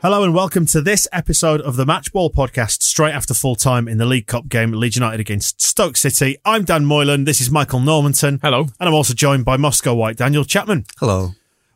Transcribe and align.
Hello 0.00 0.22
and 0.22 0.32
welcome 0.32 0.64
to 0.66 0.80
this 0.80 1.08
episode 1.10 1.60
of 1.60 1.74
the 1.74 1.84
Matchball 1.84 2.32
podcast, 2.32 2.82
straight 2.82 3.10
after 3.10 3.34
full 3.34 3.56
time 3.56 3.88
in 3.88 3.98
the 3.98 4.06
League 4.06 4.28
Cup 4.28 4.48
game, 4.48 4.70
Leeds 4.70 4.94
United 4.94 5.18
against 5.18 5.60
Stoke 5.60 5.96
City. 5.96 6.38
I'm 6.44 6.62
Dan 6.62 6.84
Moylan. 6.84 7.24
This 7.24 7.40
is 7.40 7.50
Michael 7.50 7.80
Normanton. 7.80 8.38
Hello. 8.40 8.60
And 8.60 8.88
I'm 8.88 8.94
also 8.94 9.12
joined 9.12 9.44
by 9.44 9.56
Moscow 9.56 9.94
White 9.94 10.16
Daniel 10.16 10.44
Chapman. 10.44 10.84
Hello. 11.00 11.30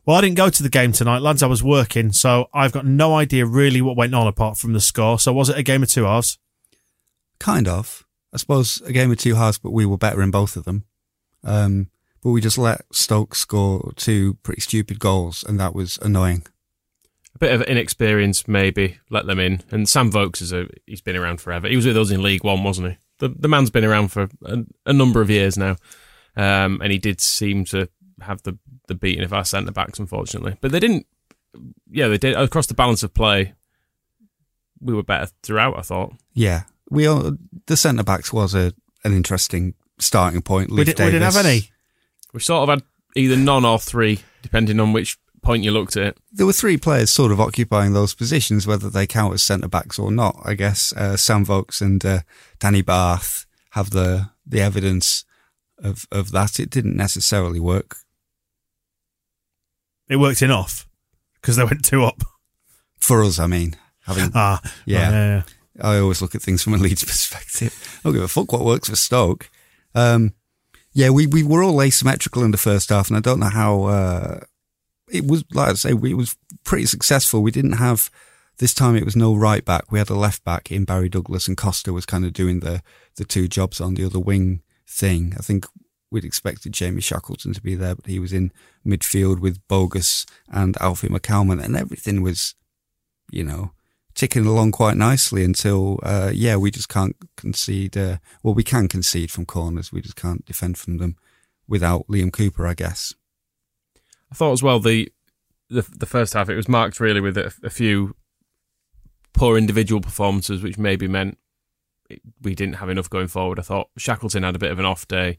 Well, 0.06 0.16
I 0.16 0.20
didn't 0.20 0.36
go 0.36 0.50
to 0.50 0.62
the 0.62 0.68
game 0.68 0.92
tonight, 0.92 1.18
lads. 1.18 1.42
I 1.42 1.48
was 1.48 1.64
working, 1.64 2.12
so 2.12 2.48
I've 2.54 2.70
got 2.70 2.86
no 2.86 3.16
idea 3.16 3.44
really 3.44 3.82
what 3.82 3.96
went 3.96 4.14
on 4.14 4.28
apart 4.28 4.56
from 4.56 4.72
the 4.72 4.80
score. 4.80 5.18
So 5.18 5.32
was 5.32 5.48
it 5.48 5.58
a 5.58 5.64
game 5.64 5.82
of 5.82 5.88
two 5.88 6.04
halves? 6.04 6.38
Kind 7.40 7.66
of. 7.66 8.06
I 8.32 8.36
suppose 8.36 8.80
a 8.82 8.92
game 8.92 9.10
of 9.10 9.18
two 9.18 9.34
halves, 9.34 9.58
but 9.58 9.72
we 9.72 9.84
were 9.84 9.98
better 9.98 10.22
in 10.22 10.30
both 10.30 10.54
of 10.54 10.62
them. 10.62 10.84
Um, 11.42 11.88
but 12.22 12.30
we 12.30 12.40
just 12.40 12.56
let 12.56 12.82
Stoke 12.92 13.34
score 13.34 13.92
two 13.96 14.34
pretty 14.44 14.60
stupid 14.60 15.00
goals, 15.00 15.42
and 15.42 15.58
that 15.58 15.74
was 15.74 15.98
annoying. 16.02 16.46
A 17.42 17.46
bit 17.46 17.60
of 17.60 17.62
inexperience, 17.62 18.46
maybe, 18.46 18.98
let 19.10 19.26
them 19.26 19.40
in. 19.40 19.64
And 19.72 19.88
Sam 19.88 20.12
Vokes 20.12 20.40
is 20.40 20.52
a 20.52 20.68
he's 20.86 21.00
been 21.00 21.16
around 21.16 21.40
forever. 21.40 21.66
He 21.66 21.74
was 21.74 21.84
with 21.84 21.98
us 21.98 22.12
in 22.12 22.22
League 22.22 22.44
One, 22.44 22.62
wasn't 22.62 22.90
he? 22.90 22.98
The 23.18 23.30
the 23.30 23.48
man's 23.48 23.68
been 23.68 23.84
around 23.84 24.12
for 24.12 24.28
a, 24.44 24.58
a 24.86 24.92
number 24.92 25.20
of 25.20 25.28
years 25.28 25.56
now, 25.56 25.74
um, 26.36 26.80
and 26.80 26.92
he 26.92 26.98
did 26.98 27.20
seem 27.20 27.64
to 27.64 27.88
have 28.20 28.44
the 28.44 28.56
the 28.86 28.94
beating 28.94 29.24
of 29.24 29.32
our 29.32 29.44
centre 29.44 29.72
backs, 29.72 29.98
unfortunately. 29.98 30.56
But 30.60 30.70
they 30.70 30.78
didn't. 30.78 31.04
Yeah, 31.90 32.06
they 32.06 32.16
did 32.16 32.36
across 32.36 32.68
the 32.68 32.74
balance 32.74 33.02
of 33.02 33.12
play. 33.12 33.54
We 34.80 34.94
were 34.94 35.02
better 35.02 35.28
throughout. 35.42 35.76
I 35.76 35.82
thought. 35.82 36.14
Yeah, 36.34 36.62
we 36.90 37.08
all, 37.08 37.36
the 37.66 37.76
centre 37.76 38.04
backs 38.04 38.32
was 38.32 38.54
a 38.54 38.72
an 39.02 39.14
interesting 39.14 39.74
starting 39.98 40.42
point. 40.42 40.70
We, 40.70 40.76
Leif 40.76 40.94
did, 40.94 41.00
we 41.00 41.06
didn't 41.06 41.22
have 41.22 41.44
any. 41.44 41.70
We 42.32 42.38
sort 42.38 42.68
of 42.68 42.78
had 42.78 42.84
either 43.16 43.36
none 43.36 43.64
or 43.64 43.80
three, 43.80 44.20
depending 44.42 44.78
on 44.78 44.92
which 44.92 45.18
point 45.42 45.64
you 45.64 45.70
looked 45.72 45.96
at. 45.96 46.16
There 46.32 46.46
were 46.46 46.52
three 46.52 46.76
players 46.76 47.10
sort 47.10 47.32
of 47.32 47.40
occupying 47.40 47.92
those 47.92 48.14
positions, 48.14 48.66
whether 48.66 48.88
they 48.88 49.06
count 49.06 49.34
as 49.34 49.42
centre 49.42 49.68
backs 49.68 49.98
or 49.98 50.10
not. 50.12 50.40
I 50.44 50.54
guess 50.54 50.92
uh, 50.94 51.16
Sam 51.16 51.44
Vokes 51.44 51.80
and 51.80 52.04
uh, 52.04 52.20
Danny 52.58 52.82
Batth 52.82 53.46
have 53.70 53.90
the 53.90 54.30
the 54.46 54.60
evidence 54.60 55.24
of 55.78 56.06
of 56.12 56.30
that. 56.32 56.58
It 56.60 56.70
didn't 56.70 56.96
necessarily 56.96 57.60
work. 57.60 57.96
It 60.08 60.16
worked 60.16 60.42
enough 60.42 60.86
because 61.40 61.56
they 61.56 61.64
went 61.64 61.84
two 61.84 62.04
up. 62.04 62.22
For 63.00 63.24
us, 63.24 63.38
I 63.38 63.46
mean, 63.46 63.74
having 64.06 64.30
Ah, 64.34 64.60
Yeah. 64.86 65.04
right, 65.04 65.12
yeah. 65.12 65.42
I 65.80 65.98
always 65.98 66.20
look 66.22 66.34
at 66.34 66.42
things 66.42 66.62
from 66.62 66.74
a 66.74 66.76
Leeds 66.76 67.04
perspective. 67.12 67.98
I 67.98 68.00
don't 68.04 68.12
give 68.14 68.22
a 68.22 68.28
fuck 68.28 68.52
what 68.52 68.64
works 68.64 68.88
for 68.90 68.96
Stoke. 68.96 69.50
Um, 69.94 70.34
yeah, 70.92 71.08
we, 71.10 71.26
we 71.26 71.42
were 71.42 71.62
all 71.64 71.80
asymmetrical 71.82 72.44
in 72.44 72.50
the 72.50 72.58
first 72.58 72.90
half, 72.90 73.08
and 73.08 73.16
I 73.16 73.20
don't 73.20 73.40
know 73.40 73.48
how 73.48 73.84
uh, 73.84 74.40
it 75.12 75.26
was. 75.26 75.44
Like 75.52 75.70
I 75.70 75.74
say, 75.74 75.92
we, 75.92 76.12
it 76.12 76.16
was 76.16 76.36
pretty 76.64 76.86
successful. 76.86 77.42
We 77.42 77.50
didn't 77.50 77.72
have 77.72 78.10
this 78.58 78.74
time. 78.74 78.96
It 78.96 79.04
was 79.04 79.16
no 79.16 79.34
right 79.34 79.64
back. 79.64 79.90
We 79.90 79.98
had 79.98 80.10
a 80.10 80.14
left 80.14 80.44
back 80.44 80.70
in 80.70 80.84
Barry 80.84 81.08
Douglas, 81.08 81.48
and 81.48 81.56
Costa 81.56 81.92
was 81.92 82.06
kind 82.06 82.24
of 82.24 82.32
doing 82.32 82.60
the 82.60 82.82
the 83.16 83.24
two 83.24 83.48
jobs 83.48 83.80
on 83.80 83.94
the 83.94 84.04
other 84.04 84.20
wing 84.20 84.62
thing. 84.86 85.34
I 85.38 85.42
think 85.42 85.66
we'd 86.10 86.24
expected 86.24 86.72
Jamie 86.72 87.00
Shackleton 87.00 87.54
to 87.54 87.62
be 87.62 87.74
there, 87.74 87.94
but 87.94 88.06
he 88.06 88.18
was 88.18 88.32
in 88.32 88.52
midfield 88.86 89.40
with 89.40 89.66
Bogusz 89.66 90.26
and 90.48 90.76
Alfie 90.80 91.08
McCalmont, 91.08 91.64
and 91.64 91.76
everything 91.76 92.22
was, 92.22 92.54
you 93.30 93.42
know, 93.42 93.72
ticking 94.14 94.46
along 94.46 94.72
quite 94.72 94.96
nicely 94.96 95.42
until, 95.42 95.98
uh, 96.02 96.30
yeah, 96.32 96.56
we 96.56 96.70
just 96.70 96.90
can't 96.90 97.16
concede. 97.36 97.96
Uh, 97.96 98.18
well, 98.42 98.54
we 98.54 98.62
can 98.62 98.88
concede 98.88 99.30
from 99.30 99.46
corners. 99.46 99.90
We 99.90 100.02
just 100.02 100.16
can't 100.16 100.44
defend 100.44 100.76
from 100.76 100.98
them 100.98 101.16
without 101.66 102.06
Liam 102.08 102.30
Cooper, 102.32 102.66
I 102.66 102.74
guess. 102.74 103.14
I 104.32 104.34
thought 104.34 104.52
as 104.52 104.62
well 104.62 104.80
the 104.80 105.12
the 105.68 105.86
the 105.98 106.06
first 106.06 106.32
half 106.32 106.48
it 106.48 106.56
was 106.56 106.68
marked 106.68 107.00
really 107.00 107.20
with 107.20 107.36
a, 107.36 107.52
a 107.62 107.68
few 107.68 108.16
poor 109.34 109.58
individual 109.58 110.00
performances, 110.00 110.62
which 110.62 110.78
maybe 110.78 111.06
meant 111.06 111.36
it, 112.08 112.22
we 112.40 112.54
didn't 112.54 112.76
have 112.76 112.88
enough 112.88 113.10
going 113.10 113.28
forward. 113.28 113.58
I 113.58 113.62
thought 113.62 113.90
Shackleton 113.98 114.42
had 114.42 114.56
a 114.56 114.58
bit 114.58 114.72
of 114.72 114.78
an 114.78 114.86
off 114.86 115.06
day. 115.06 115.36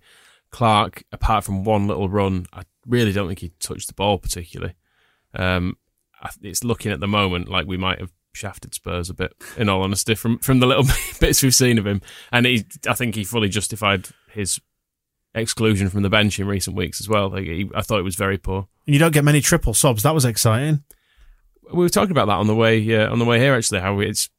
Clarke, 0.52 1.04
apart 1.12 1.44
from 1.44 1.64
one 1.64 1.88
little 1.88 2.08
run, 2.08 2.46
I 2.54 2.62
really 2.86 3.12
don't 3.12 3.28
think 3.28 3.40
he 3.40 3.50
touched 3.60 3.88
the 3.88 3.96
ball 3.96 4.20
particularly. 4.20 4.76
Um, 5.34 5.78
it's 6.44 6.64
looking 6.64 6.92
at 6.92 7.00
the 7.00 7.08
moment 7.08 7.50
like 7.50 7.66
we 7.66 7.78
might 7.78 8.00
have 8.00 8.12
shafted 8.32 8.76
Spurs 8.76 9.10
a 9.10 9.16
bit, 9.16 9.34
in 9.58 9.70
all 9.70 9.82
honesty, 9.82 10.14
from 10.14 10.38
from 10.38 10.60
the 10.60 10.68
little 10.68 10.86
bits 11.20 11.42
we've 11.42 11.56
seen 11.56 11.80
of 11.80 11.88
him. 11.88 12.04
And 12.32 12.46
he, 12.46 12.66
I 12.88 12.94
think 12.94 13.16
he 13.16 13.24
fully 13.24 13.50
justified 13.50 14.10
his 14.30 14.62
exclusion 15.34 15.90
from 15.90 16.04
the 16.04 16.12
bench 16.12 16.40
in 16.40 16.46
recent 16.46 16.76
weeks 16.76 17.02
as 17.02 17.10
well. 17.10 17.30
Like 17.30 17.46
he, 17.46 17.68
I 17.74 17.82
thought 17.82 18.00
it 18.00 18.04
was 18.04 18.16
very 18.16 18.38
poor. 18.38 18.68
You 18.86 19.00
don't 19.00 19.14
get 19.14 19.24
many 19.24 19.42
triple 19.42 19.74
subs. 19.74 20.04
That 20.04 20.14
was 20.14 20.26
exciting. 20.26 20.84
we 21.72 21.80
were 21.80 21.90
talking 21.90 22.12
about 22.12 22.26
that 22.28 22.38
on 22.38 22.48
the 22.48 22.56
way 22.56 22.96
uh, 22.96 23.10
on 23.12 23.20
the 23.20 23.26
way 23.26 23.40
here 23.40 23.54
actually 23.56 23.80
how 23.80 24.00
it's 24.00 24.30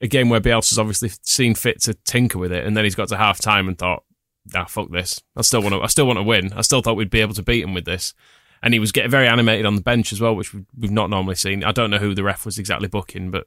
a 0.00 0.06
game 0.06 0.28
where 0.28 0.40
Bielsa's 0.40 0.78
obviously 0.78 1.10
seen 1.22 1.54
fit 1.54 1.80
to 1.82 1.94
tinker 1.94 2.38
with 2.38 2.52
it 2.52 2.64
and 2.66 2.76
then 2.76 2.84
he's 2.84 2.94
got 2.94 3.08
to 3.08 3.16
half 3.16 3.40
time 3.40 3.68
and 3.68 3.76
thought 3.76 4.04
ah 4.54 4.64
fuck 4.64 4.90
this 4.90 5.20
I 5.36 5.42
still 5.42 5.60
want 5.60 5.74
to 5.74 5.82
I 5.82 5.86
still 5.88 6.06
want 6.06 6.18
to 6.18 6.22
win 6.22 6.52
I 6.54 6.62
still 6.62 6.80
thought 6.80 6.96
we'd 6.96 7.10
be 7.10 7.20
able 7.20 7.34
to 7.34 7.42
beat 7.42 7.62
him 7.64 7.74
with 7.74 7.84
this 7.84 8.14
and 8.62 8.72
he 8.72 8.80
was 8.80 8.92
getting 8.92 9.10
very 9.10 9.28
animated 9.28 9.66
on 9.66 9.74
the 9.74 9.82
bench 9.82 10.12
as 10.12 10.20
well 10.20 10.34
which 10.34 10.54
we've 10.54 10.90
not 10.90 11.10
normally 11.10 11.34
seen 11.34 11.62
I 11.64 11.72
don't 11.72 11.90
know 11.90 11.98
who 11.98 12.14
the 12.14 12.24
ref 12.24 12.46
was 12.46 12.58
exactly 12.58 12.88
booking 12.88 13.30
but 13.30 13.46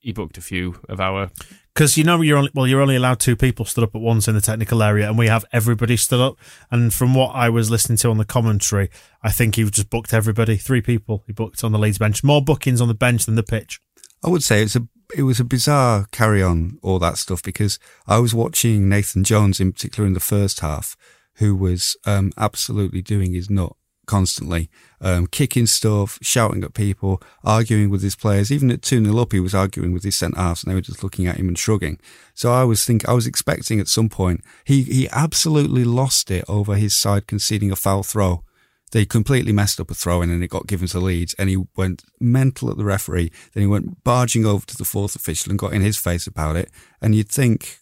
he 0.00 0.12
booked 0.12 0.38
a 0.38 0.40
few 0.40 0.80
of 0.88 1.00
our 1.00 1.30
Because 1.74 1.96
you 1.96 2.04
know 2.04 2.20
you're 2.20 2.38
only 2.38 2.50
well, 2.54 2.66
you're 2.66 2.80
only 2.80 2.96
allowed 2.96 3.20
two 3.20 3.36
people 3.36 3.64
stood 3.64 3.84
up 3.84 3.94
at 3.94 4.00
once 4.00 4.28
in 4.28 4.34
the 4.34 4.40
technical 4.40 4.82
area, 4.82 5.08
and 5.08 5.18
we 5.18 5.28
have 5.28 5.44
everybody 5.52 5.96
stood 5.96 6.20
up. 6.20 6.36
And 6.70 6.92
from 6.92 7.14
what 7.14 7.34
I 7.34 7.48
was 7.48 7.70
listening 7.70 7.98
to 7.98 8.10
on 8.10 8.18
the 8.18 8.24
commentary, 8.24 8.90
I 9.22 9.30
think 9.30 9.56
he 9.56 9.64
just 9.64 9.90
booked 9.90 10.14
everybody. 10.14 10.56
Three 10.56 10.80
people 10.82 11.24
he 11.26 11.32
booked 11.32 11.64
on 11.64 11.72
the 11.72 11.78
Leeds 11.78 11.98
bench. 11.98 12.22
More 12.22 12.42
bookings 12.42 12.80
on 12.80 12.88
the 12.88 12.94
bench 12.94 13.26
than 13.26 13.34
the 13.34 13.42
pitch. 13.42 13.80
I 14.24 14.28
would 14.28 14.42
say 14.42 14.62
it's 14.62 14.76
a 14.76 14.86
it 15.16 15.22
was 15.22 15.40
a 15.40 15.44
bizarre 15.44 16.06
carry 16.12 16.42
on 16.42 16.78
all 16.82 16.98
that 17.00 17.18
stuff 17.18 17.42
because 17.42 17.78
I 18.06 18.18
was 18.18 18.34
watching 18.34 18.88
Nathan 18.88 19.24
Jones 19.24 19.60
in 19.60 19.72
particular 19.72 20.06
in 20.06 20.14
the 20.14 20.20
first 20.20 20.60
half, 20.60 20.96
who 21.36 21.56
was 21.56 21.96
um, 22.06 22.30
absolutely 22.36 23.02
doing 23.02 23.32
his 23.32 23.50
nut 23.50 23.74
constantly, 24.10 24.68
um, 25.00 25.28
kicking 25.28 25.66
stuff, 25.66 26.18
shouting 26.20 26.64
at 26.64 26.74
people, 26.74 27.22
arguing 27.44 27.90
with 27.90 28.02
his 28.02 28.16
players. 28.16 28.50
Even 28.50 28.68
at 28.72 28.82
two 28.82 29.02
0 29.02 29.16
up, 29.16 29.30
he 29.30 29.38
was 29.38 29.54
arguing 29.54 29.92
with 29.92 30.02
his 30.02 30.16
centre 30.16 30.40
halves, 30.40 30.64
and 30.64 30.70
they 30.70 30.74
were 30.74 30.80
just 30.80 31.04
looking 31.04 31.28
at 31.28 31.36
him 31.36 31.46
and 31.46 31.56
shrugging. 31.56 31.96
So 32.34 32.52
I 32.52 32.64
was 32.64 32.84
think 32.84 33.08
I 33.08 33.12
was 33.12 33.28
expecting 33.28 33.78
at 33.78 33.86
some 33.86 34.08
point 34.08 34.42
he 34.64 34.82
he 34.82 35.08
absolutely 35.12 35.84
lost 35.84 36.28
it 36.28 36.44
over 36.48 36.74
his 36.74 36.96
side 36.96 37.28
conceding 37.28 37.70
a 37.70 37.76
foul 37.76 38.02
throw. 38.02 38.42
They 38.90 39.06
completely 39.06 39.52
messed 39.52 39.78
up 39.78 39.92
a 39.92 39.94
throw 39.94 40.22
in 40.22 40.30
and 40.30 40.42
it 40.42 40.50
got 40.50 40.66
given 40.66 40.88
to 40.88 40.98
Leeds 40.98 41.36
and 41.38 41.48
he 41.48 41.58
went 41.76 42.02
mental 42.18 42.68
at 42.68 42.76
the 42.76 42.84
referee. 42.84 43.30
Then 43.52 43.60
he 43.60 43.68
went 43.68 44.02
barging 44.02 44.44
over 44.44 44.66
to 44.66 44.76
the 44.76 44.84
fourth 44.84 45.14
official 45.14 45.50
and 45.50 45.58
got 45.60 45.72
in 45.72 45.82
his 45.82 45.96
face 45.96 46.26
about 46.26 46.56
it. 46.56 46.70
And 47.00 47.14
you'd 47.14 47.28
think 47.28 47.78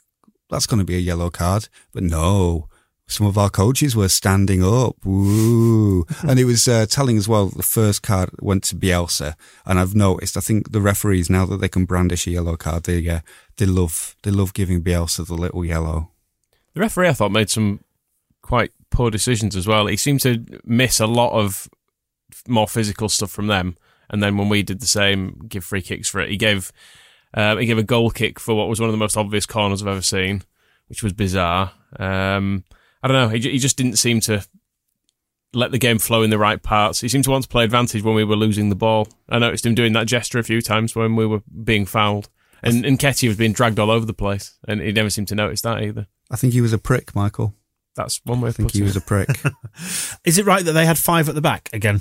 that's 0.51 0.67
going 0.67 0.81
to 0.81 0.85
be 0.85 0.97
a 0.97 1.01
yellow 1.11 1.31
card, 1.31 1.71
but 1.95 2.03
no. 2.03 2.69
Some 3.09 3.27
of 3.27 3.37
our 3.39 3.51
coaches 3.51 3.97
were 3.97 4.09
standing 4.09 4.63
up. 4.63 4.97
Woo. 5.05 6.05
and 6.23 6.39
it 6.39 6.45
was 6.45 6.69
uh, 6.69 6.87
telling 6.87 7.17
as 7.17 7.27
well 7.27 7.49
the 7.49 7.63
first 7.63 8.03
card 8.03 8.31
went 8.41 8.65
to 8.65 8.77
Bielsa. 8.77 9.35
And 9.67 9.79
I've 9.79 9.95
noticed, 9.95 10.37
I 10.37 10.41
think 10.41 10.73
the 10.73 10.81
referees, 10.81 11.31
now 11.31 11.47
that 11.47 11.57
they 11.61 11.69
can 11.69 11.87
brandish 11.87 12.27
a 12.27 12.31
yellow 12.31 12.57
card, 12.57 12.85
they, 12.85 13.09
uh, 13.09 13.21
they 13.57 13.67
love, 13.67 14.15
they 14.23 14.31
love 14.31 14.53
giving 14.55 14.83
Bielsa 14.83 15.27
the 15.27 15.35
little 15.35 15.65
yellow. 15.65 16.11
the 16.75 16.81
referee 16.81 17.09
I 17.09 17.13
thought 17.15 17.33
made 17.33 17.51
some 17.51 17.81
quite 18.43 18.73
poor 18.91 19.11
decisions 19.11 19.57
as 19.57 19.67
well. 19.67 19.87
He 19.87 19.97
seemed 19.97 20.21
to 20.21 20.45
miss 20.65 21.01
a 21.01 21.07
lot 21.07 21.33
of 21.33 21.69
more 22.47 22.69
physical 22.69 23.09
stuff 23.09 23.31
from 23.31 23.47
them, 23.47 23.77
and 24.11 24.23
then 24.23 24.37
when 24.37 24.49
we 24.49 24.63
did 24.63 24.81
the 24.81 24.87
same, 24.87 25.41
give 25.49 25.65
free 25.65 25.83
kicks 25.83 26.09
for 26.09 26.21
it. 26.21 26.31
He 26.31 26.37
gave 26.37 26.73
uh, 27.35 27.57
he 27.57 27.67
gave 27.67 27.79
a 27.79 27.83
goal 27.83 28.11
kick 28.11 28.41
for 28.41 28.55
what 28.55 28.69
was 28.69 28.81
one 28.81 28.89
of 28.89 28.93
the 28.93 28.99
most 28.99 29.17
obvious 29.17 29.47
corners 29.47 29.83
I've 29.83 29.89
ever 29.89 30.03
seen, 30.03 30.43
which 30.89 31.03
was 31.03 31.13
bizarre. 31.13 31.73
Um, 31.99 32.65
I 33.03 33.09
don't 33.09 33.17
know. 33.17 33.29
He, 33.29 33.41
he 33.41 33.59
just 33.59 33.77
didn't 33.77 33.97
seem 33.97 34.21
to 34.21 34.45
let 35.55 35.71
the 35.71 35.79
game 35.79 35.99
flow 35.99 36.23
in 36.23 36.31
the 36.31 36.39
right 36.39 36.63
parts. 36.63 37.01
He 37.01 37.09
seemed 37.09 37.25
to 37.25 37.31
want 37.31 37.45
to 37.45 37.49
play 37.49 37.65
advantage 37.65 38.03
when 38.03 38.15
we 38.15 38.25
were 38.25 38.37
losing 38.37 38.69
the 38.69 38.75
ball. 38.75 39.09
I 39.29 39.39
noticed 39.39 39.65
him 39.65 39.75
doing 39.75 39.93
that 39.95 40.07
gesture 40.07 40.39
a 40.39 40.45
few 40.45 40.61
times 40.61 40.95
when 40.95 41.17
we 41.17 41.27
were 41.27 41.43
being 41.65 41.87
fouled. 41.87 42.29
And, 42.63 42.85
and 42.85 42.99
Ketty 42.99 43.29
was 43.29 43.37
being 43.37 43.53
dragged 43.53 43.79
all 43.79 43.91
over 43.91 44.05
the 44.05 44.13
place, 44.13 44.59
and 44.67 44.81
he 44.81 44.91
never 44.91 45.11
seemed 45.11 45.29
to 45.29 45.37
notice 45.37 45.61
that 45.63 45.83
either. 45.83 46.09
I 46.31 46.37
think 46.37 46.53
he 46.53 46.61
was 46.61 46.73
a 46.73 46.79
prick, 46.79 47.15
Michael. 47.15 47.55
That's 47.95 48.21
one 48.25 48.41
way 48.41 48.49
I 48.49 48.51
of 48.51 48.57
think 48.57 48.69
putting 48.71 48.81
he 48.81 48.85
was 48.85 48.97
a 48.97 49.01
prick. 49.01 49.29
Is 50.25 50.39
it 50.39 50.47
right 50.47 50.65
that 50.65 50.73
they 50.73 50.87
had 50.87 50.99
five 50.99 51.29
at 51.29 51.35
the 51.35 51.41
back 51.41 51.71
again? 51.73 52.01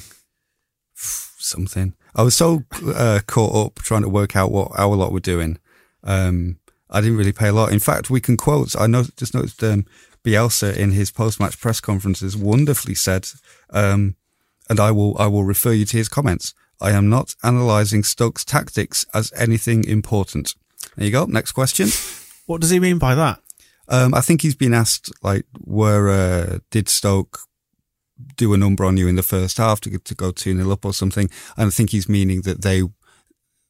Something. 0.95 1.93
I 2.15 2.23
was 2.23 2.35
so 2.35 2.63
uh, 2.85 3.19
caught 3.27 3.55
up 3.55 3.75
trying 3.75 4.01
to 4.01 4.09
work 4.09 4.35
out 4.35 4.51
what 4.51 4.71
our 4.77 4.95
lot 4.95 5.11
were 5.11 5.19
doing. 5.19 5.59
Um, 6.03 6.59
I 6.89 7.01
didn't 7.01 7.17
really 7.17 7.31
pay 7.31 7.49
a 7.49 7.53
lot. 7.53 7.71
In 7.71 7.79
fact, 7.79 8.09
we 8.09 8.21
can 8.21 8.37
quote. 8.37 8.75
I 8.79 8.87
know, 8.87 9.05
just 9.15 9.33
noticed 9.35 9.63
um, 9.63 9.85
Bielsa 10.27 10.75
in 10.75 10.91
his 10.91 11.09
post-match 11.09 11.57
press 11.57 11.79
conferences 11.79 12.35
wonderfully 12.35 12.95
said, 12.95 13.29
um, 13.69 14.17
and 14.69 14.77
I 14.77 14.91
will 14.91 15.15
I 15.17 15.27
will 15.27 15.45
refer 15.45 15.71
you 15.71 15.85
to 15.85 15.97
his 15.97 16.09
comments. 16.09 16.53
I 16.81 16.91
am 16.91 17.09
not 17.09 17.33
analysing 17.43 18.03
Stokes' 18.03 18.43
tactics 18.43 19.05
as 19.13 19.31
anything 19.37 19.85
important. 19.85 20.53
There 20.95 21.05
you 21.05 21.11
go. 21.11 21.25
Next 21.25 21.53
question. 21.53 21.87
What 22.45 22.61
does 22.61 22.69
he 22.69 22.79
mean 22.79 22.97
by 22.97 23.15
that? 23.15 23.39
Um, 23.87 24.13
I 24.13 24.21
think 24.21 24.41
he's 24.41 24.55
been 24.55 24.73
asked, 24.73 25.11
like, 25.23 25.45
were, 25.59 26.09
uh, 26.09 26.59
did 26.71 26.89
Stoke 26.89 27.39
do 28.35 28.53
a 28.53 28.57
number 28.57 28.83
on 28.85 28.97
you 28.97 29.07
in 29.07 29.15
the 29.15 29.23
first 29.23 29.57
half 29.57 29.79
to, 29.81 29.97
to 29.97 30.15
go 30.15 30.31
2 30.31 30.55
0 30.55 30.71
up 30.71 30.85
or 30.85 30.93
something? 30.93 31.29
And 31.55 31.67
I 31.67 31.69
think 31.69 31.89
he's 31.89 32.09
meaning 32.09 32.41
that 32.41 32.61
they, 32.61 32.83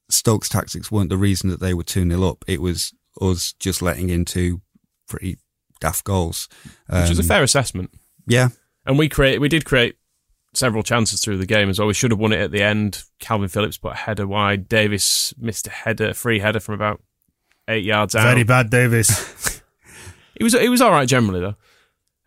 Stoke's 0.09 0.50
tactics 0.50 0.92
weren't 0.92 1.09
the 1.09 1.18
reason 1.18 1.50
that 1.50 1.59
they 1.59 1.74
were 1.74 1.83
2 1.83 2.09
0 2.09 2.24
up. 2.24 2.44
It 2.48 2.62
was 2.62 2.94
us 3.21 3.54
just 3.59 3.81
letting 3.81 4.09
into 4.09 4.62
pretty 5.07 5.38
daft 5.80 6.04
goals. 6.04 6.48
which 6.90 7.10
is 7.12 7.20
a 7.20 7.22
Um, 7.22 7.28
fair 7.28 7.44
assessment. 7.44 7.92
Yeah. 8.28 8.50
And 8.86 8.98
we 8.98 9.10
create, 9.10 9.40
we 9.42 9.50
did 9.50 9.66
create 9.66 9.96
several 10.54 10.82
chances 10.84 11.22
through 11.22 11.38
the 11.38 11.46
game 11.46 11.70
as 11.70 11.78
well. 11.80 11.88
We 11.88 11.94
should 11.94 12.12
have 12.12 12.20
won 12.20 12.34
it 12.34 12.40
at 12.40 12.52
the 12.52 12.64
end. 12.64 13.04
Kalvin 13.22 13.52
Phillips 13.52 13.78
put 13.78 13.94
a 13.94 13.96
header 13.96 14.26
wide. 14.28 14.68
Davis 14.70 15.34
missed 15.38 15.68
a 15.68 15.72
header, 15.72 16.14
free 16.14 16.40
header 16.40 16.60
from 16.60 16.76
about 16.76 17.02
eight 17.68 17.84
yards 17.84 18.16
out. 18.16 18.24
Very 18.24 18.44
bad, 18.44 18.70
Davis. 18.70 19.44
It 20.40 20.44
was 20.44 20.54
it 20.54 20.70
was 20.70 20.82
all 20.82 20.92
right 20.92 21.08
generally 21.08 21.40
though. 21.40 21.56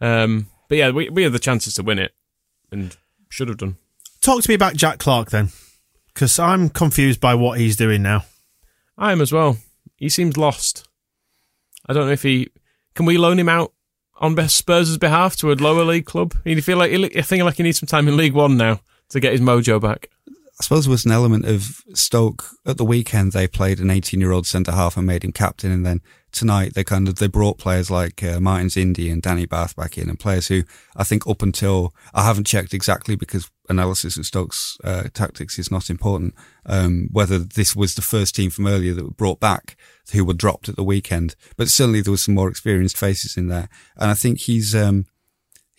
Um, 0.00 0.49
but 0.69 0.79
yeah, 0.79 0.91
we 0.91 1.08
we 1.11 1.23
had 1.23 1.31
the 1.32 1.38
chances 1.38 1.75
to 1.75 1.85
win 1.85 2.00
it 2.00 2.11
and 2.73 2.97
should 3.29 3.47
have 3.47 3.58
done. 3.58 3.76
Talk 4.20 4.43
to 4.43 4.50
me 4.50 4.55
about 4.56 4.75
Jack 4.75 4.99
Clarke 4.99 5.31
then, 5.31 5.50
because 6.12 6.37
I'm 6.41 6.70
confused 6.70 7.20
by 7.20 7.37
what 7.37 7.61
he's 7.61 7.76
doing 7.76 8.02
now. 8.02 8.25
I 8.99 9.12
am 9.12 9.20
as 9.20 9.31
well. 9.32 9.58
He 9.94 10.08
seems 10.08 10.37
lost. 10.37 10.88
I 11.87 11.93
don't 11.93 12.06
know 12.06 12.12
if 12.12 12.25
he 12.25 12.49
can 12.94 13.06
we 13.06 13.19
loan 13.19 13.38
him 13.38 13.48
out 13.48 13.72
on 14.20 14.37
Spurs' 14.48 14.98
behalf 14.98 15.37
to 15.37 15.50
a 15.50 15.54
lower 15.54 15.84
league 15.84 16.04
club. 16.04 16.34
You 16.44 16.60
feel 16.62 16.78
like 16.78 16.92
I 16.92 17.22
think 17.22 17.42
like 17.42 17.56
he 17.56 17.62
needs 17.62 17.81
some 17.81 17.87
time 17.87 18.06
in 18.06 18.16
League 18.16 18.34
One 18.34 18.56
now 18.56 18.81
to 19.08 19.20
get 19.20 19.32
his 19.32 19.40
mojo 19.40 19.81
back. 19.81 20.10
I 20.28 20.62
suppose 20.62 20.84
there 20.84 20.90
was 20.90 21.06
an 21.06 21.12
element 21.12 21.46
of 21.46 21.82
Stoke 21.94 22.44
at 22.66 22.76
the 22.76 22.84
weekend. 22.84 23.32
They 23.32 23.48
played 23.48 23.81
an 23.81 23.90
18 23.90 24.20
year 24.20 24.31
old 24.31 24.46
centre 24.46 24.72
half 24.72 24.96
and 24.96 25.06
made 25.06 25.25
him 25.25 25.32
captain. 25.32 25.72
And 25.72 25.87
then 25.87 26.02
tonight 26.32 26.74
they 26.74 26.84
kind 26.84 27.08
of, 27.08 27.16
they 27.16 27.26
brought 27.26 27.58
players 27.58 27.90
like 27.90 28.22
uh, 28.22 28.40
Martins 28.40 28.76
Indi 28.76 29.10
and 29.10 29.22
Danny 29.22 29.46
Batth 29.46 29.76
back 29.76 29.98
in 29.98 30.08
and 30.08 30.18
players 30.18 30.48
who 30.48 30.62
I 30.96 31.04
think 31.04 31.26
up 31.26 31.42
until 31.42 31.94
I 32.14 32.24
haven't 32.24 32.46
checked 32.46 32.74
exactly 32.74 33.16
because 33.16 33.50
analysis 33.68 34.16
of 34.16 34.26
Stoke's 34.26 34.78
uh, 34.84 35.04
tactics 35.14 35.58
is 35.58 35.70
not 35.70 35.90
important. 35.90 36.34
Um, 36.66 37.08
whether 37.12 37.38
this 37.38 37.74
was 37.74 37.94
the 37.94 38.02
first 38.02 38.34
team 38.34 38.50
from 38.50 38.66
earlier 38.66 38.94
that 38.94 39.04
were 39.04 39.10
brought 39.10 39.40
back 39.40 39.76
who 40.12 40.24
were 40.24 40.34
dropped 40.34 40.68
at 40.68 40.76
the 40.76 40.84
weekend, 40.84 41.36
but 41.56 41.68
certainly 41.68 42.00
there 42.00 42.10
was 42.10 42.22
some 42.22 42.34
more 42.34 42.48
experienced 42.48 42.96
faces 42.96 43.36
in 43.36 43.48
there. 43.48 43.68
And 43.96 44.10
I 44.10 44.14
think 44.14 44.40
he's, 44.40 44.74
um, 44.74 45.06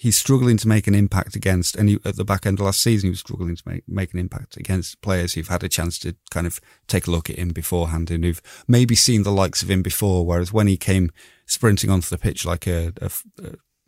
he's 0.01 0.17
struggling 0.17 0.57
to 0.57 0.67
make 0.67 0.87
an 0.87 0.95
impact 0.95 1.35
against, 1.35 1.75
and 1.75 1.87
he, 1.87 1.99
at 2.03 2.15
the 2.15 2.25
back 2.25 2.47
end 2.47 2.59
of 2.59 2.65
last 2.65 2.81
season, 2.81 3.05
he 3.05 3.11
was 3.11 3.19
struggling 3.19 3.55
to 3.55 3.61
make, 3.67 3.83
make 3.87 4.11
an 4.13 4.19
impact 4.19 4.57
against 4.57 4.99
players 5.01 5.33
who've 5.33 5.47
had 5.47 5.63
a 5.63 5.69
chance 5.69 5.99
to 5.99 6.15
kind 6.31 6.47
of 6.47 6.59
take 6.87 7.05
a 7.05 7.11
look 7.11 7.29
at 7.29 7.35
him 7.35 7.49
beforehand 7.49 8.09
and 8.09 8.23
who've 8.23 8.41
maybe 8.67 8.95
seen 8.95 9.21
the 9.21 9.31
likes 9.31 9.61
of 9.61 9.69
him 9.69 9.83
before. 9.83 10.25
Whereas 10.25 10.51
when 10.51 10.65
he 10.65 10.75
came 10.75 11.11
sprinting 11.45 11.91
onto 11.91 12.09
the 12.09 12.17
pitch 12.17 12.47
like 12.47 12.65
a, 12.65 12.91
a, 12.99 13.11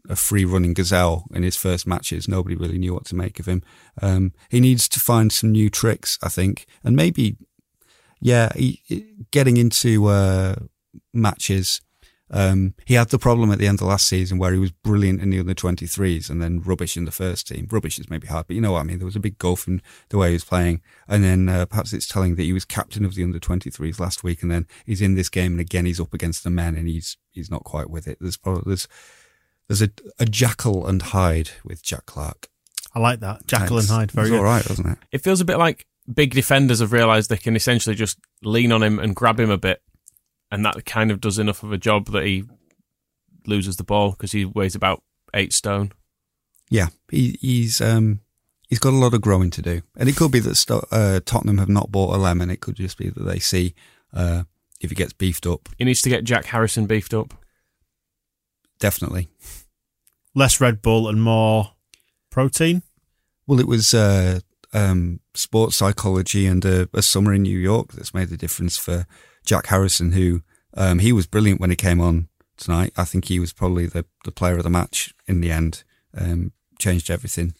a 0.07 0.15
free 0.15 0.45
running 0.45 0.75
gazelle 0.75 1.25
in 1.33 1.41
his 1.41 1.55
first 1.55 1.87
matches, 1.87 2.27
nobody 2.27 2.55
really 2.55 2.77
knew 2.77 2.93
what 2.93 3.05
to 3.05 3.15
make 3.15 3.39
of 3.39 3.47
him. 3.47 3.63
Um, 3.99 4.33
he 4.49 4.59
needs 4.59 4.87
to 4.89 4.99
find 4.99 5.33
some 5.33 5.51
new 5.51 5.71
tricks, 5.71 6.19
I 6.21 6.29
think, 6.29 6.67
and 6.83 6.95
maybe, 6.95 7.37
yeah, 8.21 8.53
he, 8.55 8.83
getting 9.31 9.57
into, 9.57 10.05
uh, 10.05 10.57
matches, 11.11 11.81
um, 12.33 12.73
he 12.85 12.95
had 12.95 13.09
the 13.09 13.19
problem 13.19 13.51
at 13.51 13.59
the 13.59 13.67
end 13.67 13.79
of 13.79 13.87
last 13.87 14.07
season 14.07 14.39
where 14.39 14.51
he 14.51 14.59
was 14.59 14.71
brilliant 14.71 15.21
in 15.21 15.29
the 15.29 15.39
under 15.39 15.53
23s 15.53 16.29
and 16.29 16.41
then 16.41 16.61
rubbish 16.61 16.97
in 16.97 17.05
the 17.05 17.11
first 17.11 17.47
team. 17.47 17.67
Rubbish 17.69 17.99
is 17.99 18.09
maybe 18.09 18.27
hard, 18.27 18.47
but 18.47 18.55
you 18.55 18.61
know 18.61 18.71
what 18.71 18.79
I 18.79 18.83
mean? 18.83 18.97
There 18.97 19.05
was 19.05 19.15
a 19.15 19.21
big 19.21 19.37
gulf 19.37 19.67
in 19.67 19.81
the 20.09 20.17
way 20.17 20.29
he 20.29 20.33
was 20.33 20.43
playing. 20.43 20.81
And 21.07 21.23
then 21.23 21.47
uh, 21.47 21.67
perhaps 21.67 21.93
it's 21.93 22.07
telling 22.07 22.35
that 22.35 22.43
he 22.43 22.51
was 22.51 22.65
captain 22.65 23.05
of 23.05 23.13
the 23.13 23.23
under 23.23 23.39
23s 23.39 23.99
last 23.99 24.23
week 24.23 24.41
and 24.41 24.51
then 24.51 24.67
he's 24.83 25.01
in 25.01 25.13
this 25.13 25.29
game 25.29 25.53
and 25.53 25.61
again 25.61 25.85
he's 25.85 25.99
up 25.99 26.13
against 26.13 26.43
the 26.43 26.49
men 26.49 26.75
and 26.75 26.87
he's, 26.87 27.17
he's 27.31 27.51
not 27.51 27.63
quite 27.63 27.89
with 27.89 28.07
it. 28.07 28.17
There's 28.19 28.37
probably, 28.37 28.63
there's, 28.65 28.87
there's 29.67 29.83
a, 29.83 29.89
a 30.19 30.25
jackal 30.25 30.87
and 30.87 31.01
hide 31.01 31.51
with 31.63 31.83
Jack 31.83 32.07
Clarke. 32.07 32.49
I 32.95 32.99
like 32.99 33.19
that. 33.19 33.45
Jackal 33.45 33.77
and 33.77 33.87
Thanks. 33.87 33.89
Hyde. 33.89 34.11
Very 34.11 34.27
it 34.27 34.31
good. 34.31 34.39
all 34.39 34.43
right, 34.43 34.67
wasn't 34.67 34.89
it? 34.89 34.97
It 35.11 35.17
feels 35.19 35.39
a 35.39 35.45
bit 35.45 35.57
like 35.57 35.85
big 36.11 36.33
defenders 36.33 36.79
have 36.79 36.91
realised 36.91 37.29
they 37.29 37.37
can 37.37 37.55
essentially 37.55 37.95
just 37.95 38.17
lean 38.41 38.71
on 38.71 38.83
him 38.83 38.99
and 38.99 39.15
grab 39.15 39.39
him 39.39 39.49
a 39.49 39.57
bit, 39.57 39.81
and 40.53 40.63
that 40.63 40.85
kind 40.85 41.09
of 41.09 41.19
does 41.19 41.39
enough 41.39 41.63
of 41.63 41.71
a 41.71 41.79
job 41.79 42.05
that 42.11 42.23
he 42.23 42.43
loses 43.47 43.77
the 43.77 43.83
ball 43.83 44.11
because 44.11 44.33
he 44.33 44.45
weighs 44.45 44.75
about 44.75 45.01
eight 45.33 45.51
stone. 45.51 45.91
Yeah, 46.69 46.89
he, 47.09 47.39
he's 47.41 47.81
um, 47.81 48.19
he's 48.69 48.77
got 48.77 48.93
a 48.93 48.97
lot 48.97 49.15
of 49.15 49.21
growing 49.21 49.49
to 49.49 49.63
do, 49.63 49.81
and 49.97 50.07
it 50.07 50.15
could 50.15 50.31
be 50.31 50.39
that 50.41 50.55
Sto- 50.55 50.85
uh, 50.91 51.21
Tottenham 51.25 51.57
have 51.57 51.69
not 51.69 51.91
bought 51.91 52.15
a 52.15 52.19
lemon. 52.19 52.51
It 52.51 52.61
could 52.61 52.75
just 52.75 52.99
be 52.99 53.09
that 53.09 53.23
they 53.23 53.39
see 53.39 53.73
uh, 54.13 54.43
if 54.79 54.91
he 54.91 54.95
gets 54.95 55.11
beefed 55.11 55.47
up. 55.47 55.69
He 55.79 55.85
needs 55.85 56.03
to 56.03 56.09
get 56.09 56.23
Jack 56.23 56.45
Harrison 56.45 56.85
beefed 56.85 57.15
up. 57.15 57.33
Definitely. 58.77 59.29
Less 60.35 60.61
Red 60.61 60.83
Bull 60.83 61.07
and 61.09 61.23
more 61.23 61.71
protein. 62.29 62.83
Well, 63.47 63.59
it 63.59 63.67
was 63.67 63.91
uh, 63.95 64.41
um, 64.71 65.19
sports 65.33 65.77
psychology 65.77 66.45
and 66.45 66.63
a, 66.63 66.87
a 66.93 67.01
summer 67.01 67.33
in 67.33 67.41
New 67.41 67.57
York 67.57 67.93
that's 67.93 68.13
made 68.13 68.29
the 68.29 68.37
difference 68.37 68.77
for 68.77 69.07
Jack 69.45 69.67
Harrison, 69.67 70.13
who 70.13 70.41
um, 70.75 70.99
he 70.99 71.11
was 71.11 71.27
brilliant 71.27 71.61
when 71.61 71.69
he 71.69 71.75
came 71.75 71.99
on 71.99 72.27
tonight. 72.57 72.93
I 72.97 73.03
think 73.03 73.25
he 73.25 73.39
was 73.39 73.53
probably 73.53 73.85
the, 73.85 74.05
the 74.25 74.31
player 74.31 74.57
of 74.57 74.63
the 74.63 74.69
match 74.69 75.13
in 75.27 75.41
the 75.41 75.51
end. 75.51 75.83
Um, 76.15 76.51
changed 76.79 77.09
everything, 77.09 77.55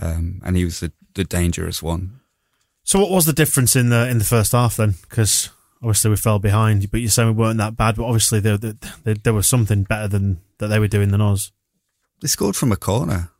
um, 0.00 0.40
and 0.44 0.56
he 0.56 0.64
was 0.64 0.80
the, 0.80 0.92
the 1.14 1.24
dangerous 1.24 1.82
one. 1.82 2.20
So, 2.84 3.00
what 3.00 3.10
was 3.10 3.26
the 3.26 3.32
difference 3.32 3.74
in 3.74 3.88
the 3.88 4.08
in 4.08 4.18
the 4.18 4.24
first 4.24 4.52
half 4.52 4.76
then? 4.76 4.94
Because 5.02 5.50
obviously 5.82 6.10
we 6.10 6.16
fell 6.16 6.38
behind, 6.38 6.90
but 6.90 7.00
you're 7.00 7.10
saying 7.10 7.28
we 7.28 7.34
weren't 7.34 7.58
that 7.58 7.76
bad. 7.76 7.96
But 7.96 8.04
obviously 8.04 8.40
there 8.40 8.58
there, 8.58 9.34
was 9.34 9.46
something 9.46 9.82
better 9.82 10.08
than 10.08 10.40
that 10.58 10.68
they 10.68 10.78
were 10.78 10.88
doing 10.88 11.10
than 11.10 11.20
us. 11.20 11.52
They 12.20 12.28
scored 12.28 12.56
from 12.56 12.72
a 12.72 12.76
corner, 12.76 13.30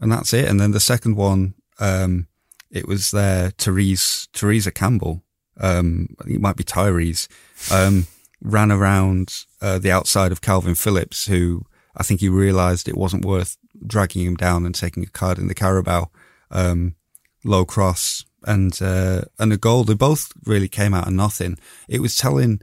and 0.00 0.10
that's 0.10 0.34
it. 0.34 0.48
And 0.48 0.58
then 0.58 0.72
the 0.72 0.80
second 0.80 1.16
one, 1.16 1.54
um, 1.78 2.26
it 2.70 2.88
was 2.88 3.10
their 3.10 3.50
Therese 3.50 4.28
Teresa 4.32 4.72
Campbell. 4.72 5.22
Um, 5.56 6.16
I 6.18 6.24
think 6.24 6.36
it 6.36 6.42
might 6.42 6.56
be 6.56 6.64
Tyrese. 6.64 7.28
Um, 7.70 8.06
ran 8.40 8.72
around 8.72 9.44
uh, 9.60 9.78
the 9.78 9.90
outside 9.90 10.32
of 10.32 10.40
Kalvin 10.40 10.76
Phillips, 10.76 11.26
who 11.26 11.64
I 11.96 12.02
think 12.02 12.20
he 12.20 12.28
realised 12.28 12.88
it 12.88 12.96
wasn't 12.96 13.24
worth 13.24 13.56
dragging 13.86 14.26
him 14.26 14.36
down 14.36 14.64
and 14.64 14.74
taking 14.74 15.02
a 15.02 15.06
card 15.06 15.38
in 15.38 15.48
the 15.48 15.54
Carabao. 15.54 16.10
Um, 16.50 16.96
low 17.44 17.64
cross 17.64 18.24
and 18.44 18.80
uh, 18.82 19.22
and 19.38 19.52
a 19.52 19.56
goal. 19.56 19.84
They 19.84 19.94
both 19.94 20.32
really 20.44 20.68
came 20.68 20.94
out 20.94 21.06
of 21.06 21.12
nothing. 21.12 21.58
It 21.88 22.00
was 22.00 22.16
telling 22.16 22.60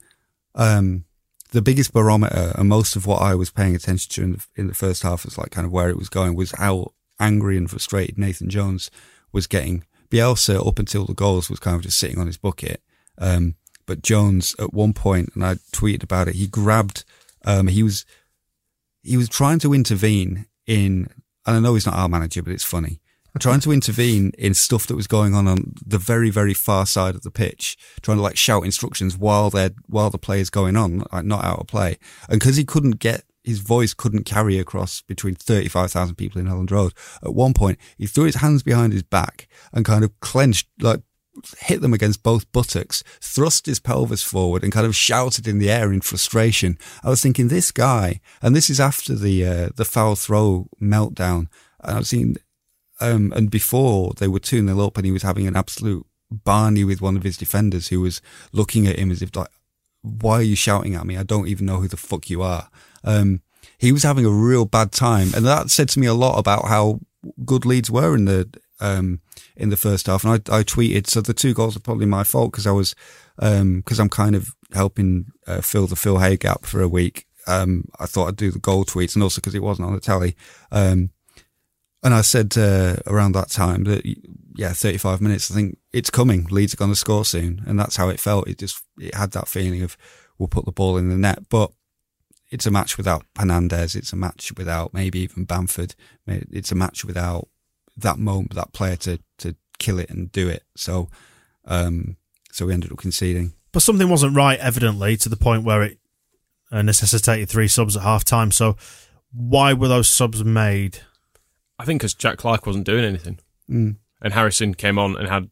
um, 0.56 1.06
the 1.52 1.62
biggest 1.62 1.94
barometer 1.94 2.54
and 2.56 2.70
most 2.70 2.96
of 2.96 3.06
what 3.06 3.22
I 3.22 3.36
was 3.36 3.50
paying 3.50 3.76
attention 3.76 4.12
to 4.12 4.24
in 4.24 4.32
the, 4.34 4.46
in 4.56 4.68
the 4.68 4.74
first 4.74 5.04
half 5.04 5.26
was 5.26 5.38
like 5.38 5.52
kind 5.52 5.66
of 5.66 5.72
where 5.72 5.90
it 5.90 5.98
was 5.98 6.10
going 6.10 6.36
was 6.36 6.52
how 6.52 6.94
angry 7.20 7.58
and 7.58 7.70
frustrated 7.70 8.18
Nathan 8.18 8.50
Jones 8.50 8.92
was 9.32 9.48
getting. 9.48 9.86
Bielsa 10.10 10.66
up 10.66 10.80
until 10.80 11.06
the 11.06 11.14
goals 11.14 11.50
was 11.50 11.60
kind 11.60 11.76
of 11.76 11.82
just 11.82 12.00
sitting 12.00 12.18
on 12.18 12.28
his 12.28 12.38
bucket. 12.38 12.82
Um, 13.18 13.56
but 13.88 14.04
Jones 14.04 14.56
at 14.60 14.74
one 14.74 14.94
point, 14.94 15.32
and 15.34 15.44
I 15.44 15.56
tweeted 15.74 16.04
about 16.04 16.28
it, 16.28 16.36
he 16.36 16.46
grabbed, 16.46 17.04
um, 17.46 17.68
he 17.68 17.82
was, 17.82 18.06
he 19.02 19.18
was 19.18 19.30
trying 19.30 19.58
to 19.60 19.74
intervene 19.74 20.46
in, 20.68 21.10
and 21.46 21.56
I 21.56 21.60
know 21.60 21.74
he's 21.74 21.88
not 21.88 21.96
our 21.96 22.10
manager, 22.10 22.44
but 22.44 22.54
it's 22.54 22.64
funny, 22.64 23.00
trying 23.40 23.62
to 23.62 23.72
intervene 23.72 24.32
in 24.38 24.54
stuff 24.54 24.86
that 24.88 24.96
was 24.96 25.08
going 25.08 25.34
on 25.34 25.48
on 25.48 25.74
the 25.84 25.98
very, 25.98 26.30
very 26.30 26.54
far 26.54 26.86
side 26.86 27.16
of 27.16 27.24
the 27.24 27.32
pitch, 27.32 27.78
trying 28.02 28.18
to 28.18 28.24
like 28.24 28.38
shout 28.38 28.66
instructions 28.66 29.18
while 29.18 29.50
they're, 29.50 29.72
while 29.88 30.10
the 30.10 30.20
play 30.20 30.40
is 30.40 30.50
going 30.50 30.76
on, 30.76 31.04
like 31.12 31.26
not 31.26 31.44
out 31.44 31.60
of 31.60 31.68
play. 31.68 31.98
And 32.30 32.40
because 32.40 32.58
he 32.58 32.66
couldn't 32.66 33.00
get 33.00 33.24
his 33.48 33.60
voice 33.60 33.94
couldn't 33.94 34.26
carry 34.26 34.60
across 34.60 35.02
between 35.02 35.34
35,000 35.34 36.16
people 36.16 36.42
in 36.42 36.48
Elland 36.48 36.70
Road. 36.70 36.92
At 37.24 37.34
one 37.34 37.54
point, 37.54 37.80
he 37.98 38.06
threw 38.06 38.26
his 38.26 38.36
hands 38.36 38.62
behind 38.62 38.92
his 38.92 39.04
back 39.04 39.48
and 39.72 39.86
kind 39.86 40.04
of 40.04 40.20
clenched, 40.20 40.68
like 40.82 41.00
hit 41.60 41.82
them 41.82 41.94
against 41.94 42.24
both 42.24 42.52
buttocks, 42.52 43.04
thrust 43.22 43.66
his 43.66 43.80
pelvis 43.80 44.24
forward, 44.24 44.64
and 44.64 44.72
kind 44.72 44.86
of 44.86 44.96
shouted 44.96 45.48
in 45.48 45.60
the 45.60 45.70
air 45.70 45.92
in 45.92 46.02
frustration. 46.02 46.78
I 47.04 47.10
was 47.10 47.22
thinking, 47.22 47.48
this 47.48 47.72
guy, 47.72 48.22
and 48.42 48.56
this 48.56 48.70
is 48.70 48.80
after 48.80 49.16
the 49.16 49.46
uh, 49.46 49.70
the 49.76 49.86
foul 49.86 50.16
throw 50.16 50.68
meltdown. 50.82 51.48
And 51.82 51.98
I've 51.98 52.08
seen, 52.08 52.38
um, 53.00 53.32
and 53.36 53.52
before 53.52 54.14
they 54.18 54.28
were 54.28 54.40
2 54.40 54.66
0 54.66 54.80
up, 54.80 54.98
and 54.98 55.06
he 55.06 55.12
was 55.12 55.24
having 55.24 55.48
an 55.48 55.56
absolute 55.56 56.06
Barney 56.30 56.84
with 56.84 57.02
one 57.02 57.16
of 57.16 57.24
his 57.24 57.38
defenders 57.38 57.88
who 57.88 58.02
was 58.02 58.22
looking 58.52 58.88
at 58.88 59.00
him 59.00 59.12
as 59.12 59.22
if 59.22 59.36
like, 59.36 59.48
why 60.02 60.36
are 60.36 60.44
you 60.44 60.56
shouting 60.56 60.96
at 60.96 61.06
me? 61.06 61.18
I 61.18 61.24
don't 61.24 61.48
even 61.48 61.66
know 61.66 61.80
who 61.80 61.88
the 61.88 61.98
fuck 61.98 62.30
you 62.30 62.42
are. 62.42 62.70
Um, 63.04 63.42
he 63.78 63.92
was 63.92 64.04
having 64.04 64.26
a 64.26 64.30
real 64.30 64.66
bad 64.66 64.92
time, 64.92 65.30
and 65.36 65.46
that 65.46 65.70
said 65.70 65.90
to 65.90 66.00
me 66.00 66.08
a 66.08 66.14
lot 66.14 66.38
about 66.38 66.68
how 66.68 67.00
good 67.46 67.66
Leeds 67.66 67.92
were 67.92 68.16
in 68.16 68.26
the 68.26 68.50
um, 68.80 69.22
in 69.56 69.70
the 69.70 69.78
first 69.78 70.08
half. 70.08 70.24
And 70.24 70.34
I, 70.34 70.58
I 70.58 70.64
tweeted, 70.64 71.08
so 71.08 71.22
the 71.22 71.34
two 71.34 71.54
goals 71.54 71.76
are 71.76 71.82
probably 71.82 72.06
my 72.06 72.24
fault 72.24 72.52
because 72.52 72.68
I 72.68 72.72
was 72.72 72.96
because 73.36 74.00
um, 74.00 74.04
I'm 74.04 74.10
kind 74.10 74.36
of 74.36 74.56
helping 74.74 75.28
uh, 75.46 75.62
fill 75.62 75.88
the 75.88 75.96
Phil 75.96 76.20
Hay 76.20 76.38
gap 76.38 76.66
for 76.66 76.82
a 76.82 76.88
week. 76.88 77.26
Um, 77.46 77.86
I 78.00 78.06
thought 78.06 78.28
I'd 78.28 78.36
do 78.36 78.52
the 78.52 78.60
goal 78.60 78.84
tweets, 78.84 79.16
and 79.16 79.24
also 79.24 79.40
because 79.40 79.56
it 79.56 79.64
wasn't 79.64 79.88
on 79.88 79.94
the 79.94 80.02
telly. 80.02 80.36
Um, 80.72 81.12
and 82.04 82.14
I 82.14 82.22
said 82.22 82.58
uh, 82.58 82.98
around 83.06 83.34
that 83.34 83.50
time 83.50 83.86
that 83.86 84.04
yeah, 84.56 84.74
35 84.74 85.22
minutes. 85.22 85.52
I 85.52 85.54
think 85.54 85.78
it's 85.94 86.10
coming. 86.10 86.46
Leeds 86.50 86.74
are 86.74 86.78
going 86.78 86.92
to 86.92 86.96
score 86.96 87.26
soon, 87.26 87.64
and 87.66 87.80
that's 87.80 87.96
how 87.96 88.10
it 88.10 88.20
felt. 88.20 88.48
It 88.48 88.60
just 88.60 88.84
it 88.98 89.14
had 89.14 89.32
that 89.32 89.48
feeling 89.48 89.84
of 89.84 89.98
we'll 90.38 90.48
put 90.48 90.66
the 90.66 90.72
ball 90.72 90.98
in 90.98 91.10
the 91.10 91.18
net, 91.18 91.50
but 91.50 91.72
it's 92.50 92.66
a 92.66 92.72
match 92.72 92.98
without 92.98 93.26
Hernandez. 93.38 93.96
It's 93.96 94.14
a 94.14 94.18
match 94.18 94.52
without 94.58 94.94
maybe 94.94 95.20
even 95.20 95.46
Bamford. 95.46 95.96
It's 96.26 96.72
a 96.72 96.76
match 96.76 97.04
without 97.04 97.48
that 97.98 98.20
moment, 98.20 98.54
that 98.56 98.74
player 98.74 98.96
to 98.98 99.20
to 99.40 99.56
kill 99.80 100.00
it 100.00 100.10
and 100.10 100.32
do 100.32 100.48
it. 100.48 100.64
So, 100.76 101.10
um, 101.66 102.18
so 102.52 102.66
we 102.66 102.74
ended 102.74 102.92
up 102.92 102.98
conceding. 102.98 103.54
But 103.72 103.84
something 103.84 104.10
wasn't 104.10 104.36
right, 104.36 104.60
evidently, 104.60 105.18
to 105.18 105.30
the 105.30 105.36
point 105.38 105.64
where 105.64 105.84
it 105.84 106.00
uh, 106.72 106.82
necessitated 106.82 107.50
three 107.50 107.68
subs 107.68 107.96
at 107.96 108.04
half 108.04 108.24
time. 108.24 108.52
So, 108.52 108.78
why 109.32 109.74
were 109.74 109.88
those 109.88 110.10
subs 110.10 110.44
made? 110.44 111.00
I 111.78 111.86
think 111.86 112.02
because 112.02 112.14
Jack 112.14 112.38
Clarke 112.38 112.66
wasn't 112.66 112.86
doing 112.86 113.04
anything. 113.06 113.40
Mm 113.70 113.98
and 114.22 114.34
Harrison 114.34 114.74
came 114.74 114.98
on 114.98 115.16
and 115.18 115.28
had 115.28 115.50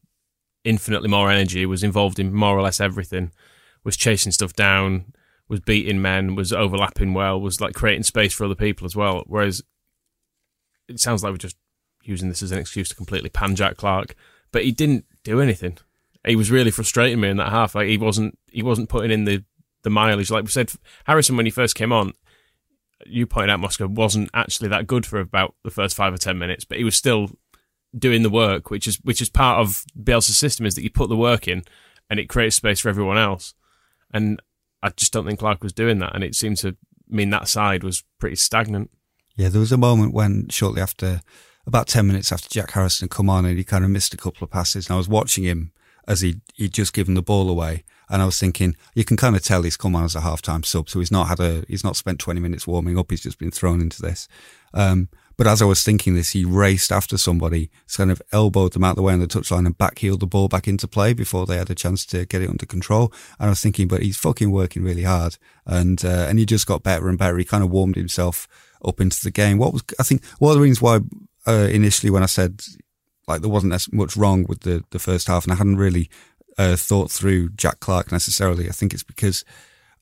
infinitely 0.64 1.10
more 1.10 1.30
energy, 1.30 1.66
was 1.66 1.84
involved 1.84 2.20
in 2.20 2.34
more 2.34 2.58
or 2.58 2.62
less 2.62 2.80
everything, 2.80 3.32
was 3.84 3.96
chasing 3.96 4.32
stuff 4.32 4.54
down, 4.54 5.14
was 5.48 5.60
beating 5.60 6.02
men, 6.02 6.36
was 6.36 6.52
overlapping 6.52 7.14
well, 7.14 7.40
was 7.40 7.62
like 7.62 7.76
creating 7.76 8.04
space 8.04 8.34
for 8.34 8.46
other 8.46 8.56
people 8.56 8.86
as 8.86 8.96
well. 8.96 9.24
Whereas 9.28 9.62
it 10.88 11.00
sounds 11.00 11.24
like 11.24 11.32
we're 11.32 11.38
just 11.38 11.58
using 12.06 12.30
this 12.30 12.42
as 12.42 12.52
an 12.52 12.60
excuse 12.60 12.90
to 12.90 12.96
completely 12.96 13.30
pan 13.30 13.56
Jack 13.56 13.78
Clarke, 13.78 14.16
but 14.52 14.64
he 14.64 14.72
didn't 14.72 15.06
do 15.24 15.42
anything. 15.42 15.78
He 16.26 16.36
was 16.36 16.52
really 16.52 16.72
frustrating 16.72 17.20
me 17.20 17.30
in 17.30 17.38
that 17.38 17.52
half. 17.52 17.76
Like 17.76 17.88
he 17.88 17.98
wasn't 17.98 18.38
he 18.52 18.64
wasn't 18.64 18.90
putting 18.90 19.12
in 19.12 19.26
the 19.26 19.44
the 19.84 19.90
mileage. 19.90 20.32
Like 20.32 20.44
we 20.44 20.50
said, 20.50 20.72
Harrison 21.06 21.38
when 21.38 21.46
he 21.46 21.52
first 21.52 21.76
came 21.76 21.92
on, 21.92 22.14
you 23.06 23.28
pointed 23.28 23.52
out 23.52 23.60
Moscow 23.60 23.88
wasn't 23.88 24.30
actually 24.34 24.70
that 24.70 24.88
good 24.88 25.06
for 25.06 25.20
about 25.20 25.56
the 25.64 25.72
first 25.72 25.96
five 25.96 26.14
or 26.14 26.18
ten 26.18 26.38
minutes, 26.38 26.66
but 26.66 26.78
he 26.78 26.84
was 26.84 26.96
still 26.96 27.30
doing 27.98 28.24
the 28.24 28.30
work, 28.30 28.70
which 28.70 28.88
is 28.88 28.98
which 29.04 29.22
is 29.22 29.30
part 29.30 29.60
of 29.60 29.86
Bielsa's 30.02 30.38
system, 30.38 30.66
is 30.66 30.76
that 30.76 30.84
you 30.84 30.90
put 30.90 31.10
the 31.10 31.16
work 31.16 31.48
in 31.48 31.64
and 32.10 32.20
it 32.20 32.30
creates 32.30 32.56
space 32.56 32.80
for 32.80 32.90
everyone 32.90 33.18
else. 33.18 33.54
And 34.14 34.42
I 34.84 34.90
just 34.90 35.12
don't 35.12 35.26
think 35.26 35.40
Clarke 35.40 35.64
was 35.64 35.74
doing 35.74 36.00
that, 36.00 36.14
and 36.14 36.24
it 36.24 36.36
seemed 36.36 36.58
to 36.58 36.76
mean 37.08 37.30
that 37.32 37.48
side 37.48 37.84
was 37.84 38.04
pretty 38.20 38.36
stagnant. 38.36 38.92
Yeah, 39.36 39.50
there 39.50 39.60
was 39.60 39.72
a 39.72 39.78
moment 39.78 40.14
when 40.14 40.48
shortly 40.50 40.82
after, 40.82 41.22
about 41.68 41.88
ten 41.88 42.08
minutes 42.08 42.32
after 42.32 42.50
Jack 42.50 42.72
Harrison 42.72 43.08
come 43.08 43.30
on, 43.30 43.46
and 43.46 43.58
he 43.58 43.64
kind 43.64 43.84
of 43.84 43.90
missed 43.90 44.14
a 44.14 44.18
couple 44.18 44.44
of 44.44 44.52
passes, 44.52 44.88
and 44.88 44.96
I 44.96 44.98
was 44.98 45.10
watching 45.10 45.44
him 45.44 45.72
as 46.08 46.22
he 46.22 46.42
he'd 46.56 46.74
just 46.74 46.94
given 46.94 47.16
the 47.16 47.22
ball 47.22 47.50
away, 47.50 47.84
and 48.10 48.22
I 48.22 48.26
was 48.26 48.40
thinking, 48.40 48.76
you 48.94 49.04
can 49.04 49.18
kind 49.18 49.36
of 49.36 49.44
tell 49.44 49.64
he's 49.64 49.78
come 49.78 49.96
on 49.96 50.04
as 50.04 50.16
a 50.16 50.22
half 50.22 50.42
time 50.42 50.64
sub, 50.64 50.90
so 50.90 51.00
he's 51.00 51.12
not 51.12 51.28
had 51.28 51.40
a 51.40 51.64
he's 51.68 51.84
not 51.84 51.96
spent 51.96 52.20
twenty 52.20 52.40
minutes 52.40 52.68
warming 52.68 52.98
up, 52.98 53.12
he's 53.12 53.24
just 53.24 53.40
been 53.40 53.52
thrown 53.52 53.82
into 53.82 54.02
this. 54.02 54.28
Um, 54.74 55.10
but 55.38 55.48
as 55.48 55.62
I 55.62 55.66
was 55.66 55.84
thinking 55.84 56.16
this, 56.16 56.30
he 56.30 56.46
raced 56.46 56.92
after 56.92 57.18
somebody, 57.18 57.70
kind 57.96 58.10
of 58.12 58.22
elbowed 58.32 58.74
them 58.74 58.86
out 58.86 58.96
the 58.96 59.02
way 59.02 59.14
on 59.14 59.20
the 59.20 59.28
touchline 59.28 59.66
and 59.66 59.78
backheeled 59.78 60.22
the 60.22 60.28
ball 60.28 60.48
back 60.48 60.68
into 60.68 60.88
play 60.88 61.14
before 61.14 61.46
they 61.46 61.58
had 61.58 61.70
a 61.70 61.76
chance 61.76 62.06
to 62.08 62.26
get 62.26 62.42
it 62.42 62.50
under 62.50 62.66
control. 62.66 63.12
And 63.38 63.48
I 63.48 63.50
was 63.50 63.62
thinking, 63.62 63.88
but 63.88 64.02
he's 64.02 64.18
fucking 64.18 64.52
working 64.52 64.84
really 64.84 65.04
hard. 65.04 65.38
And, 65.66 66.04
uh, 66.06 66.28
and 66.30 66.40
he 66.40 66.46
just 66.46 66.68
got 66.68 66.84
better 66.84 67.10
and 67.10 67.18
better. 67.18 67.38
He 67.38 67.44
kind 67.44 67.64
of 67.64 67.70
warmed 67.70 67.98
himself 67.98 68.48
up 68.84 69.02
into 69.02 69.22
the 69.22 69.32
game. 69.32 69.58
What 69.58 69.74
was, 69.74 69.84
I 70.00 70.04
think, 70.04 70.24
one 70.40 70.52
of 70.52 70.56
the 70.56 70.62
reasons 70.62 70.82
why, 70.82 71.00
uh, 71.48 71.68
initially 71.72 72.10
when 72.10 72.24
I 72.24 72.28
said, 72.28 72.62
like, 73.28 73.42
there 73.42 73.50
wasn't 73.50 73.74
as 73.74 73.92
much 73.92 74.16
wrong 74.16 74.46
with 74.48 74.62
the, 74.62 74.84
the 74.92 75.00
first 75.00 75.28
half 75.28 75.46
and 75.46 75.54
I 75.54 75.56
hadn't 75.56 75.78
really, 75.78 76.10
uh, 76.58 76.76
thought 76.76 77.12
through 77.12 77.50
Jack 77.50 77.80
Clarke 77.80 78.12
necessarily. 78.12 78.68
I 78.70 78.72
think 78.72 78.94
it's 78.94 79.04
because, 79.04 79.44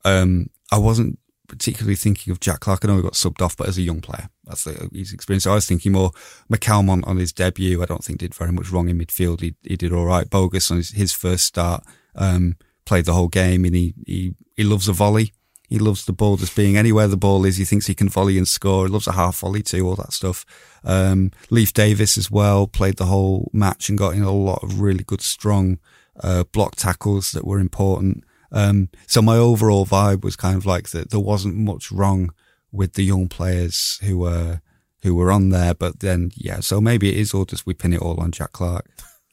um, 0.06 0.50
I 0.72 0.78
wasn't 0.78 1.20
particularly 1.48 1.96
thinking 1.96 2.32
of 2.32 2.40
Jack 2.40 2.62
Clarke. 2.62 2.84
I 2.84 2.88
know 2.88 2.96
he 2.96 3.02
got 3.02 3.14
subbed 3.14 3.42
off, 3.42 3.56
but 3.56 3.68
as 3.68 3.78
a 3.78 3.82
young 3.82 4.02
player, 4.02 4.30
that's 4.46 4.64
the, 4.64 4.90
his 4.94 5.14
experience. 5.14 5.44
So 5.44 5.52
I 5.52 5.56
was 5.56 5.68
thinking 5.68 5.92
more 5.92 6.12
McCalmont 6.52 6.90
on, 6.90 7.04
on 7.04 7.18
his 7.18 7.32
debut. 7.32 7.82
I 7.82 7.86
don't 7.86 8.04
think 8.04 8.20
did 8.20 8.34
very 8.34 8.52
much 8.52 8.72
wrong 8.72 8.90
in 8.90 8.98
midfield. 8.98 9.42
He, 9.42 9.56
he 9.62 9.76
did 9.76 9.94
all 9.94 10.06
right. 10.06 10.30
Bogusz 10.30 10.72
on 10.72 10.78
his, 10.78 10.92
his 10.92 11.12
first 11.12 11.46
start, 11.46 11.84
um, 12.16 12.56
played 12.86 13.06
the 13.06 13.14
whole 13.14 13.28
game 13.28 13.66
and 13.66 13.76
he, 13.76 13.94
he, 14.06 14.36
he 14.56 14.64
loves 14.64 14.88
a 14.88 14.94
volley. 14.94 15.34
He 15.70 15.80
loves 15.80 16.06
the 16.06 16.14
ball 16.14 16.38
just 16.38 16.56
being 16.56 16.78
anywhere 16.78 17.08
the 17.08 17.18
ball 17.18 17.46
is. 17.46 17.58
He 17.58 17.66
thinks 17.66 17.88
he 17.88 17.96
can 17.96 18.10
volley 18.10 18.38
and 18.38 18.48
score. 18.48 18.86
He 18.86 18.92
loves 18.92 19.08
a 19.08 19.14
half 19.14 19.40
volley 19.40 19.64
too, 19.64 19.88
all 19.88 19.96
that 19.96 20.14
stuff. 20.14 20.46
Um, 20.84 21.32
Leif 21.50 21.74
Davis 21.74 22.18
as 22.18 22.30
well 22.30 22.68
played 22.68 22.98
the 22.98 23.06
whole 23.06 23.50
match 23.54 23.90
and 23.90 23.98
got 23.98 24.14
in 24.14 24.22
a 24.22 24.32
lot 24.32 24.64
of 24.64 24.82
really 24.82 25.04
good, 25.04 25.22
strong, 25.22 25.80
uh, 26.20 26.44
block 26.44 26.76
tackles 26.76 27.32
that 27.32 27.48
were 27.48 27.60
important. 27.60 28.24
Um, 28.52 28.90
so 29.08 29.22
my 29.22 29.36
overall 29.36 29.86
vibe 29.86 30.24
was 30.24 30.36
kind 30.36 30.58
of 30.58 30.66
like 30.66 30.90
that 30.90 31.10
there 31.10 31.20
wasn't 31.20 31.56
much 31.56 31.92
wrong 31.92 32.32
with 32.72 32.94
the 32.94 33.04
young 33.04 33.28
players 33.28 34.00
who 34.04 34.20
were 34.20 34.62
who 35.02 35.16
were 35.16 35.32
on 35.32 35.50
there, 35.50 35.74
but 35.74 36.00
then 36.00 36.32
yeah, 36.36 36.62
so 36.62 36.80
maybe 36.80 37.10
it 37.10 37.18
is 37.18 37.34
all 37.34 37.46
just 37.46 37.66
we 37.66 37.74
pin 37.74 37.94
it 37.94 38.02
all 38.02 38.20
on 38.22 38.32
Jack 38.32 38.54
Clarke. 38.54 38.90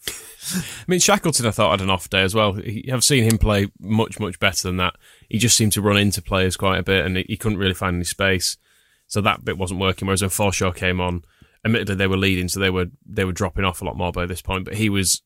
I 0.54 0.84
mean, 0.86 1.00
Shackleton, 1.00 1.46
I 1.46 1.50
thought 1.50 1.72
had 1.72 1.80
an 1.80 1.90
off 1.90 2.08
day 2.08 2.22
as 2.22 2.34
well. 2.34 2.58
I've 2.92 3.04
seen 3.04 3.24
him 3.24 3.38
play 3.38 3.68
much, 3.78 4.18
much 4.18 4.38
better 4.38 4.68
than 4.68 4.78
that. 4.78 4.96
He 5.28 5.38
just 5.38 5.56
seemed 5.56 5.72
to 5.72 5.82
run 5.82 5.96
into 5.96 6.22
players 6.22 6.56
quite 6.56 6.78
a 6.78 6.82
bit, 6.82 7.04
and 7.04 7.16
he 7.16 7.36
couldn't 7.36 7.58
really 7.58 7.74
find 7.74 7.96
any 7.96 8.04
space. 8.04 8.56
So 9.06 9.20
that 9.20 9.44
bit 9.44 9.58
wasn't 9.58 9.80
working. 9.80 10.06
Whereas 10.06 10.22
when 10.22 10.30
Forshaw 10.30 10.74
came 10.74 11.00
on, 11.00 11.24
admittedly 11.64 11.96
they 11.96 12.06
were 12.06 12.16
leading, 12.16 12.48
so 12.48 12.60
they 12.60 12.70
were 12.70 12.86
they 13.04 13.24
were 13.24 13.32
dropping 13.32 13.64
off 13.64 13.82
a 13.82 13.84
lot 13.84 13.96
more 13.96 14.12
by 14.12 14.26
this 14.26 14.40
point. 14.40 14.64
But 14.64 14.74
he 14.74 14.88
was 14.88 15.22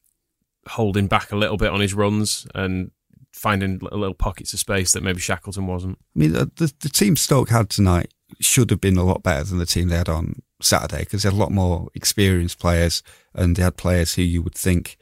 holding 0.67 1.07
back 1.07 1.31
a 1.31 1.37
little 1.37 1.59
bit 1.59 1.71
on 1.71 1.81
his 1.81 1.95
runs, 1.95 2.47
and 2.55 2.91
finding 3.33 3.79
little 3.81 4.15
pockets 4.15 4.53
of 4.53 4.61
space 4.61 4.93
that 4.93 5.03
maybe 5.03 5.21
Shackleton 5.21 5.67
wasn't. 5.67 5.99
I 6.17 6.19
mean, 6.19 6.33
the, 6.33 6.73
the 6.81 6.89
team 6.89 7.17
Stoke 7.17 7.51
had 7.51 7.69
tonight 7.69 8.13
should 8.41 8.71
have 8.71 8.81
been 8.81 8.97
a 8.97 9.05
lot 9.05 9.23
better 9.23 9.45
than 9.45 9.59
the 9.59 9.67
team 9.67 9.89
they 9.89 9.97
had 9.97 10.09
on 10.09 10.41
Saturday 10.65 11.01
because 11.01 11.23
they 11.23 11.29
had 11.29 11.37
a 11.37 11.41
lot 11.41 11.53
more 11.53 11.89
experienced 11.95 12.59
players 12.59 13.03
and 13.35 13.57
they 13.57 13.63
had 13.63 13.77
players 13.77 14.15
who 14.15 14.23
you 14.23 14.43
would 14.43 14.55
think 14.55 14.97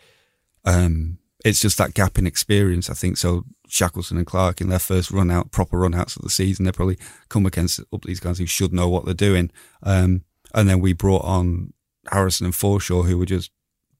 um, 0.64 1.18
it's 1.44 1.60
just 1.60 1.78
that 1.78 1.94
gap 1.94 2.18
in 2.18 2.26
experience. 2.26 2.88
I 2.88 2.94
think 2.94 3.16
so. 3.16 3.44
Shackleton 3.68 4.18
and 4.18 4.26
Clarke 4.26 4.60
in 4.60 4.68
their 4.68 4.78
first 4.78 5.10
run 5.10 5.30
out, 5.30 5.50
proper 5.50 5.78
run 5.78 5.94
outs 5.94 6.16
of 6.16 6.22
the 6.22 6.30
season, 6.30 6.66
they 6.66 6.72
probably 6.72 6.98
come 7.28 7.46
against 7.46 7.80
up 7.92 8.02
these 8.02 8.20
guys 8.20 8.38
who 8.38 8.46
should 8.46 8.72
know 8.72 8.88
what 8.88 9.06
they're 9.06 9.14
doing. 9.14 9.50
Um, 9.82 10.24
and 10.54 10.68
then 10.68 10.80
we 10.80 10.92
brought 10.92 11.24
on 11.24 11.72
Harrison 12.10 12.46
and 12.46 12.54
Forshaw 12.54 13.06
who 13.06 13.16
were 13.16 13.26
just 13.26 13.50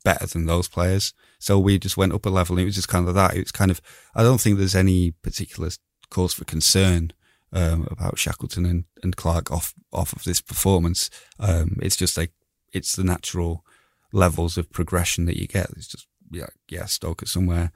better 0.05 0.27
than 0.27 0.47
those 0.47 0.69
players. 0.69 1.15
So 1.39 1.59
we 1.59 1.79
just 1.79 1.97
went 1.97 2.13
up 2.13 2.27
a 2.27 2.29
level. 2.29 2.59
It 2.59 2.65
was 2.65 2.75
just 2.75 2.89
kind 2.89 3.09
of 3.09 3.15
that. 3.15 3.35
It 3.35 3.45
was 3.45 3.53
kind 3.53 3.71
of, 3.71 3.81
I 4.15 4.23
don't 4.23 4.41
think 4.41 4.59
there's 4.59 4.75
any 4.75 5.13
particular 5.13 5.71
cause 6.11 6.35
for 6.35 6.45
concern 6.45 7.13
um, 7.53 7.87
about 7.91 8.19
Shackleton 8.19 8.65
and, 8.67 8.85
and 9.03 9.17
Clarke 9.17 9.51
off 9.51 9.75
off 9.93 10.13
of 10.13 10.25
this 10.25 10.41
performance. 10.41 11.11
Um, 11.39 11.79
it's 11.83 11.97
just 11.97 12.17
like 12.17 12.33
it's 12.73 12.97
the 12.97 13.05
natural 13.05 13.65
levels 14.13 14.57
of 14.57 14.73
progression 14.73 15.27
that 15.27 15.39
you 15.39 15.47
get. 15.47 15.71
It's 15.77 15.89
just 15.89 16.07
yeah, 16.31 16.47
yeah, 16.69 16.87
Stoke 16.87 17.27
somewhere 17.27 17.73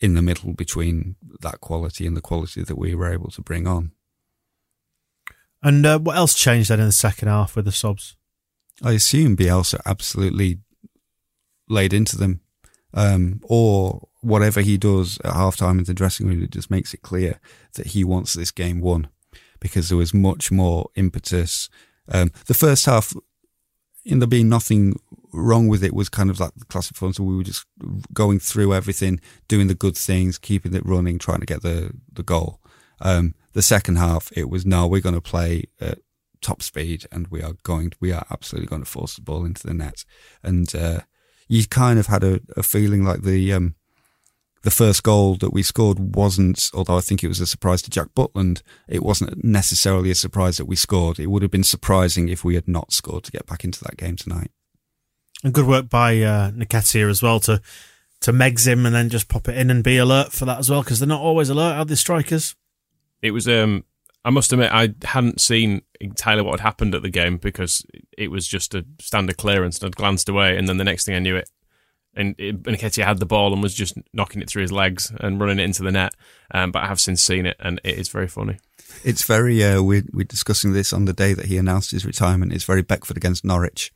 in 0.00 0.14
the 0.14 0.22
middle 0.22 0.52
between 0.52 1.16
that 1.40 1.60
quality 1.60 2.06
and 2.06 2.16
the 2.16 2.20
quality 2.20 2.62
that 2.62 2.76
we 2.76 2.94
were 2.94 3.12
able 3.12 3.30
to 3.30 3.40
bring 3.40 3.66
on. 3.66 3.92
And 5.62 5.86
uh, 5.86 5.98
what 6.00 6.16
else 6.16 6.34
changed 6.34 6.70
then 6.70 6.80
in 6.80 6.86
the 6.86 6.92
second 6.92 7.28
half 7.28 7.54
with 7.54 7.66
the 7.66 7.72
subs? 7.72 8.16
I 8.82 8.92
assume 8.92 9.36
Bielsa 9.36 9.80
absolutely 9.86 10.58
laid 11.68 11.92
into 11.92 12.16
them, 12.16 12.40
um, 12.94 13.40
or 13.44 14.08
whatever 14.20 14.60
he 14.60 14.78
does 14.78 15.18
at 15.24 15.34
halftime 15.34 15.78
in 15.78 15.84
the 15.84 15.94
dressing 15.94 16.26
room, 16.26 16.42
it 16.42 16.50
just 16.50 16.70
makes 16.70 16.94
it 16.94 17.02
clear 17.02 17.40
that 17.74 17.88
he 17.88 18.04
wants 18.04 18.34
this 18.34 18.50
game 18.50 18.80
won 18.80 19.08
because 19.60 19.88
there 19.88 19.98
was 19.98 20.14
much 20.14 20.50
more 20.50 20.90
impetus. 20.94 21.68
Um, 22.08 22.32
the 22.46 22.54
first 22.54 22.86
half, 22.86 23.14
in 24.04 24.18
there 24.18 24.28
being 24.28 24.48
nothing 24.48 24.98
wrong 25.32 25.68
with 25.68 25.84
it, 25.84 25.94
was 25.94 26.08
kind 26.08 26.30
of 26.30 26.40
like 26.40 26.54
the 26.56 26.64
classic 26.64 26.96
form. 26.96 27.12
So 27.12 27.22
we 27.22 27.36
were 27.36 27.44
just 27.44 27.64
going 28.12 28.40
through 28.40 28.74
everything, 28.74 29.20
doing 29.48 29.68
the 29.68 29.74
good 29.74 29.96
things, 29.96 30.38
keeping 30.38 30.74
it 30.74 30.84
running, 30.84 31.18
trying 31.18 31.40
to 31.40 31.46
get 31.46 31.62
the 31.62 31.92
the 32.12 32.22
goal. 32.22 32.60
Um, 33.00 33.34
the 33.52 33.62
second 33.62 33.96
half, 33.96 34.32
it 34.36 34.48
was 34.48 34.64
no, 34.64 34.86
we're 34.86 35.00
going 35.00 35.14
to 35.14 35.20
play 35.20 35.64
at 35.80 35.98
top 36.40 36.62
speed 36.62 37.06
and 37.10 37.28
we 37.28 37.42
are 37.42 37.54
going, 37.62 37.92
we 38.00 38.12
are 38.12 38.26
absolutely 38.30 38.68
going 38.68 38.82
to 38.82 38.90
force 38.90 39.14
the 39.14 39.22
ball 39.22 39.44
into 39.44 39.66
the 39.66 39.74
net. 39.74 40.04
And 40.42 40.74
uh, 40.74 41.00
you 41.48 41.66
kind 41.66 41.98
of 41.98 42.06
had 42.06 42.24
a, 42.24 42.40
a 42.56 42.62
feeling 42.62 43.04
like 43.04 43.22
the 43.22 43.52
um, 43.52 43.74
the 44.62 44.70
first 44.70 45.02
goal 45.02 45.34
that 45.36 45.52
we 45.52 45.62
scored 45.62 46.14
wasn't, 46.14 46.70
although 46.72 46.96
I 46.96 47.00
think 47.00 47.22
it 47.22 47.28
was 47.28 47.40
a 47.40 47.46
surprise 47.46 47.82
to 47.82 47.90
Jack 47.90 48.08
Butland, 48.14 48.62
it 48.88 49.02
wasn't 49.02 49.42
necessarily 49.44 50.10
a 50.10 50.14
surprise 50.14 50.56
that 50.56 50.66
we 50.66 50.76
scored. 50.76 51.18
It 51.18 51.26
would 51.26 51.42
have 51.42 51.50
been 51.50 51.64
surprising 51.64 52.28
if 52.28 52.44
we 52.44 52.54
had 52.54 52.68
not 52.68 52.92
scored 52.92 53.24
to 53.24 53.32
get 53.32 53.46
back 53.46 53.64
into 53.64 53.82
that 53.84 53.96
game 53.96 54.16
tonight. 54.16 54.50
And 55.42 55.52
good 55.52 55.66
work 55.66 55.88
by 55.88 56.20
uh, 56.20 56.52
Nketiah 56.52 57.10
as 57.10 57.22
well 57.22 57.40
to 57.40 57.60
to 58.20 58.32
megs 58.32 58.68
him 58.68 58.86
and 58.86 58.94
then 58.94 59.08
just 59.08 59.28
pop 59.28 59.48
it 59.48 59.58
in 59.58 59.68
and 59.68 59.82
be 59.82 59.96
alert 59.96 60.30
for 60.30 60.44
that 60.44 60.60
as 60.60 60.70
well 60.70 60.82
because 60.82 61.00
they're 61.00 61.08
not 61.08 61.20
always 61.20 61.48
alert, 61.48 61.74
are 61.74 61.84
the 61.84 61.96
strikers? 61.96 62.54
It 63.20 63.32
was. 63.32 63.48
Um, 63.48 63.84
I 64.24 64.30
must 64.30 64.52
admit, 64.52 64.70
I 64.72 64.94
hadn't 65.04 65.40
seen 65.40 65.82
entirely 66.00 66.42
what 66.42 66.60
had 66.60 66.66
happened 66.66 66.94
at 66.94 67.02
the 67.02 67.10
game 67.10 67.38
because 67.38 67.84
it 68.16 68.30
was 68.30 68.46
just 68.46 68.74
a 68.74 68.84
standard 69.00 69.36
clearance 69.36 69.78
and 69.78 69.86
I'd 69.86 69.96
glanced 69.96 70.28
away, 70.28 70.56
and 70.56 70.68
then 70.68 70.76
the 70.76 70.84
next 70.84 71.04
thing 71.04 71.14
I 71.14 71.20
knew 71.20 71.36
it, 71.36 71.50
and 72.14 72.36
Nketiah 72.36 73.04
had 73.04 73.18
the 73.18 73.26
ball 73.26 73.52
and 73.52 73.62
was 73.62 73.74
just 73.74 73.96
knocking 74.12 74.42
it 74.42 74.48
through 74.48 74.62
his 74.62 74.72
legs 74.72 75.12
and 75.20 75.40
running 75.40 75.58
it 75.58 75.64
into 75.64 75.82
the 75.82 75.92
net. 75.92 76.14
Um, 76.52 76.70
but 76.70 76.82
I 76.82 76.86
have 76.86 77.00
since 77.00 77.22
seen 77.22 77.46
it, 77.46 77.56
and 77.58 77.80
it 77.84 77.98
is 77.98 78.08
very 78.08 78.28
funny. 78.28 78.58
It's 79.04 79.24
very. 79.24 79.62
Uh, 79.64 79.82
we're 79.82 80.04
we're 80.12 80.24
discussing 80.24 80.72
this 80.72 80.92
on 80.92 81.06
the 81.06 81.12
day 81.12 81.34
that 81.34 81.46
he 81.46 81.56
announced 81.56 81.90
his 81.90 82.04
retirement. 82.04 82.52
It's 82.52 82.64
very 82.64 82.82
Beckford 82.82 83.16
against 83.16 83.44
Norwich 83.44 83.92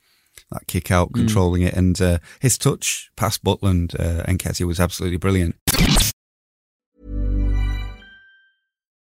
that 0.51 0.67
kick 0.67 0.91
out, 0.91 1.13
controlling 1.13 1.63
mm. 1.63 1.69
it, 1.69 1.75
and 1.75 2.01
uh, 2.01 2.19
his 2.41 2.57
touch 2.57 3.11
past 3.17 3.45
Butland 3.45 3.99
uh, 3.99 4.23
and 4.27 4.39
Nketiah 4.39 4.67
was 4.67 4.81
absolutely 4.81 5.19
brilliant. 5.19 5.57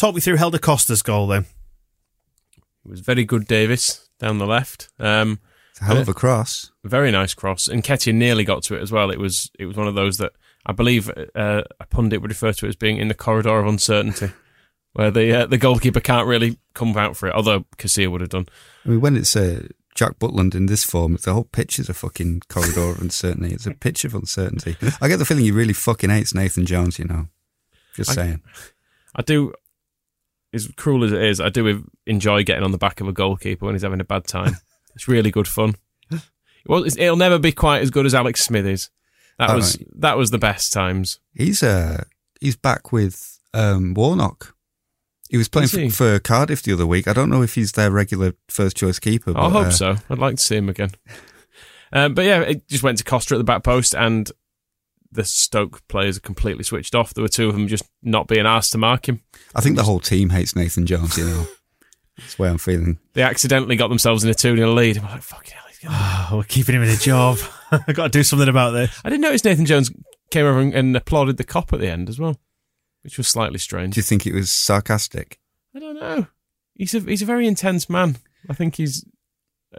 Talk 0.00 0.14
me 0.14 0.20
through 0.22 0.36
Helder 0.36 0.56
Costa's 0.58 1.02
goal 1.02 1.26
then. 1.26 1.44
It 2.86 2.90
was 2.90 3.00
very 3.00 3.24
good, 3.26 3.46
Davis, 3.46 4.08
down 4.18 4.38
the 4.38 4.46
left. 4.46 4.88
Um, 4.98 5.40
It's 5.72 5.80
a 5.82 5.84
hell 5.84 5.98
of 5.98 6.08
a 6.08 6.14
cross. 6.14 6.70
very 6.82 7.10
nice 7.10 7.34
cross, 7.34 7.68
and 7.68 7.84
Ketia 7.84 8.14
nearly 8.14 8.42
got 8.44 8.62
to 8.64 8.76
it 8.76 8.80
as 8.80 8.90
well. 8.90 9.10
It 9.10 9.18
was 9.18 9.50
it 9.58 9.66
was 9.66 9.76
one 9.76 9.86
of 9.88 9.94
those 9.94 10.16
that 10.16 10.32
I 10.64 10.72
believe 10.72 11.10
uh, 11.34 11.62
a 11.78 11.86
pundit 11.90 12.22
would 12.22 12.30
refer 12.30 12.54
to 12.54 12.64
it 12.64 12.70
as 12.70 12.76
being 12.76 12.96
in 12.96 13.08
the 13.08 13.14
corridor 13.14 13.58
of 13.60 13.66
uncertainty, 13.66 14.30
where 14.94 15.10
the 15.10 15.42
uh, 15.42 15.46
the 15.46 15.58
goalkeeper 15.58 16.00
can't 16.00 16.26
really 16.26 16.58
come 16.72 16.96
out 16.96 17.14
for 17.14 17.28
it, 17.28 17.34
although 17.34 17.66
Casilla 17.76 18.10
would 18.10 18.22
have 18.22 18.30
done. 18.30 18.46
I 18.86 18.88
mean, 18.88 19.02
when 19.02 19.18
it's 19.18 19.36
uh, 19.36 19.68
Jack 19.94 20.18
Butland 20.18 20.54
in 20.54 20.64
this 20.64 20.82
form, 20.82 21.18
the 21.22 21.34
whole 21.34 21.44
pitch 21.44 21.78
is 21.78 21.90
a 21.90 21.94
fucking 21.94 22.40
corridor 22.48 22.88
of 22.88 23.02
uncertainty. 23.02 23.52
It's 23.52 23.66
a 23.66 23.74
pitch 23.74 24.06
of 24.06 24.14
uncertainty. 24.14 24.78
I 25.02 25.08
get 25.08 25.18
the 25.18 25.26
feeling 25.26 25.44
he 25.44 25.50
really 25.50 25.74
fucking 25.74 26.08
hates 26.08 26.34
Nathan 26.34 26.64
Jones, 26.64 26.98
you 26.98 27.04
know. 27.04 27.28
Just 27.94 28.12
I- 28.12 28.14
saying. 28.14 28.42
I 29.14 29.22
do, 29.22 29.52
as 30.52 30.68
cruel 30.76 31.04
as 31.04 31.12
it 31.12 31.22
is, 31.22 31.40
I 31.40 31.48
do 31.48 31.84
enjoy 32.06 32.42
getting 32.44 32.64
on 32.64 32.72
the 32.72 32.78
back 32.78 33.00
of 33.00 33.08
a 33.08 33.12
goalkeeper 33.12 33.66
when 33.66 33.74
he's 33.74 33.82
having 33.82 34.00
a 34.00 34.04
bad 34.04 34.26
time. 34.26 34.56
it's 34.94 35.08
really 35.08 35.30
good 35.30 35.48
fun. 35.48 35.74
Well, 36.66 36.84
it'll 36.84 37.16
never 37.16 37.38
be 37.38 37.52
quite 37.52 37.80
as 37.82 37.90
good 37.90 38.04
as 38.06 38.14
Alex 38.14 38.44
Smithies. 38.44 38.90
That 39.38 39.50
Oh, 39.50 39.56
was 39.56 39.78
right. 39.78 39.88
that 40.00 40.18
was 40.18 40.30
the 40.30 40.38
best 40.38 40.72
times. 40.72 41.18
He's 41.34 41.62
uh 41.62 42.04
he's 42.40 42.56
back 42.56 42.92
with 42.92 43.38
um 43.54 43.94
Warnock. 43.94 44.54
He 45.30 45.36
was 45.38 45.48
playing 45.48 45.68
he? 45.68 45.88
for, 45.90 46.18
Cardiff 46.18 46.62
the 46.62 46.72
other 46.72 46.86
week. 46.86 47.06
I 47.08 47.12
don't 47.12 47.30
know 47.30 47.40
if 47.42 47.54
he's 47.54 47.72
their 47.72 47.90
regular 47.90 48.34
first 48.48 48.76
choice 48.76 48.98
keeper. 48.98 49.32
I 49.36 49.48
hope 49.48 49.68
uh, 49.68 49.70
so. 49.70 49.96
I'd 50.10 50.18
like 50.18 50.36
to 50.36 50.42
see 50.42 50.56
him 50.56 50.68
again. 50.68 50.90
Um, 51.92 52.14
but 52.14 52.24
yeah, 52.24 52.42
it 52.42 52.68
just 52.68 52.84
went 52.84 52.98
to 52.98 53.04
Costa 53.04 53.34
at 53.34 53.38
the 53.38 53.42
back 53.42 53.64
post, 53.64 53.96
and 53.96 54.30
the 55.12 55.24
Stoke 55.24 55.86
players 55.88 56.16
are 56.18 56.20
completely 56.20 56.62
switched 56.64 56.94
off. 56.94 57.12
There 57.14 57.22
were 57.22 57.28
two 57.28 57.48
of 57.48 57.54
them 57.54 57.66
just 57.68 57.84
not 58.02 58.28
being 58.28 58.46
asked 58.46 58.72
to 58.72 58.78
mark 58.78 59.08
him. 59.08 59.22
I 59.54 59.60
think 59.60 59.76
the 59.76 59.82
whole 59.82 60.00
team 60.00 60.30
hates 60.30 60.54
Nathan 60.54 60.86
Jones, 60.86 61.16
you 61.18 61.24
know. 61.24 61.46
That's 62.16 62.34
the 62.36 62.42
way 62.42 62.48
I'm 62.50 62.58
feeling. 62.58 62.98
They 63.14 63.22
accidentally 63.22 63.76
got 63.76 63.88
themselves 63.88 64.22
in 64.24 64.30
a 64.30 64.34
2 64.34 64.56
0 64.56 64.72
lead. 64.72 64.98
I'm 64.98 65.04
like, 65.04 65.22
fucking 65.22 65.54
hell. 65.54 65.64
he's 65.68 65.78
gonna- 65.78 66.28
Oh, 66.30 66.36
we're 66.38 66.44
keeping 66.44 66.74
him 66.74 66.82
in 66.82 66.90
a 66.90 66.96
job. 66.96 67.38
I've 67.72 67.94
got 67.94 68.04
to 68.12 68.18
do 68.18 68.22
something 68.22 68.48
about 68.48 68.70
this. 68.70 69.00
I 69.04 69.08
didn't 69.10 69.22
notice 69.22 69.44
Nathan 69.44 69.64
Jones 69.66 69.90
came 70.30 70.44
over 70.46 70.60
and, 70.60 70.74
and 70.74 70.96
applauded 70.96 71.36
the 71.38 71.44
Kop 71.44 71.72
at 71.72 71.80
the 71.80 71.88
end 71.88 72.08
as 72.08 72.18
well, 72.20 72.36
which 73.02 73.16
was 73.18 73.26
slightly 73.26 73.58
strange. 73.58 73.94
Do 73.94 73.98
you 73.98 74.02
think 74.04 74.26
it 74.26 74.34
was 74.34 74.52
sarcastic? 74.52 75.40
I 75.74 75.78
don't 75.78 75.96
know. 75.98 76.26
He's 76.74 76.94
a 76.94 77.00
he's 77.00 77.22
a 77.22 77.26
very 77.26 77.46
intense 77.46 77.88
man. 77.90 78.16
I 78.48 78.54
think 78.54 78.76
he's 78.76 79.04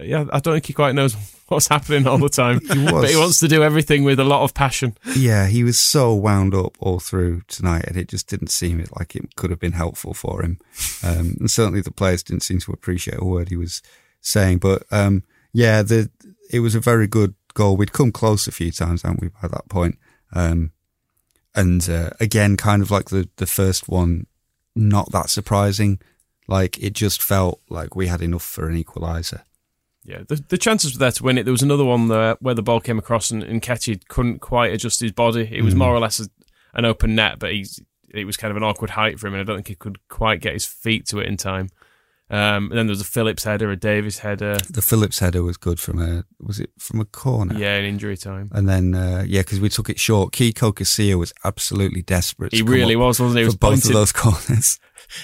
yeah. 0.02 0.26
I 0.32 0.40
don't 0.40 0.54
think 0.56 0.66
he 0.66 0.74
quite 0.74 0.96
knows 0.96 1.16
what's 1.48 1.68
happening 1.68 2.08
all 2.08 2.18
the 2.18 2.30
time. 2.44 2.60
He 2.62 2.80
was. 2.80 2.92
but 2.92 3.10
he 3.10 3.18
wants 3.18 3.40
to 3.40 3.48
do 3.48 3.64
everything 3.64 4.04
with 4.04 4.20
a 4.20 4.24
lot 4.24 4.44
of 4.44 4.54
passion. 4.54 4.96
Yeah, 5.16 5.48
he 5.48 5.64
was 5.64 5.80
so 5.80 6.14
wound 6.14 6.54
up 6.54 6.78
all 6.80 7.00
through 7.00 7.42
tonight, 7.48 7.86
and 7.88 7.98
it 7.98 8.08
just 8.08 8.28
didn't 8.28 8.50
seem 8.52 8.84
like 8.98 9.16
it 9.16 9.36
could 9.36 9.50
have 9.50 9.60
been 9.60 9.74
helpful 9.74 10.14
for 10.14 10.44
him. 10.44 10.60
Um, 11.04 11.36
and 11.40 11.52
certainly 11.52 11.82
the 11.82 11.92
players 11.92 12.24
didn't 12.24 12.44
seem 12.44 12.60
to 12.60 12.72
appreciate 12.72 13.20
a 13.22 13.26
word 13.26 13.50
he 13.50 13.58
was 13.58 13.82
saying. 14.22 14.60
But 14.60 14.84
um, 14.92 15.24
yeah, 15.54 15.82
the 15.82 16.10
it 16.50 16.60
was 16.60 16.76
a 16.76 16.80
very 16.80 17.08
good 17.08 17.36
goal. 17.54 17.78
We'd 17.78 17.94
come 17.94 18.12
close 18.12 18.48
a 18.48 18.52
few 18.52 18.72
times, 18.72 19.02
hadn't 19.02 19.22
we, 19.22 19.30
by 19.30 19.48
that 19.48 19.70
point? 19.70 19.98
Um, 20.34 20.72
and 21.54 21.88
uh, 21.90 22.12
again, 22.20 22.58
kind 22.58 22.82
of 22.82 22.92
like 22.92 23.10
the 23.10 23.30
the 23.38 23.48
first 23.48 23.90
one, 23.90 24.28
not 24.76 25.12
that 25.12 25.30
surprising. 25.30 26.00
Like 26.48 26.78
it 26.80 26.94
just 26.94 27.22
felt 27.22 27.62
like 27.70 27.96
we 27.96 28.08
had 28.08 28.22
enough 28.22 28.44
for 28.44 28.68
an 28.68 28.82
equaliser. 28.82 29.44
Yeah, 30.04 30.24
the, 30.28 30.44
the 30.50 30.58
chances 30.58 30.94
were 30.94 31.00
there 31.00 31.12
to 31.12 31.24
win 31.24 31.38
it. 31.38 31.44
There 31.44 31.52
was 31.52 31.62
another 31.62 31.86
one 31.86 32.08
there 32.08 32.36
where 32.40 32.56
the 32.56 32.64
ball 32.64 32.80
came 32.82 32.98
across 32.98 33.30
and, 33.30 33.44
and 33.44 33.62
Ketchy 33.62 34.02
couldn't 34.08 34.40
quite 34.40 34.74
adjust 34.74 35.00
his 35.00 35.12
body. 35.12 35.48
It 35.52 35.62
was 35.64 35.76
Mm. 35.76 35.78
more 35.80 35.94
or 35.94 36.00
less 36.00 36.20
a, 36.20 36.28
an 36.74 36.86
open 36.86 37.14
net, 37.16 37.38
but 37.40 37.52
he's 37.54 37.80
it 38.14 38.26
was 38.26 38.36
kind 38.36 38.52
of 38.52 38.58
an 38.58 38.64
awkward 38.64 38.90
height 38.90 39.20
for 39.20 39.28
him, 39.28 39.34
and 39.36 39.42
I 39.42 39.44
don't 39.46 39.58
think 39.58 39.68
he 39.70 39.76
could 39.76 40.00
quite 40.10 40.42
get 40.42 40.54
his 40.54 40.66
feet 40.66 41.06
to 41.08 41.20
it 41.20 41.28
in 41.28 41.38
time. 41.38 41.70
Um, 42.30 42.70
and 42.70 42.78
then 42.78 42.88
there 42.88 42.94
was 42.94 43.02
a 43.02 43.06
Phillips 43.06 43.44
header, 43.44 43.70
a 43.72 43.76
Davis 43.76 44.20
header. 44.20 44.56
The 44.70 44.82
Phillips 44.82 45.20
header 45.20 45.44
was 45.44 45.58
good 45.58 45.80
from 45.82 46.02
a 46.02 46.24
was 46.40 46.60
it 46.62 46.70
from 46.80 47.02
a 47.02 47.06
corner? 47.06 47.58
Yeah, 47.58 47.76
in 47.78 47.84
injury 47.86 48.16
time. 48.18 48.50
And 48.54 48.68
then, 48.70 48.96
uh, 48.96 49.26
yeah, 49.28 49.42
because 49.42 49.60
we 49.60 49.68
took 49.70 49.90
it 49.90 50.00
short. 50.00 50.32
Kiko 50.34 50.74
Casilla 50.74 51.18
was 51.20 51.34
absolutely 51.44 52.02
desperate. 52.02 52.52
to 52.52 52.56
He 52.58 52.64
really 52.64 52.96
was, 52.96 53.20
wasn't 53.20 53.38
he? 53.38 53.42
He 53.42 53.46
For 53.46 53.48
was 53.50 53.56
both 53.58 53.70
pointed- 53.72 53.88
of 53.90 53.94
those 53.94 54.12
corners. 54.14 54.80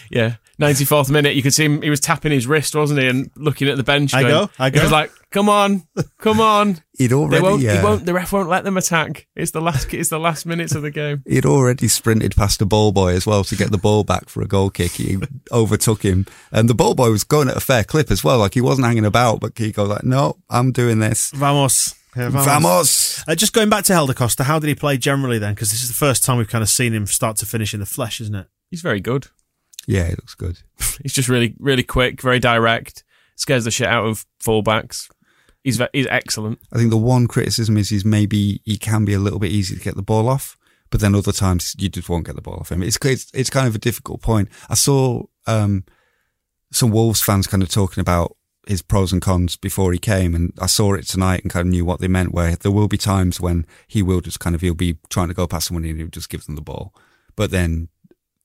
Yeah, 0.09 0.35
ninety 0.57 0.85
fourth 0.85 1.09
minute. 1.09 1.35
You 1.35 1.43
could 1.43 1.53
see 1.53 1.65
him. 1.65 1.81
He 1.81 1.89
was 1.89 1.99
tapping 1.99 2.31
his 2.31 2.47
wrist, 2.47 2.75
wasn't 2.75 2.99
he, 2.99 3.07
and 3.07 3.31
looking 3.35 3.67
at 3.67 3.77
the 3.77 3.83
bench. 3.83 4.13
I 4.13 4.21
going, 4.21 4.33
go, 4.33 4.49
I 4.59 4.69
He 4.69 4.79
was 4.79 4.91
like, 4.91 5.11
"Come 5.31 5.49
on, 5.49 5.83
come 6.17 6.39
on." 6.39 6.81
He'd 6.97 7.13
already, 7.13 7.43
won't, 7.43 7.61
he 7.61 7.69
uh, 7.69 7.83
won't. 7.83 8.05
The 8.05 8.13
ref 8.13 8.33
won't 8.33 8.49
let 8.49 8.63
them 8.63 8.77
attack. 8.77 9.27
It's 9.35 9.51
the 9.51 9.61
last. 9.61 9.93
It's 9.93 10.09
the 10.09 10.19
last 10.19 10.45
minutes 10.45 10.73
of 10.75 10.81
the 10.81 10.91
game. 10.91 11.23
he'd 11.27 11.45
already 11.45 11.87
sprinted 11.87 12.35
past 12.35 12.59
the 12.59 12.65
ball 12.65 12.91
boy 12.91 13.13
as 13.13 13.25
well 13.25 13.43
to 13.45 13.55
get 13.55 13.71
the 13.71 13.77
ball 13.77 14.03
back 14.03 14.29
for 14.29 14.41
a 14.41 14.47
goal 14.47 14.69
kick. 14.69 14.91
He 14.91 15.17
overtook 15.51 16.03
him, 16.03 16.25
and 16.51 16.69
the 16.69 16.75
ball 16.75 16.95
boy 16.95 17.11
was 17.11 17.23
going 17.23 17.49
at 17.49 17.57
a 17.57 17.61
fair 17.61 17.83
clip 17.83 18.11
as 18.11 18.23
well. 18.23 18.39
Like 18.39 18.53
he 18.53 18.61
wasn't 18.61 18.87
hanging 18.87 19.05
about, 19.05 19.39
but 19.39 19.57
he 19.57 19.71
goes 19.71 19.89
like, 19.89 20.03
"No, 20.03 20.37
I'm 20.49 20.71
doing 20.71 20.99
this." 20.99 21.31
Vamos. 21.31 21.95
Yeah, 22.17 22.29
Vamos. 22.29 23.23
Uh, 23.27 23.35
just 23.35 23.53
going 23.53 23.69
back 23.69 23.83
to 23.85 23.93
Helder 23.93 24.15
Costa, 24.15 24.43
how 24.43 24.57
did 24.57 24.67
he 24.67 24.75
play 24.75 24.97
generally 24.97 25.37
then? 25.37 25.53
Because 25.53 25.69
this 25.69 25.83
is 25.83 25.87
the 25.87 25.93
first 25.93 26.25
time 26.25 26.37
we've 26.37 26.47
kind 26.47 26.63
of 26.63 26.69
seen 26.69 26.93
him 26.93 27.05
start 27.05 27.37
to 27.37 27.45
finish 27.45 27.75
in 27.75 27.79
the 27.79 27.85
flesh, 27.85 28.19
isn't 28.21 28.33
it? 28.33 28.47
He's 28.71 28.81
very 28.81 28.99
good. 28.99 29.27
Yeah, 29.87 30.03
it 30.03 30.19
looks 30.19 30.35
good. 30.35 30.59
He's 31.01 31.13
just 31.13 31.29
really, 31.29 31.55
really 31.57 31.83
quick, 31.83 32.21
very 32.21 32.39
direct. 32.39 33.03
Scares 33.35 33.63
the 33.63 33.71
shit 33.71 33.87
out 33.87 34.05
of 34.05 34.25
fullbacks. 34.43 35.09
He's 35.63 35.81
he's 35.91 36.07
excellent. 36.07 36.59
I 36.71 36.77
think 36.77 36.91
the 36.91 36.97
one 36.97 37.27
criticism 37.27 37.77
is, 37.77 37.91
is 37.91 38.05
maybe 38.05 38.61
he 38.63 38.77
can 38.77 39.05
be 39.05 39.13
a 39.13 39.19
little 39.19 39.39
bit 39.39 39.51
easy 39.51 39.75
to 39.75 39.81
get 39.81 39.95
the 39.95 40.01
ball 40.01 40.29
off, 40.29 40.57
but 40.89 41.01
then 41.01 41.15
other 41.15 41.31
times 41.31 41.75
you 41.77 41.89
just 41.89 42.09
won't 42.09 42.25
get 42.25 42.35
the 42.35 42.41
ball 42.41 42.57
off 42.59 42.71
him. 42.71 42.83
It's 42.83 42.97
it's, 43.03 43.29
it's 43.33 43.49
kind 43.49 43.67
of 43.67 43.75
a 43.75 43.79
difficult 43.79 44.21
point. 44.21 44.49
I 44.69 44.75
saw 44.75 45.23
um, 45.45 45.83
some 46.71 46.91
Wolves 46.91 47.21
fans 47.21 47.47
kind 47.47 47.63
of 47.63 47.69
talking 47.69 48.01
about 48.01 48.37
his 48.65 48.81
pros 48.81 49.11
and 49.11 49.21
cons 49.21 49.55
before 49.55 49.91
he 49.91 49.99
came, 49.99 50.35
and 50.35 50.53
I 50.59 50.67
saw 50.67 50.93
it 50.93 51.07
tonight 51.07 51.41
and 51.43 51.51
kind 51.51 51.67
of 51.67 51.71
knew 51.71 51.85
what 51.85 51.99
they 51.99 52.07
meant. 52.07 52.33
Where 52.33 52.55
there 52.55 52.71
will 52.71 52.87
be 52.87 52.97
times 52.97 53.41
when 53.41 53.65
he 53.87 54.01
will 54.01 54.21
just 54.21 54.39
kind 54.39 54.55
of 54.55 54.61
he'll 54.61 54.73
be 54.73 54.97
trying 55.09 55.27
to 55.27 55.33
go 55.33 55.47
past 55.47 55.67
someone 55.67 55.85
and 55.85 55.97
he'll 55.97 56.07
just 56.07 56.29
give 56.29 56.45
them 56.45 56.55
the 56.55 56.61
ball, 56.61 56.93
but 57.35 57.51
then 57.51 57.89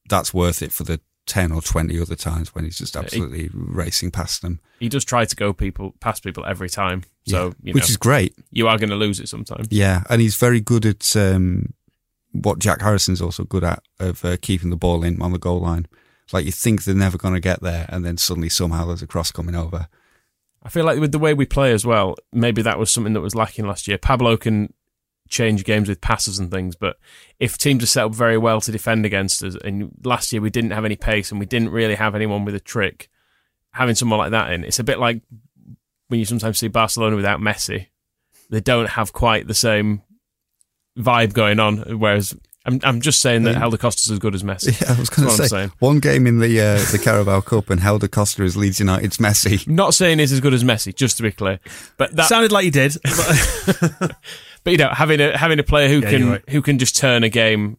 that's 0.08 0.34
worth 0.34 0.60
it 0.60 0.72
for 0.72 0.82
the 0.82 1.00
ten 1.26 1.52
or 1.52 1.62
twenty 1.62 2.00
other 2.00 2.16
times 2.16 2.54
when 2.54 2.64
he's 2.64 2.78
just 2.78 2.96
absolutely 2.96 3.48
racing 3.52 4.10
past 4.10 4.42
them. 4.42 4.60
He 4.80 4.88
does 4.88 5.04
try 5.04 5.24
to 5.24 5.36
go 5.36 5.52
people 5.52 5.94
past 6.00 6.24
people 6.24 6.44
every 6.44 6.68
time. 6.68 7.04
So 7.26 7.46
Yeah. 7.48 7.52
you 7.62 7.72
which 7.74 7.88
is 7.90 7.96
great. 7.96 8.34
you 8.50 8.66
are 8.68 8.78
going 8.78 8.90
to 8.90 8.96
lose 8.96 9.20
it 9.20 9.28
sometimes. 9.28 9.68
Yeah, 9.70 10.02
and 10.10 10.20
he's 10.20 10.36
very 10.36 10.60
good 10.60 10.84
at 10.84 11.14
um, 11.16 11.74
what 12.32 12.58
Jack 12.58 12.80
Harrison's 12.80 13.22
also 13.22 13.44
good 13.44 13.62
at 13.64 13.82
of 14.00 14.24
uh, 14.24 14.36
keeping 14.42 14.70
the 14.70 14.76
ball 14.76 15.04
in 15.04 15.20
on 15.22 15.32
the 15.32 15.38
goal 15.38 15.60
line. 15.60 15.86
Like 16.32 16.44
you 16.46 16.52
think 16.52 16.84
they're 16.84 16.94
never 16.94 17.18
going 17.18 17.34
to 17.34 17.40
get 17.40 17.60
there, 17.62 17.86
and 17.88 18.04
then 18.04 18.16
suddenly 18.16 18.48
somehow 18.48 18.86
there's 18.86 19.02
a 19.02 19.06
cross 19.06 19.30
coming 19.30 19.54
over. 19.54 19.86
I 20.64 20.68
feel 20.68 20.84
like 20.84 20.98
with 21.00 21.12
the 21.12 21.18
way 21.18 21.34
we 21.34 21.44
play 21.44 21.72
as 21.72 21.84
well, 21.84 22.14
maybe 22.32 22.62
that 22.62 22.78
was 22.78 22.90
something 22.90 23.12
that 23.14 23.20
was 23.20 23.34
lacking 23.34 23.66
last 23.66 23.86
year. 23.88 23.98
Pablo 23.98 24.36
can 24.36 24.72
change 25.32 25.64
games 25.64 25.88
with 25.88 26.00
passes 26.00 26.38
and 26.38 26.50
things, 26.50 26.76
but 26.76 26.98
if 27.40 27.56
teams 27.56 27.82
are 27.82 27.86
set 27.86 28.04
up 28.04 28.14
very 28.14 28.36
well 28.36 28.60
to 28.60 28.70
defend 28.70 29.06
against 29.06 29.42
us, 29.42 29.56
and 29.64 29.90
last 30.04 30.30
year 30.30 30.42
we 30.42 30.50
didn't 30.50 30.72
have 30.72 30.84
any 30.84 30.94
pace 30.94 31.30
and 31.30 31.40
we 31.40 31.46
didn't 31.46 31.70
really 31.70 31.94
have 31.94 32.14
anyone 32.14 32.44
with 32.44 32.54
a 32.54 32.60
trick, 32.60 33.08
having 33.72 33.94
someone 33.94 34.18
like 34.18 34.30
that 34.30 34.52
in, 34.52 34.62
it's 34.62 34.78
a 34.78 34.84
bit 34.84 34.98
like 34.98 35.22
when 36.08 36.20
you 36.20 36.26
sometimes 36.26 36.58
see 36.58 36.68
Barcelona 36.68 37.16
without 37.16 37.40
Messi. 37.40 37.86
They 38.50 38.60
don't 38.60 38.90
have 38.90 39.14
quite 39.14 39.46
the 39.46 39.54
same 39.54 40.02
vibe 40.96 41.32
going 41.32 41.58
on, 41.58 41.98
whereas. 41.98 42.36
I'm, 42.64 42.78
I'm 42.84 43.00
just 43.00 43.20
saying 43.20 43.42
that 43.42 43.56
Um, 43.56 43.60
Helder 43.60 43.76
Costa's 43.76 44.10
as 44.10 44.18
good 44.20 44.34
as 44.36 44.42
Messi. 44.44 44.80
Yeah, 44.80 44.94
I 44.94 44.98
was 45.00 45.10
going 45.10 45.28
to 45.36 45.48
say 45.48 45.68
one 45.80 45.98
game 45.98 46.26
in 46.28 46.38
the 46.38 46.60
uh, 46.60 46.78
the 46.92 47.00
Carabao 47.02 47.40
Cup, 47.40 47.70
and 47.70 47.80
Helder 47.80 48.06
Costa 48.08 48.44
is 48.44 48.56
Leeds 48.56 48.78
United's 48.78 49.16
Messi. 49.18 49.66
Not 49.66 49.94
saying 49.94 50.18
he's 50.20 50.32
as 50.32 50.40
good 50.40 50.54
as 50.54 50.62
Messi, 50.62 50.94
just 50.94 51.16
to 51.16 51.22
be 51.24 51.32
clear. 51.32 51.58
But 51.96 52.14
that 52.16 52.28
Sounded 52.28 52.52
like 52.52 52.64
he 52.64 52.70
did. 52.70 52.96
But 54.64 54.70
you 54.70 54.76
know, 54.78 54.90
having 54.90 55.20
a 55.20 55.36
having 55.36 55.58
a 55.58 55.64
player 55.64 55.88
who 55.88 55.98
Yeah, 56.00 56.10
can 56.10 56.30
right. 56.30 56.48
who 56.50 56.62
can 56.62 56.78
just 56.78 56.96
turn 56.96 57.24
a 57.24 57.28
game 57.28 57.78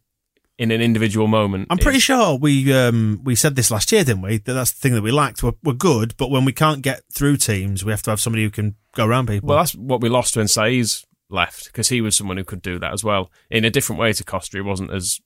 in 0.58 0.70
an 0.70 0.82
individual 0.82 1.28
moment. 1.28 1.68
I'm 1.70 1.78
pretty 1.78 1.98
is- 2.00 2.04
sure 2.04 2.36
we 2.38 2.74
um, 2.74 3.22
we 3.24 3.36
said 3.36 3.56
this 3.56 3.72
last 3.72 3.90
year, 3.94 4.04
didn't 4.04 4.22
we? 4.22 4.40
That 4.40 4.52
that's 4.54 4.72
the 4.74 4.80
thing 4.82 4.94
that 4.96 5.02
we 5.02 5.10
lacked. 5.12 5.42
We're, 5.44 5.54
we're 5.64 5.74
good, 5.74 6.16
but 6.18 6.30
when 6.30 6.44
we 6.44 6.52
can't 6.52 6.82
get 6.82 7.04
through 7.14 7.38
teams, 7.38 7.86
we 7.86 7.92
have 7.94 8.02
to 8.04 8.10
have 8.10 8.20
somebody 8.20 8.44
who 8.44 8.50
can 8.50 8.76
go 8.96 9.06
around 9.06 9.28
people. 9.30 9.48
Well, 9.48 9.60
that's 9.60 9.74
what 9.76 10.02
we 10.02 10.10
lost 10.10 10.36
when 10.36 10.48
Saiz 10.48 11.06
left 11.34 11.66
because 11.66 11.90
he 11.90 12.02
was 12.02 12.16
someone 12.16 12.38
who 12.38 12.44
could 12.44 12.62
do 12.62 12.80
that 12.80 12.94
as 12.94 13.04
well 13.04 13.32
in 13.50 13.66
a 13.66 13.70
different 13.70 14.00
way 14.00 14.14
to 14.14 14.24
Costa. 14.24 14.58
He 14.58 14.62
wasn't 14.62 14.92
as 14.92 15.20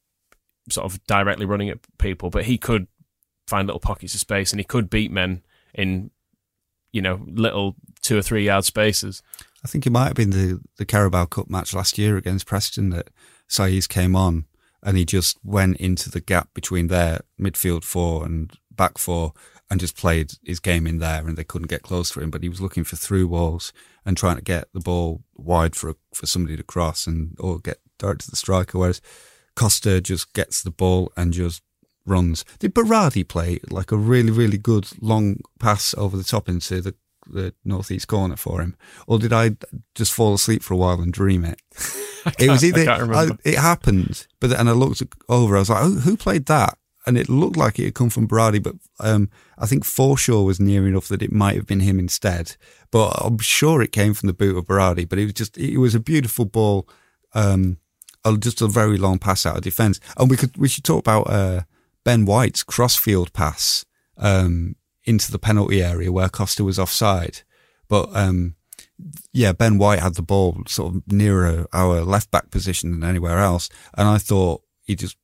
sort 0.70 0.86
of 0.86 1.04
directly 1.06 1.46
running 1.46 1.70
at 1.70 1.80
people, 1.98 2.30
but 2.30 2.46
he 2.46 2.58
could 2.58 2.88
find 3.48 3.68
little 3.68 3.80
pockets 3.80 4.14
of 4.14 4.20
space 4.20 4.52
and 4.52 4.60
he 4.60 4.66
could 4.66 4.90
beat 4.90 5.12
men 5.12 5.42
in 5.74 6.12
you 6.92 7.02
know 7.02 7.22
little 7.28 7.76
two 8.02 8.18
or 8.18 8.22
three 8.22 8.46
yard 8.46 8.66
spaces. 8.66 9.22
I 9.64 9.68
think 9.68 9.86
it 9.86 9.92
might 9.92 10.08
have 10.08 10.16
been 10.16 10.32
the 10.32 10.62
the 10.78 10.86
Carabao 10.86 11.26
Cup 11.26 11.50
match 11.50 11.74
last 11.74 11.98
year 11.98 12.18
against 12.18 12.48
Preston 12.48 12.90
that 12.92 13.10
Saiz 13.50 13.88
came 13.88 14.16
on 14.16 14.46
and 14.84 14.98
he 14.98 15.06
just 15.06 15.38
went 15.44 15.78
into 15.78 16.10
the 16.10 16.22
gap 16.22 16.54
between 16.54 16.88
their 16.88 17.22
midfield 17.40 17.84
four 17.84 18.26
and 18.26 18.52
back 18.72 18.98
four 18.98 19.34
and 19.70 19.80
just 19.80 19.98
played 19.98 20.32
his 20.44 20.60
game 20.60 20.88
in 20.88 21.00
there 21.00 21.28
and 21.28 21.38
they 21.38 21.44
couldn't 21.44 21.68
get 21.68 21.82
close 21.82 22.10
to 22.12 22.22
him. 22.22 22.30
But 22.30 22.44
he 22.44 22.50
was 22.50 22.62
looking 22.62 22.84
for 22.84 22.96
through 22.96 23.28
walls 23.28 23.74
and 24.06 24.16
trying 24.16 24.38
to 24.38 24.42
get 24.42 24.68
the 24.74 24.80
ball 24.80 25.24
wide 25.36 25.76
for 25.76 25.96
for 26.14 26.26
somebody 26.26 26.56
to 26.58 26.64
cross 26.64 27.08
and 27.08 27.36
or 27.40 27.60
get 27.60 27.80
direct 27.98 28.22
to 28.22 28.30
the 28.30 28.38
striker. 28.38 28.78
Whereas 28.78 29.02
Costa 29.56 30.00
just 30.00 30.34
gets 30.34 30.62
the 30.62 30.72
ball 30.72 31.12
and 31.18 31.34
just 31.34 31.62
runs. 32.06 32.46
Did 32.60 32.74
Berardi 32.74 33.28
play 33.28 33.60
like 33.70 33.92
a 33.92 33.98
really, 33.98 34.32
really 34.32 34.58
good 34.58 34.88
long 35.02 35.42
pass 35.60 35.94
over 35.98 36.16
the 36.18 36.24
top 36.24 36.48
into 36.48 36.82
the, 36.82 36.96
the 37.28 37.54
northeast 37.66 38.08
corner 38.08 38.38
for 38.38 38.62
him? 38.62 38.76
Or 39.06 39.20
did 39.20 39.34
I 39.34 39.58
just 39.94 40.14
fall 40.14 40.34
asleep 40.34 40.64
for 40.64 40.74
a 40.74 40.78
while 40.78 41.02
and 41.02 41.12
dream 41.12 41.44
it? 41.44 41.62
it 42.40 42.50
was 42.50 42.64
I 42.64 42.68
either, 42.68 42.86
can't 42.86 43.02
remember. 43.02 43.38
it 43.44 43.58
happened, 43.58 44.28
but 44.40 44.52
and 44.54 44.70
I 44.70 44.72
looked 44.72 45.04
over, 45.28 45.58
I 45.58 45.60
was 45.60 45.70
like, 45.70 45.84
oh, 45.84 45.96
who 45.96 46.18
played 46.18 46.46
that? 46.46 46.78
And 47.08 47.18
it 47.18 47.30
looked 47.30 47.58
like 47.58 47.80
it 47.80 47.86
had 47.86 47.96
come 47.96 48.10
from 48.10 48.28
Berardi, 48.28 48.62
but 48.62 48.76
um, 49.00 49.30
I 49.58 49.66
think 49.66 49.84
Forshaw 49.84 50.46
was 50.46 50.60
near 50.60 50.86
enough 50.86 51.08
that 51.08 51.22
it 51.22 51.32
might 51.32 51.56
have 51.56 51.66
been 51.66 51.80
him 51.80 52.00
instead. 52.00 52.58
But 52.92 53.14
I'm 53.24 53.40
sure 53.40 53.82
it 53.82 53.92
came 53.94 54.14
from 54.14 54.28
the 54.28 54.34
boot 54.34 54.58
of 54.58 54.66
Berardi. 54.66 55.08
But 55.08 55.18
it 55.18 55.24
was 55.24 55.34
just, 55.34 55.58
it 55.58 55.78
was 55.78 55.96
a 55.96 56.00
beautiful 56.00 56.46
ball, 56.46 56.88
um, 57.34 57.78
just 58.40 58.62
a 58.62 58.68
very 58.68 58.98
long 58.98 59.20
pass 59.20 59.46
out 59.46 59.56
of 59.56 59.64
defence. 59.64 60.00
And 60.18 60.30
we 60.30 60.38
could, 60.38 60.58
we 60.58 60.68
should 60.68 60.84
talk 60.84 61.00
about 61.00 61.30
uh, 61.30 61.62
Ben 62.04 62.26
White's 62.26 62.64
crossfield 62.64 63.32
pass 63.32 63.86
um, 64.18 64.76
into 65.06 65.32
the 65.32 65.40
penalty 65.40 65.82
area 65.82 66.12
where 66.12 66.30
Costa 66.30 66.64
was 66.64 66.78
offside. 66.78 67.44
But 67.88 68.10
um, 68.14 68.56
yeah, 69.32 69.54
Ben 69.54 69.78
White 69.78 70.00
had 70.00 70.16
the 70.16 70.22
ball 70.22 70.64
sort 70.68 70.96
of 70.96 71.12
nearer 71.12 71.68
our 71.72 72.02
left 72.02 72.32
back 72.32 72.52
position 72.52 72.92
than 72.92 73.10
anywhere 73.10 73.40
else, 73.40 73.70
and 73.98 74.08
I 74.08 74.18
thought 74.18 74.64
he 74.84 74.96
just. 74.96 75.18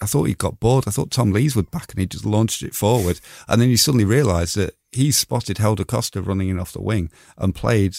I 0.00 0.06
thought 0.06 0.24
he 0.24 0.34
got 0.34 0.60
bored. 0.60 0.84
I 0.86 0.90
thought 0.90 1.10
Tom 1.10 1.32
Lees 1.32 1.56
would 1.56 1.70
back 1.70 1.90
and 1.90 2.00
he 2.00 2.06
just 2.06 2.24
launched 2.24 2.62
it 2.62 2.74
forward. 2.74 3.20
And 3.48 3.60
then 3.60 3.68
you 3.68 3.76
suddenly 3.76 4.04
realised 4.04 4.56
that 4.56 4.74
he 4.92 5.10
spotted 5.10 5.58
Helder 5.58 5.84
Costa 5.84 6.22
running 6.22 6.48
in 6.48 6.58
off 6.58 6.72
the 6.72 6.82
wing 6.82 7.10
and 7.36 7.54
played 7.54 7.96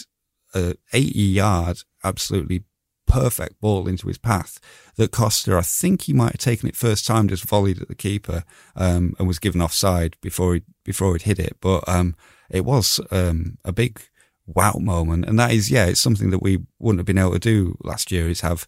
a 0.54 0.74
80 0.92 1.18
yard, 1.18 1.82
absolutely 2.02 2.64
perfect 3.06 3.60
ball 3.60 3.88
into 3.88 4.06
his 4.06 4.18
path 4.18 4.60
that 4.96 5.10
Costa, 5.10 5.56
I 5.56 5.62
think 5.62 6.02
he 6.02 6.12
might 6.12 6.32
have 6.32 6.40
taken 6.40 6.68
it 6.68 6.76
first 6.76 7.06
time, 7.06 7.28
just 7.28 7.46
volleyed 7.46 7.82
at 7.82 7.88
the 7.88 7.94
keeper, 7.94 8.44
um, 8.76 9.14
and 9.18 9.26
was 9.26 9.38
given 9.38 9.60
offside 9.60 10.16
before 10.20 10.54
he, 10.54 10.62
before 10.84 11.12
he'd 11.12 11.22
hit 11.22 11.38
it. 11.38 11.56
But, 11.60 11.88
um, 11.88 12.14
it 12.48 12.64
was, 12.64 13.00
um, 13.10 13.58
a 13.64 13.72
big 13.72 14.00
wow 14.46 14.74
moment. 14.78 15.24
And 15.24 15.38
that 15.38 15.52
is, 15.52 15.70
yeah, 15.70 15.86
it's 15.86 16.00
something 16.00 16.30
that 16.30 16.42
we 16.42 16.64
wouldn't 16.78 17.00
have 17.00 17.06
been 17.06 17.18
able 17.18 17.32
to 17.32 17.38
do 17.38 17.76
last 17.82 18.12
year 18.12 18.28
is 18.28 18.42
have, 18.42 18.66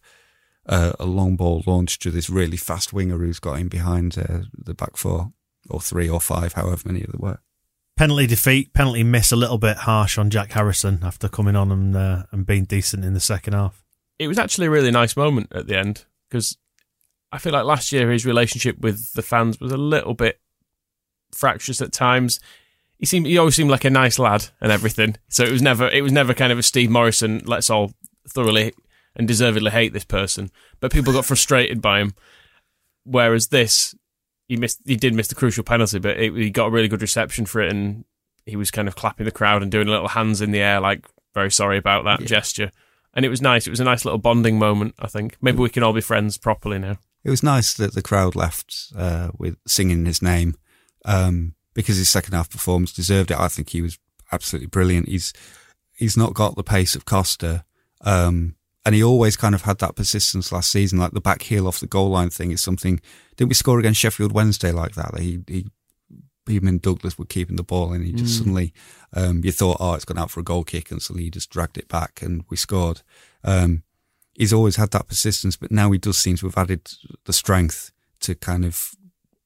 uh, 0.67 0.93
a 0.99 1.05
long 1.05 1.35
ball 1.35 1.63
launched 1.65 2.01
to 2.03 2.11
this 2.11 2.29
really 2.29 2.57
fast 2.57 2.93
winger 2.93 3.17
who's 3.17 3.39
got 3.39 3.59
in 3.59 3.67
behind 3.67 4.17
uh, 4.17 4.43
the 4.57 4.73
back 4.73 4.97
four 4.97 5.33
or 5.69 5.81
three 5.81 6.09
or 6.09 6.21
five, 6.21 6.53
however 6.53 6.83
many 6.85 7.01
there 7.01 7.19
were. 7.19 7.39
penalty 7.97 8.27
defeat, 8.27 8.73
penalty 8.73 9.03
miss 9.03 9.31
a 9.31 9.35
little 9.35 9.57
bit 9.57 9.77
harsh 9.77 10.17
on 10.17 10.29
Jack 10.29 10.51
Harrison 10.51 10.99
after 11.03 11.29
coming 11.29 11.55
on 11.55 11.71
and 11.71 11.95
uh, 11.95 12.23
and 12.31 12.45
being 12.45 12.65
decent 12.65 13.05
in 13.05 13.13
the 13.13 13.19
second 13.19 13.53
half. 13.53 13.83
It 14.19 14.27
was 14.27 14.39
actually 14.39 14.67
a 14.67 14.71
really 14.71 14.91
nice 14.91 15.17
moment 15.17 15.51
at 15.53 15.67
the 15.67 15.77
end 15.77 16.05
because 16.29 16.57
I 17.31 17.39
feel 17.39 17.53
like 17.53 17.65
last 17.65 17.91
year 17.91 18.11
his 18.11 18.25
relationship 18.25 18.79
with 18.79 19.13
the 19.13 19.21
fans 19.21 19.59
was 19.59 19.71
a 19.71 19.77
little 19.77 20.13
bit 20.13 20.39
fractious 21.31 21.81
at 21.81 21.91
times. 21.91 22.39
He 22.99 23.05
seemed 23.05 23.25
he 23.25 23.37
always 23.37 23.55
seemed 23.55 23.71
like 23.71 23.85
a 23.85 23.89
nice 23.89 24.19
lad 24.19 24.49
and 24.61 24.71
everything. 24.71 25.15
So 25.29 25.43
it 25.43 25.51
was 25.51 25.61
never 25.61 25.89
it 25.89 26.01
was 26.01 26.11
never 26.11 26.33
kind 26.33 26.51
of 26.51 26.59
a 26.59 26.63
Steve 26.63 26.89
Morison. 26.89 27.41
Let's 27.45 27.69
all 27.69 27.91
thoroughly 28.29 28.73
and 29.15 29.27
deservedly 29.27 29.71
hate 29.71 29.93
this 29.93 30.05
person, 30.05 30.49
but 30.79 30.91
people 30.91 31.13
got 31.13 31.25
frustrated 31.25 31.81
by 31.81 31.99
him. 31.99 32.13
Whereas 33.03 33.47
this, 33.47 33.95
he 34.47 34.57
missed 34.57 34.81
he 34.85 34.95
did 34.95 35.13
miss 35.13 35.27
the 35.27 35.35
crucial 35.35 35.63
penalty, 35.63 35.99
but 35.99 36.17
it, 36.17 36.33
he 36.33 36.49
got 36.49 36.67
a 36.67 36.71
really 36.71 36.87
good 36.87 37.01
reception 37.01 37.45
for 37.45 37.61
it, 37.61 37.71
and 37.71 38.05
he 38.45 38.55
was 38.55 38.71
kind 38.71 38.87
of 38.87 38.95
clapping 38.95 39.25
the 39.25 39.31
crowd 39.31 39.61
and 39.61 39.71
doing 39.71 39.87
little 39.87 40.09
hands 40.09 40.41
in 40.41 40.51
the 40.51 40.61
air, 40.61 40.79
like 40.79 41.05
very 41.33 41.51
sorry 41.51 41.77
about 41.77 42.05
that 42.05 42.21
gesture. 42.25 42.71
And 43.13 43.25
it 43.25 43.29
was 43.29 43.41
nice. 43.41 43.67
It 43.67 43.69
was 43.69 43.79
a 43.79 43.85
nice 43.85 44.05
little 44.05 44.17
bonding 44.17 44.57
moment. 44.57 44.95
I 44.99 45.07
think 45.07 45.37
maybe 45.41 45.59
we 45.59 45.69
can 45.69 45.83
all 45.83 45.93
be 45.93 46.01
friends 46.01 46.37
properly 46.37 46.79
now. 46.79 46.97
It 47.23 47.29
was 47.29 47.43
nice 47.43 47.73
that 47.75 47.93
the 47.93 48.01
crowd 48.01 48.35
left 48.35 48.91
uh, 48.97 49.29
with 49.37 49.55
singing 49.67 50.05
his 50.05 50.21
name 50.21 50.55
um, 51.05 51.53
because 51.73 51.97
his 51.97 52.09
second 52.09 52.33
half 52.33 52.49
performance 52.49 52.91
deserved 52.91 53.31
it. 53.31 53.39
I 53.39 53.47
think 53.47 53.69
he 53.69 53.81
was 53.81 53.99
absolutely 54.31 54.67
brilliant. 54.67 55.07
He's 55.09 55.31
he's 55.95 56.17
not 56.17 56.33
got 56.33 56.55
the 56.55 56.63
pace 56.63 56.95
of 56.95 57.05
Costa, 57.05 57.65
um, 58.01 58.55
and 58.85 58.93
he 58.95 59.03
always 59.03 59.35
kind 59.37 59.55
of 59.55 59.61
had 59.63 59.79
that 59.79 59.95
persistence 59.95 60.51
last 60.51 60.69
season. 60.71 60.99
Like 60.99 61.11
the 61.11 61.21
back 61.21 61.43
heel 61.43 61.67
off 61.67 61.79
the 61.79 61.87
goal 61.87 62.09
line 62.09 62.29
thing 62.29 62.51
is 62.51 62.61
something. 62.61 62.99
Didn't 63.37 63.49
we 63.49 63.55
score 63.55 63.79
against 63.79 63.99
Sheffield 63.99 64.31
Wednesday 64.33 64.71
like 64.71 64.95
that? 64.95 65.17
He, 65.19 65.39
he 65.47 65.67
him 66.45 66.67
and 66.67 66.81
Douglas 66.81 67.17
were 67.17 67.23
keeping 67.25 67.55
the 67.55 67.63
ball, 67.63 67.93
and 67.93 68.03
he 68.05 68.11
just 68.11 68.33
Mm. 68.35 68.37
suddenly, 68.39 68.73
um, 69.13 69.41
you 69.45 69.51
thought, 69.53 69.77
oh, 69.79 69.93
it's 69.93 70.03
gone 70.03 70.17
out 70.17 70.29
for 70.29 70.41
a 70.41 70.43
goal 70.43 70.65
kick, 70.65 70.91
and 70.91 71.01
suddenly 71.01 71.23
he 71.23 71.29
just 71.29 71.49
dragged 71.49 71.77
it 71.77 71.87
back, 71.87 72.21
and 72.21 72.43
we 72.49 72.57
scored. 72.57 73.01
Um, 73.45 73.83
he's 74.33 74.51
always 74.51 74.75
had 74.75 74.91
that 74.91 75.07
persistence, 75.07 75.55
but 75.55 75.71
now 75.71 75.89
he 75.91 75.97
does 75.97 76.17
seem 76.17 76.35
to 76.37 76.47
have 76.47 76.57
added 76.57 76.81
the 77.25 77.31
strength 77.33 77.91
to 78.21 78.35
kind 78.35 78.65
of. 78.65 78.91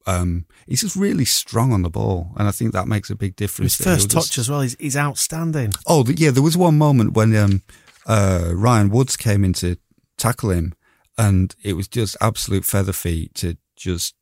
Um, 0.07 0.45
he's 0.65 0.81
just 0.81 0.95
really 0.95 1.25
strong 1.25 1.71
on 1.73 1.81
the 1.83 1.89
ball, 1.91 2.31
and 2.37 2.47
I 2.47 2.51
think 2.51 2.71
that 2.73 2.87
makes 2.87 3.09
a 3.11 3.15
big 3.15 3.35
difference. 3.35 3.77
His 3.77 3.85
first 3.85 4.09
just- 4.09 4.29
touch 4.31 4.37
as 4.39 4.49
well. 4.49 4.61
is, 4.61 4.75
he's 4.79 4.97
outstanding. 4.97 5.73
Oh, 5.85 6.03
yeah. 6.07 6.31
There 6.31 6.41
was 6.41 6.57
one 6.57 6.77
moment 6.79 7.13
when 7.13 7.35
um, 7.35 7.61
uh, 8.07 8.51
Ryan 8.53 8.89
Woods 8.89 9.15
came 9.15 9.43
in 9.43 9.53
to 9.53 9.77
tackle 10.17 10.49
him, 10.49 10.73
and 11.17 11.55
it 11.63 11.73
was 11.73 11.87
just 11.87 12.17
absolute 12.21 12.65
feather 12.65 12.93
feet 12.93 13.35
to 13.35 13.57
just 13.75 14.15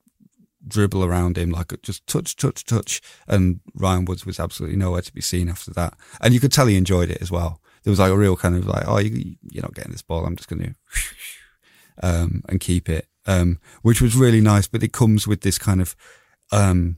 dribble 0.67 1.03
around 1.03 1.37
him, 1.37 1.51
like 1.51 1.73
just 1.81 2.05
touch, 2.07 2.35
touch, 2.35 2.65
touch. 2.65 3.01
And 3.27 3.59
Ryan 3.75 4.05
Woods 4.05 4.25
was 4.25 4.39
absolutely 4.39 4.77
nowhere 4.77 5.01
to 5.01 5.13
be 5.13 5.21
seen 5.21 5.49
after 5.49 5.71
that. 5.71 5.93
And 6.21 6.33
you 6.33 6.39
could 6.39 6.51
tell 6.51 6.67
he 6.67 6.75
enjoyed 6.75 7.09
it 7.09 7.21
as 7.21 7.31
well. 7.31 7.61
There 7.83 7.91
was 7.91 7.99
like 7.99 8.11
a 8.11 8.17
real 8.17 8.35
kind 8.35 8.55
of 8.55 8.65
like, 8.65 8.83
oh, 8.87 8.97
you, 8.97 9.35
you're 9.43 9.61
not 9.61 9.75
getting 9.75 9.91
this 9.91 10.01
ball. 10.01 10.25
I'm 10.25 10.35
just 10.35 10.49
going 10.49 10.61
to, 10.63 10.75
um, 12.01 12.41
and 12.49 12.59
keep 12.59 12.89
it, 12.89 13.07
um, 13.27 13.59
which 13.83 14.01
was 14.01 14.15
really 14.15 14.41
nice. 14.41 14.67
But 14.67 14.83
it 14.83 14.91
comes 14.91 15.27
with 15.27 15.41
this 15.41 15.59
kind 15.59 15.81
of, 15.81 15.95
um, 16.51 16.97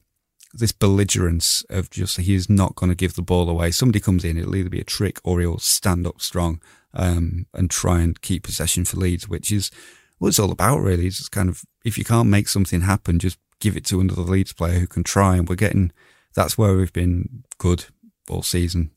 this 0.54 0.72
belligerence 0.72 1.64
of 1.70 1.90
just 1.90 2.18
he 2.18 2.36
is 2.36 2.50
not 2.50 2.76
going 2.76 2.90
to 2.90 2.96
give 2.96 3.16
the 3.16 3.22
ball 3.22 3.50
away. 3.50 3.72
Somebody 3.72 4.00
comes 4.00 4.24
in, 4.24 4.38
it'll 4.38 4.56
either 4.56 4.70
be 4.70 4.82
a 4.82 4.86
trick 4.86 5.20
or 5.24 5.40
he'll 5.40 5.60
stand 5.60 6.08
up 6.08 6.22
strong 6.22 6.62
um, 6.94 7.46
and 7.54 7.70
try 7.70 8.02
and 8.02 8.22
keep 8.22 8.44
possession 8.44 8.86
for 8.86 8.98
Leeds, 8.98 9.28
which 9.28 9.52
is 9.52 9.72
what 10.18 10.30
it's 10.30 10.40
all 10.40 10.52
about, 10.52 10.80
really. 10.80 11.08
It's 11.08 11.18
just 11.18 11.32
kind 11.32 11.50
of 11.50 11.64
if 11.84 11.98
you 11.98 12.04
can't 12.04 12.30
make 12.30 12.48
something 12.48 12.82
happen, 12.82 13.20
just 13.20 13.38
give 13.60 13.76
it 13.76 13.86
to 13.86 14.00
another 14.00 14.22
Leeds 14.22 14.54
player 14.54 14.80
who 14.80 14.88
can 14.88 15.04
try. 15.04 15.36
And 15.36 15.48
we're 15.48 15.56
getting 15.56 15.92
that's 16.34 16.58
where 16.58 16.76
we've 16.76 16.94
been 16.94 17.44
good 17.58 17.86
all 18.30 18.44
season. 18.44 18.92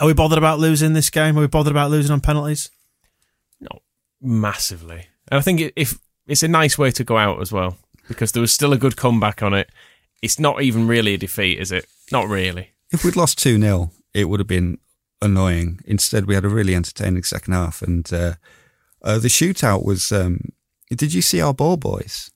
Are 0.00 0.06
we 0.06 0.14
bothered 0.14 0.38
about 0.38 0.58
losing 0.58 0.94
this 0.94 1.10
game? 1.10 1.36
Are 1.36 1.42
we 1.42 1.46
bothered 1.46 1.72
about 1.72 1.90
losing 1.90 2.12
on 2.12 2.20
penalties? 2.20 2.70
Not 3.60 3.82
massively. 4.20 5.08
And 5.28 5.38
I 5.38 5.42
think 5.42 5.72
if 5.76 5.98
it's 6.26 6.42
a 6.42 6.48
nice 6.48 6.78
way 6.78 6.90
to 6.92 7.04
go 7.04 7.16
out 7.16 7.40
as 7.40 7.52
well 7.52 7.76
because 8.08 8.32
there 8.32 8.40
was 8.40 8.52
still 8.52 8.72
a 8.72 8.78
good 8.78 8.96
comeback 8.96 9.42
on 9.42 9.54
it. 9.54 9.70
It's 10.22 10.38
not 10.38 10.62
even 10.62 10.86
really 10.86 11.14
a 11.14 11.18
defeat, 11.18 11.58
is 11.58 11.72
it? 11.72 11.86
Not 12.12 12.28
really. 12.28 12.70
If 12.92 13.04
we'd 13.04 13.16
lost 13.16 13.38
2 13.38 13.60
0, 13.60 13.90
it 14.12 14.26
would 14.26 14.40
have 14.40 14.46
been 14.46 14.78
annoying. 15.22 15.80
Instead, 15.84 16.26
we 16.26 16.34
had 16.34 16.44
a 16.44 16.48
really 16.48 16.74
entertaining 16.74 17.22
second 17.22 17.54
half. 17.54 17.82
And 17.82 18.10
uh, 18.12 18.34
uh, 19.02 19.18
the 19.18 19.28
shootout 19.28 19.84
was. 19.84 20.12
Um, 20.12 20.50
did 20.90 21.14
you 21.14 21.22
see 21.22 21.40
our 21.40 21.54
ball 21.54 21.76
boys? 21.76 22.30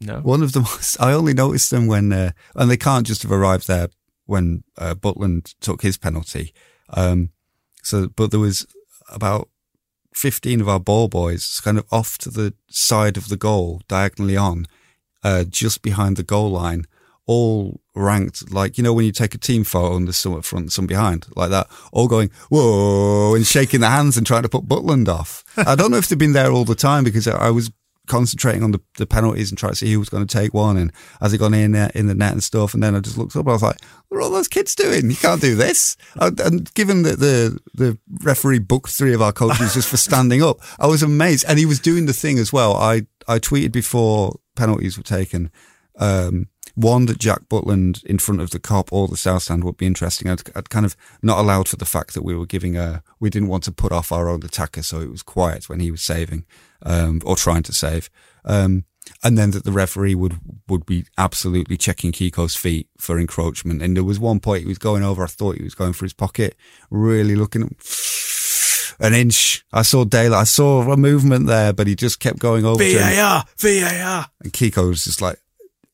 No. 0.00 0.20
One 0.20 0.42
of 0.42 0.52
them 0.52 0.64
was, 0.64 0.96
I 1.00 1.12
only 1.12 1.34
noticed 1.34 1.70
them 1.70 1.86
when, 1.86 2.12
uh, 2.12 2.32
and 2.54 2.70
they 2.70 2.76
can't 2.76 3.06
just 3.06 3.22
have 3.22 3.32
arrived 3.32 3.66
there 3.68 3.88
when 4.26 4.64
uh, 4.76 4.94
Butland 4.94 5.54
took 5.60 5.82
his 5.82 5.96
penalty. 5.96 6.52
Um, 6.90 7.30
so, 7.82 8.08
but 8.08 8.30
there 8.30 8.40
was 8.40 8.66
about 9.08 9.48
15 10.14 10.60
of 10.60 10.68
our 10.68 10.80
ball 10.80 11.08
boys 11.08 11.60
kind 11.60 11.78
of 11.78 11.86
off 11.92 12.18
to 12.18 12.30
the 12.30 12.54
side 12.68 13.16
of 13.16 13.28
the 13.28 13.36
goal, 13.36 13.82
diagonally 13.86 14.36
on, 14.36 14.66
uh, 15.22 15.44
just 15.44 15.82
behind 15.82 16.16
the 16.16 16.22
goal 16.22 16.50
line, 16.50 16.86
all 17.26 17.80
ranked 17.94 18.52
like, 18.52 18.78
you 18.78 18.84
know, 18.84 18.92
when 18.92 19.04
you 19.04 19.12
take 19.12 19.34
a 19.34 19.38
team 19.38 19.64
photo 19.64 19.96
and 19.96 20.06
there's 20.06 20.16
some 20.16 20.36
at 20.36 20.44
front 20.44 20.64
and 20.64 20.72
some 20.72 20.86
behind, 20.86 21.26
like 21.34 21.50
that, 21.50 21.66
all 21.92 22.08
going, 22.08 22.30
whoa, 22.50 23.34
and 23.34 23.46
shaking 23.46 23.80
their 23.80 23.90
hands 23.90 24.16
and 24.16 24.26
trying 24.26 24.42
to 24.42 24.48
put 24.48 24.68
Butland 24.68 25.08
off. 25.08 25.42
I 25.56 25.74
don't 25.74 25.90
know 25.90 25.96
if 25.96 26.08
they've 26.08 26.18
been 26.18 26.32
there 26.32 26.52
all 26.52 26.64
the 26.64 26.74
time 26.74 27.04
because 27.04 27.26
I 27.26 27.50
was 27.50 27.70
concentrating 28.06 28.62
on 28.62 28.70
the, 28.70 28.80
the 28.98 29.06
penalties 29.06 29.50
and 29.50 29.58
trying 29.58 29.72
to 29.72 29.76
see 29.76 29.92
who 29.92 29.98
was 29.98 30.08
going 30.08 30.24
to 30.26 30.38
take 30.38 30.54
one 30.54 30.76
and 30.76 30.92
has 31.20 31.32
it 31.32 31.38
gone 31.38 31.54
in 31.54 31.72
there 31.72 31.90
in 31.94 32.06
the 32.06 32.14
net 32.14 32.32
and 32.32 32.42
stuff. 32.42 32.74
And 32.74 32.82
then 32.82 32.94
I 32.94 33.00
just 33.00 33.18
looked 33.18 33.36
up 33.36 33.40
and 33.40 33.50
I 33.50 33.52
was 33.52 33.62
like, 33.62 33.80
what 34.08 34.18
are 34.18 34.20
all 34.22 34.30
those 34.30 34.48
kids 34.48 34.74
doing? 34.74 35.10
You 35.10 35.16
can't 35.16 35.40
do 35.40 35.54
this. 35.54 35.96
And, 36.16 36.38
and 36.40 36.74
given 36.74 37.02
that 37.02 37.18
the, 37.18 37.58
the 37.74 37.98
referee 38.22 38.60
booked 38.60 38.90
three 38.90 39.12
of 39.12 39.22
our 39.22 39.32
coaches 39.32 39.74
just 39.74 39.88
for 39.88 39.96
standing 39.96 40.42
up, 40.42 40.60
I 40.78 40.86
was 40.86 41.02
amazed. 41.02 41.44
And 41.48 41.58
he 41.58 41.66
was 41.66 41.80
doing 41.80 42.06
the 42.06 42.12
thing 42.12 42.38
as 42.38 42.52
well. 42.52 42.76
I, 42.76 43.06
I 43.26 43.38
tweeted 43.38 43.72
before 43.72 44.38
penalties 44.54 44.96
were 44.96 45.04
taken, 45.04 45.50
um, 45.98 46.48
one 46.76 47.06
that 47.06 47.18
Jack 47.18 47.48
Butland 47.48 48.04
in 48.04 48.18
front 48.18 48.42
of 48.42 48.50
the 48.50 48.60
Kop 48.60 48.92
or 48.92 49.08
the 49.08 49.16
south 49.16 49.44
stand 49.44 49.64
would 49.64 49.78
be 49.78 49.86
interesting. 49.86 50.30
I'd, 50.30 50.42
I'd 50.54 50.70
kind 50.70 50.84
of 50.86 50.94
not 51.22 51.38
allowed 51.38 51.68
for 51.68 51.76
the 51.76 51.86
fact 51.86 52.12
that 52.14 52.22
we 52.22 52.36
were 52.36 52.46
giving 52.46 52.76
a, 52.76 53.02
we 53.18 53.30
didn't 53.30 53.48
want 53.48 53.64
to 53.64 53.72
put 53.72 53.92
off 53.92 54.12
our 54.12 54.28
own 54.28 54.44
attacker. 54.44 54.82
So 54.82 55.00
it 55.00 55.10
was 55.10 55.22
quiet 55.22 55.68
when 55.68 55.80
he 55.80 55.90
was 55.90 56.02
saving, 56.02 56.44
um, 56.82 57.22
or 57.24 57.34
trying 57.34 57.62
to 57.64 57.72
save. 57.72 58.10
Um, 58.44 58.84
and 59.24 59.38
then 59.38 59.52
that 59.52 59.64
the 59.64 59.72
referee 59.72 60.14
would, 60.14 60.38
would 60.68 60.84
be 60.84 61.06
absolutely 61.16 61.78
checking 61.78 62.12
Kiko's 62.12 62.56
feet 62.56 62.88
for 62.98 63.18
encroachment. 63.18 63.80
And 63.80 63.96
there 63.96 64.04
was 64.04 64.20
one 64.20 64.40
point 64.40 64.62
he 64.62 64.68
was 64.68 64.78
going 64.78 65.02
over. 65.02 65.24
I 65.24 65.28
thought 65.28 65.56
he 65.56 65.64
was 65.64 65.74
going 65.74 65.94
for 65.94 66.04
his 66.04 66.12
pocket, 66.12 66.56
really 66.90 67.36
looking 67.36 67.74
an 69.00 69.14
inch. 69.14 69.64
I 69.72 69.82
saw 69.82 70.04
daylight. 70.04 70.40
I 70.40 70.44
saw 70.44 70.82
a 70.90 70.96
movement 70.96 71.46
there, 71.46 71.72
but 71.72 71.86
he 71.86 71.94
just 71.94 72.20
kept 72.20 72.38
going 72.38 72.66
over. 72.66 72.82
VAR, 72.82 73.44
VAR. 73.56 74.26
And 74.42 74.52
Kiko 74.52 74.88
was 74.88 75.04
just 75.04 75.22
like, 75.22 75.38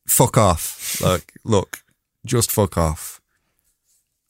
fuck 0.06 0.36
off. 0.36 1.00
Like, 1.00 1.32
look, 1.44 1.84
just 2.24 2.50
fuck 2.50 2.76
off. 2.76 3.20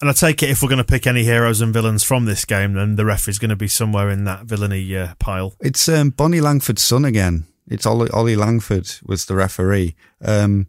And 0.00 0.10
I 0.10 0.14
take 0.14 0.42
it 0.42 0.50
if 0.50 0.62
we're 0.62 0.68
going 0.68 0.78
to 0.78 0.84
pick 0.84 1.06
any 1.06 1.22
heroes 1.22 1.60
and 1.60 1.72
villains 1.72 2.02
from 2.02 2.24
this 2.24 2.44
game, 2.44 2.72
then 2.72 2.96
the 2.96 3.04
ref 3.04 3.28
is 3.28 3.38
going 3.38 3.50
to 3.50 3.56
be 3.56 3.68
somewhere 3.68 4.10
in 4.10 4.24
that 4.24 4.46
villainy 4.46 4.96
uh, 4.96 5.14
pile. 5.20 5.54
It's 5.60 5.88
um, 5.88 6.10
Bonnie 6.10 6.40
Langford's 6.40 6.82
son 6.82 7.04
again. 7.04 7.46
It's 7.68 7.86
Ollie, 7.86 8.10
Ollie 8.10 8.34
Langford 8.34 8.90
was 9.06 9.26
the 9.26 9.36
referee, 9.36 9.94
um, 10.20 10.66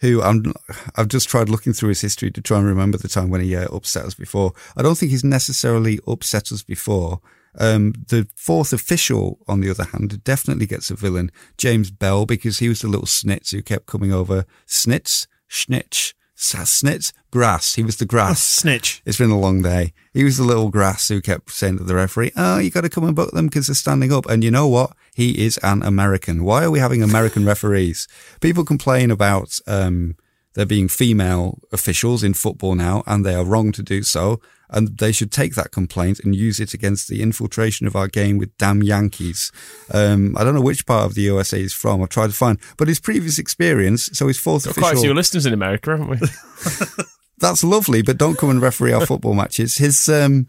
who 0.00 0.20
I'm, 0.20 0.52
I've 0.96 1.08
just 1.08 1.30
tried 1.30 1.48
looking 1.48 1.72
through 1.72 1.88
his 1.88 2.02
history 2.02 2.30
to 2.32 2.42
try 2.42 2.58
and 2.58 2.66
remember 2.66 2.98
the 2.98 3.08
time 3.08 3.30
when 3.30 3.40
he 3.40 3.56
uh, 3.56 3.74
upset 3.74 4.04
us 4.04 4.14
before. 4.14 4.52
I 4.76 4.82
don't 4.82 4.98
think 4.98 5.10
he's 5.10 5.24
necessarily 5.24 5.98
upset 6.06 6.52
us 6.52 6.62
before. 6.62 7.20
Um, 7.58 7.94
the 8.08 8.26
fourth 8.34 8.72
official, 8.72 9.38
on 9.46 9.60
the 9.60 9.70
other 9.70 9.84
hand, 9.84 10.22
definitely 10.24 10.66
gets 10.66 10.90
a 10.90 10.94
villain, 10.94 11.30
James 11.56 11.90
Bell, 11.90 12.26
because 12.26 12.58
he 12.58 12.68
was 12.68 12.80
the 12.80 12.88
little 12.88 13.06
snitz 13.06 13.50
who 13.52 13.62
kept 13.62 13.86
coming 13.86 14.12
over. 14.12 14.44
Snitz? 14.66 15.26
Schnitch? 15.48 16.14
Snitz? 16.36 17.12
Grass. 17.30 17.74
He 17.74 17.82
was 17.82 17.96
the 17.96 18.04
grass. 18.04 18.42
Snitch. 18.42 19.02
It's 19.04 19.18
been 19.18 19.30
a 19.30 19.38
long 19.38 19.62
day. 19.62 19.92
He 20.12 20.24
was 20.24 20.36
the 20.36 20.44
little 20.44 20.68
grass 20.68 21.08
who 21.08 21.20
kept 21.20 21.50
saying 21.50 21.78
to 21.78 21.84
the 21.84 21.94
referee, 21.94 22.32
"Oh, 22.36 22.58
you 22.58 22.70
got 22.70 22.82
to 22.82 22.88
come 22.88 23.04
and 23.04 23.16
book 23.16 23.32
them 23.32 23.46
because 23.46 23.68
they're 23.68 23.74
standing 23.74 24.12
up." 24.12 24.26
And 24.26 24.42
you 24.42 24.50
know 24.50 24.66
what? 24.66 24.96
He 25.14 25.44
is 25.44 25.58
an 25.58 25.82
American. 25.82 26.44
Why 26.44 26.64
are 26.64 26.70
we 26.70 26.80
having 26.80 27.02
American 27.02 27.44
referees? 27.52 28.08
People 28.40 28.64
complain 28.64 29.10
about 29.10 29.58
um, 29.66 30.16
there 30.54 30.66
being 30.66 30.88
female 30.88 31.60
officials 31.72 32.22
in 32.22 32.34
football 32.34 32.74
now, 32.74 33.02
and 33.06 33.24
they 33.24 33.34
are 33.34 33.44
wrong 33.44 33.72
to 33.72 33.82
do 33.82 34.02
so. 34.02 34.40
And 34.70 34.98
they 34.98 35.12
should 35.12 35.30
take 35.30 35.54
that 35.54 35.72
complaint 35.72 36.20
and 36.20 36.34
use 36.34 36.58
it 36.58 36.74
against 36.74 37.08
the 37.08 37.22
infiltration 37.22 37.86
of 37.86 37.94
our 37.94 38.08
game 38.08 38.38
with 38.38 38.56
damn 38.56 38.82
Yankees. 38.82 39.52
Um, 39.92 40.36
I 40.36 40.44
don't 40.44 40.54
know 40.54 40.60
which 40.60 40.86
part 40.86 41.04
of 41.04 41.14
the 41.14 41.22
USA 41.22 41.60
he's 41.60 41.74
from. 41.74 42.02
I've 42.02 42.08
tried 42.08 42.28
to 42.28 42.36
find, 42.36 42.58
but 42.76 42.88
his 42.88 42.98
previous 42.98 43.38
experience. 43.38 44.10
So 44.12 44.26
his 44.26 44.38
fourth 44.38 44.64
Got 44.64 44.72
official. 44.72 44.88
quite 44.90 44.98
a 44.98 45.00
few 45.00 45.14
listeners 45.14 45.46
in 45.46 45.52
America, 45.52 45.90
haven't 45.90 46.08
we? 46.08 46.18
that's 47.38 47.64
lovely, 47.64 48.02
but 48.02 48.18
don't 48.18 48.38
come 48.38 48.50
and 48.50 48.60
referee 48.60 48.92
our 48.92 49.06
football 49.06 49.34
matches. 49.34 49.76
His 49.76 50.08
um, 50.08 50.46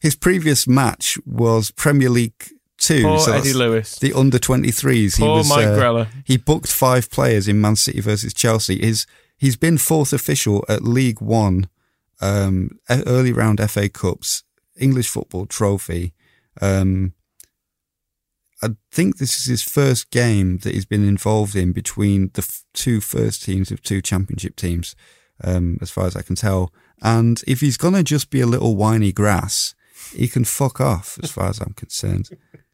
his 0.00 0.16
previous 0.16 0.66
match 0.66 1.18
was 1.26 1.70
Premier 1.70 2.10
League 2.10 2.34
Two. 2.78 3.02
Poor 3.02 3.18
so 3.18 3.32
Eddie 3.32 3.52
Lewis. 3.52 3.98
the 3.98 4.14
under 4.14 4.38
twenty 4.38 4.70
threes. 4.70 5.16
He 5.16 5.22
was 5.22 5.48
Mike 5.48 5.66
uh, 5.66 5.76
Grella. 5.76 6.08
He 6.24 6.36
booked 6.36 6.72
five 6.72 7.10
players 7.10 7.46
in 7.46 7.60
Man 7.60 7.76
City 7.76 8.00
versus 8.00 8.32
Chelsea. 8.32 8.80
His 8.80 9.06
he's 9.36 9.56
been 9.56 9.78
fourth 9.78 10.12
official 10.12 10.64
at 10.68 10.82
League 10.82 11.20
One, 11.20 11.68
um, 12.20 12.78
early 12.88 13.32
round 13.32 13.60
FA 13.70 13.88
Cups, 13.88 14.44
English 14.78 15.08
football 15.08 15.46
trophy. 15.46 16.14
Um, 16.60 17.14
I 18.62 18.70
think 18.92 19.16
this 19.16 19.38
is 19.38 19.46
his 19.46 19.62
first 19.62 20.10
game 20.10 20.58
that 20.58 20.74
he's 20.74 20.84
been 20.84 21.06
involved 21.08 21.56
in 21.56 21.72
between 21.72 22.30
the 22.34 22.42
f- 22.42 22.64
two 22.74 23.00
first 23.00 23.42
teams 23.42 23.70
of 23.70 23.82
two 23.82 24.02
championship 24.02 24.54
teams, 24.56 24.94
um, 25.42 25.78
as 25.80 25.90
far 25.90 26.06
as 26.06 26.14
I 26.14 26.20
can 26.22 26.36
tell. 26.36 26.70
And 27.02 27.42
if 27.46 27.60
he's 27.60 27.78
going 27.78 27.94
to 27.94 28.02
just 28.02 28.28
be 28.28 28.42
a 28.42 28.46
little 28.46 28.76
whiny 28.76 29.12
grass, 29.12 29.74
he 30.14 30.28
can 30.28 30.44
fuck 30.44 30.78
off, 30.78 31.18
as 31.22 31.30
far 31.30 31.48
as 31.48 31.58
I'm 31.60 31.72
concerned. 31.72 32.28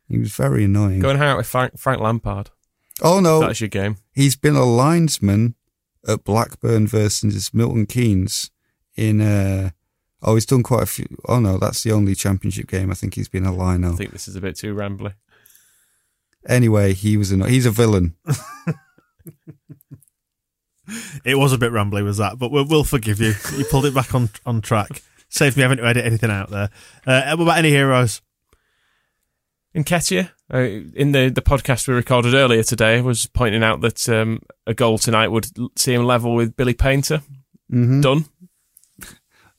He 0.08 0.18
was 0.18 0.32
very 0.34 0.64
annoying. 0.64 0.98
Go 1.00 1.10
and 1.10 1.18
hang 1.20 1.28
out 1.28 1.36
with 1.36 1.46
Frank, 1.46 1.78
Frank 1.78 2.00
Lampard. 2.00 2.50
oh 3.02 3.20
no, 3.20 3.40
That's 3.40 3.60
your 3.60 3.68
game. 3.68 3.96
he's 4.12 4.34
been 4.34 4.56
a 4.56 4.64
linesman 4.64 5.54
at 6.08 6.24
Blackburn 6.24 6.88
versus 6.88 7.54
Milton 7.54 7.86
Keynes 7.86 8.50
in 8.96 9.20
uh 9.20 9.70
oh 10.22 10.34
he's 10.34 10.46
done 10.46 10.62
quite 10.62 10.82
a 10.82 10.86
few 10.86 11.06
oh 11.28 11.38
no 11.40 11.58
that's 11.58 11.82
the 11.82 11.92
only 11.92 12.14
championship 12.14 12.66
game 12.68 12.90
I 12.90 12.94
think 12.94 13.14
he's 13.14 13.28
been 13.28 13.44
a 13.46 13.52
lino 13.52 13.92
I 13.92 13.96
think 13.96 14.12
this 14.12 14.26
is 14.28 14.36
a 14.36 14.40
bit 14.40 14.56
too 14.56 14.74
rambly. 14.74 15.14
anyway 16.48 16.92
he 16.94 17.16
was 17.16 17.30
a 17.32 17.48
he's 17.48 17.66
a 17.66 17.70
villain 17.70 18.14
It 21.24 21.36
was 21.36 21.52
a 21.52 21.58
bit 21.58 21.72
rambly, 21.72 22.04
was 22.04 22.18
that? 22.18 22.38
But 22.38 22.52
we'll, 22.52 22.64
we'll 22.64 22.84
forgive 22.84 23.18
you. 23.20 23.32
You 23.56 23.64
pulled 23.64 23.86
it 23.86 23.94
back 23.94 24.14
on 24.14 24.30
on 24.46 24.60
track. 24.60 25.02
Saved 25.28 25.56
me 25.56 25.62
having 25.64 25.78
to 25.78 25.84
edit 25.84 26.04
anything 26.04 26.30
out 26.30 26.50
there. 26.50 26.70
Uh, 27.04 27.34
what 27.36 27.42
about 27.42 27.58
any 27.58 27.70
heroes? 27.70 28.22
Nketiah, 29.74 30.30
uh, 30.54 30.58
in 30.58 31.10
the, 31.10 31.28
the 31.28 31.42
podcast 31.42 31.88
we 31.88 31.94
recorded 31.94 32.34
earlier 32.34 32.62
today, 32.62 33.00
was 33.00 33.26
pointing 33.26 33.64
out 33.64 33.80
that 33.80 34.08
um, 34.08 34.40
a 34.66 34.74
goal 34.74 34.96
tonight 34.96 35.28
would 35.28 35.46
l- 35.58 35.70
see 35.76 35.92
him 35.92 36.04
level 36.06 36.36
with 36.36 36.56
Billy 36.56 36.72
Paynter. 36.74 37.20
Mhm. 37.72 38.00
Done 38.00 38.26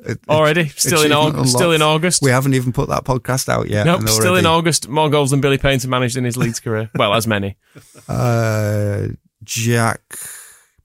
It- 0.08 0.20
already. 0.30 0.70
Still 0.70 1.02
in 1.04 1.12
August. 1.12 1.54
Still 1.54 1.72
in. 1.74 1.82
August. 1.82 2.22
We 2.22 2.32
haven't 2.32 2.54
even 2.54 2.72
put 2.74 2.89
that 2.89 3.04
podcast 3.04 3.50
out 3.50 3.70
yet. 3.70 3.86
nope. 3.86 4.08
Still 4.10 4.36
in 4.36 4.46
August. 4.46 4.88
More 4.88 5.10
goals 5.10 5.32
than 5.32 5.41
Billy 5.41 5.58
Paynter 5.58 5.88
managed 5.88 6.15
in 6.17 6.24
his 6.24 6.38
Leeds 6.38 6.60
career. 6.60 6.89
Well, 6.96 7.13
as 7.13 7.28
many. 7.28 7.58
Uh, 8.08 9.10
Jack 9.43 10.02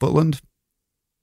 Butland. 0.00 0.40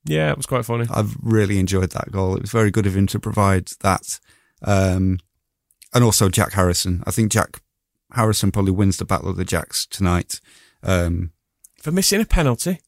Yeah, 0.06 0.30
it 0.30 0.36
was 0.38 0.46
quite 0.46 0.64
funny. 0.64 0.86
I've 0.90 1.14
really 1.20 1.58
enjoyed 1.58 1.90
that 1.90 2.10
goal. 2.10 2.34
It 2.36 2.40
was 2.40 2.50
very 2.50 2.70
good 2.70 2.86
of 2.86 2.96
him 2.96 3.06
to 3.08 3.20
provide 3.20 3.68
that. 3.80 4.18
Um, 4.62 5.18
and 5.92 6.02
also 6.02 6.28
Jack 6.30 6.52
Harrison. 6.54 7.02
I 7.06 7.10
think 7.10 7.30
Jack 7.32 7.60
Harrison 8.12 8.50
probably 8.50 8.72
wins 8.72 8.96
the 8.96 9.04
Battle 9.04 9.28
of 9.28 9.36
the 9.36 9.44
Jacks 9.44 9.86
tonight. 9.86 10.40
Um, 10.82 11.32
For 11.82 11.92
missing 11.92 12.20
a 12.22 12.24
penalty. 12.24 12.80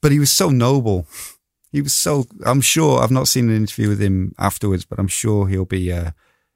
but 0.00 0.12
he 0.12 0.18
was 0.18 0.32
so 0.32 0.48
noble. 0.48 1.06
He 1.70 1.82
was 1.82 1.94
so. 1.94 2.26
I'm 2.44 2.60
sure. 2.60 3.00
I've 3.00 3.10
not 3.10 3.28
seen 3.28 3.48
an 3.48 3.56
interview 3.56 3.88
with 3.88 4.00
him 4.00 4.34
afterwards, 4.38 4.84
but 4.84 4.98
I'm 4.98 5.08
sure 5.08 5.48
he'll 5.48 5.64
be. 5.64 5.92
Uh, 5.92 6.10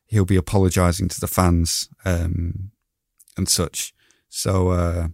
he'll 0.07 0.25
be 0.25 0.37
apologising 0.37 1.09
to 1.09 1.21
the 1.21 1.27
fans 1.27 1.89
um, 2.05 2.71
and 3.37 3.49
such. 3.49 3.95
So 4.29 4.69
uh, 4.69 5.09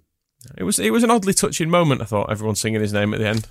It 0.56 0.64
was 0.64 0.78
it 0.78 0.90
was 0.90 1.02
an 1.04 1.10
oddly 1.10 1.34
touching 1.34 1.70
moment. 1.70 2.02
I 2.02 2.04
thought 2.04 2.30
everyone 2.30 2.56
singing 2.56 2.80
his 2.80 2.92
name 2.92 3.14
at 3.14 3.20
the 3.20 3.28
end. 3.28 3.48